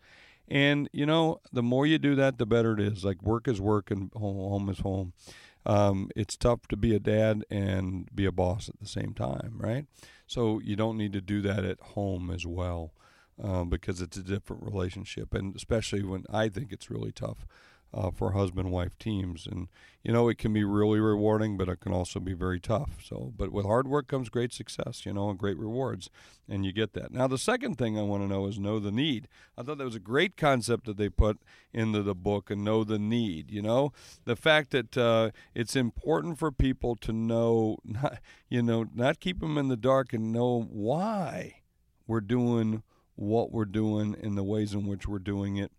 And 0.48 0.90
you 0.94 1.06
know, 1.06 1.42
the 1.52 1.64
more 1.64 1.86
you 1.86 1.98
do 1.98 2.16
that, 2.16 2.38
the 2.38 2.46
better 2.46 2.74
it 2.74 2.80
is. 2.80 3.04
Like 3.04 3.22
work 3.24 3.48
is 3.48 3.60
work 3.60 3.92
and 3.92 4.12
home, 4.14 4.70
is 4.70 4.80
home. 4.80 5.14
Um, 5.66 6.10
it's 6.16 6.38
tough 6.38 6.68
to 6.68 6.78
be 6.78 6.96
a 6.96 7.00
dad 7.00 7.44
and 7.50 8.08
be 8.14 8.26
a 8.26 8.32
boss 8.32 8.70
at 8.70 8.80
the 8.80 8.88
same 8.88 9.14
time, 9.14 9.56
right? 9.58 9.88
So 10.28 10.60
you 10.60 10.76
don't 10.76 10.98
need 10.98 11.14
to 11.14 11.22
do 11.22 11.42
that 11.42 11.66
at 11.66 11.80
home 11.80 12.30
as 12.30 12.46
well 12.46 12.94
um, 13.42 13.70
because 13.70 14.00
it's 14.00 14.18
a 14.18 14.24
different 14.24 14.64
relationship, 14.64 15.34
and 15.34 15.56
especially 15.56 16.04
when 16.04 16.26
I 16.32 16.50
think 16.50 16.72
it's 16.72 16.92
really 16.92 17.12
tough 17.12 17.48
uh, 17.96 18.12
for 18.12 18.34
husband 18.34 18.72
wife 18.72 18.98
teams. 19.00 19.48
And, 19.48 19.70
you 20.04 20.12
know, 20.12 20.28
it 20.28 20.38
can 20.38 20.52
be 20.52 20.66
really 20.66 21.00
rewarding, 21.00 21.56
but 21.56 21.70
it 21.70 21.80
can 21.80 21.94
also 21.94 22.20
be 22.20 22.34
very 22.34 22.60
tough. 22.60 22.98
So, 23.04 23.34
but 23.38 23.52
with 23.52 23.66
hard 23.66 23.88
work 23.88 24.08
comes 24.08 24.28
great 24.28 24.52
success, 24.52 25.06
you 25.06 25.14
know, 25.14 25.30
and 25.30 25.40
great 25.40 25.58
rewards. 25.58 26.10
And 26.48 26.66
you 26.66 26.74
get 26.74 26.94
that. 26.94 27.12
Now, 27.12 27.28
the 27.28 27.38
second 27.38 27.78
thing 27.78 27.98
I 27.98 28.02
want 28.02 28.22
to 28.24 28.28
know 28.28 28.48
is 28.48 28.60
know 28.60 28.80
the 28.80 28.92
need. 28.92 29.30
I 29.58 29.64
thought 29.64 29.78
that 29.78 29.86
was 29.86 29.96
a 29.96 30.00
great 30.00 30.36
concept 30.36 30.86
that 30.86 30.98
they 30.98 31.10
put 31.10 31.40
into 31.74 32.04
the 32.04 32.14
book 32.14 32.52
and 32.52 32.66
know 32.66 32.84
the 32.84 33.00
need, 33.00 33.50
you 33.50 33.62
know, 33.62 33.94
the 34.26 34.36
fact 34.36 34.72
that 34.72 34.98
uh, 34.98 35.32
it's 35.54 35.76
important 35.76 36.38
for 36.38 36.52
people 36.52 36.96
to 36.98 37.14
know, 37.14 37.78
not, 37.86 38.20
you 38.50 38.62
know, 38.62 38.86
not 38.94 39.22
keep 39.22 39.40
them 39.40 39.58
in 39.58 39.70
the 39.70 39.78
dark 39.78 40.12
and 40.12 40.34
know 40.34 40.68
why 40.70 41.62
we're 42.08 42.22
doing 42.22 42.84
what 43.16 43.52
we're 43.54 43.64
doing 43.64 44.14
in 44.20 44.36
the 44.36 44.44
ways 44.44 44.74
in 44.74 44.86
which 44.86 45.08
we're 45.08 45.20
doing 45.20 45.56
it 45.56 45.72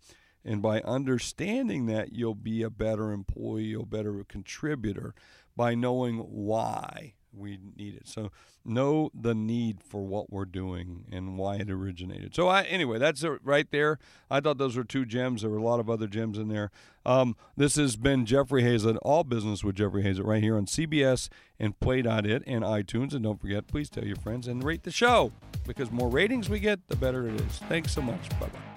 and 0.47 0.61
by 0.61 0.79
understanding 0.81 1.87
that, 1.87 2.13
you'll 2.13 2.33
be 2.33 2.63
a 2.63 2.69
better 2.69 3.11
employee, 3.11 3.73
a 3.73 3.83
better 3.83 4.23
contributor 4.27 5.13
by 5.57 5.75
knowing 5.75 6.19
why 6.19 7.13
we 7.33 7.59
need 7.75 7.95
it. 7.95 8.07
So 8.07 8.31
know 8.65 9.11
the 9.13 9.35
need 9.35 9.81
for 9.83 10.05
what 10.05 10.31
we're 10.31 10.45
doing 10.45 11.05
and 11.11 11.37
why 11.37 11.57
it 11.57 11.69
originated. 11.69 12.33
So 12.33 12.47
I 12.47 12.63
anyway, 12.63 12.97
that's 12.97 13.23
it 13.23 13.39
right 13.43 13.69
there. 13.71 13.99
I 14.29 14.39
thought 14.39 14.57
those 14.57 14.77
were 14.77 14.83
two 14.83 15.05
gems. 15.05 15.41
There 15.41 15.51
were 15.51 15.57
a 15.57 15.63
lot 15.63 15.79
of 15.79 15.89
other 15.89 16.07
gems 16.07 16.37
in 16.37 16.47
there. 16.47 16.71
Um, 17.05 17.35
this 17.55 17.75
has 17.75 17.95
been 17.95 18.25
Jeffrey 18.25 18.63
Hayzlett, 18.63 18.97
All 19.01 19.23
Business 19.23 19.63
with 19.63 19.75
Jeffrey 19.75 20.03
Hayzlett, 20.03 20.25
right 20.25 20.43
here 20.43 20.57
on 20.57 20.65
CBS 20.65 21.29
and 21.59 21.79
Play.it 21.79 22.43
and 22.45 22.63
iTunes. 22.63 23.13
And 23.13 23.23
don't 23.23 23.39
forget, 23.39 23.67
please 23.67 23.89
tell 23.89 24.05
your 24.05 24.17
friends 24.17 24.47
and 24.47 24.63
rate 24.63 24.83
the 24.83 24.91
show 24.91 25.31
because 25.65 25.91
more 25.91 26.09
ratings 26.09 26.49
we 26.49 26.59
get, 26.59 26.87
the 26.87 26.95
better 26.95 27.27
it 27.27 27.39
is. 27.41 27.59
Thanks 27.69 27.91
so 27.93 28.01
much. 28.01 28.29
Bye 28.39 28.47
bye. 28.47 28.76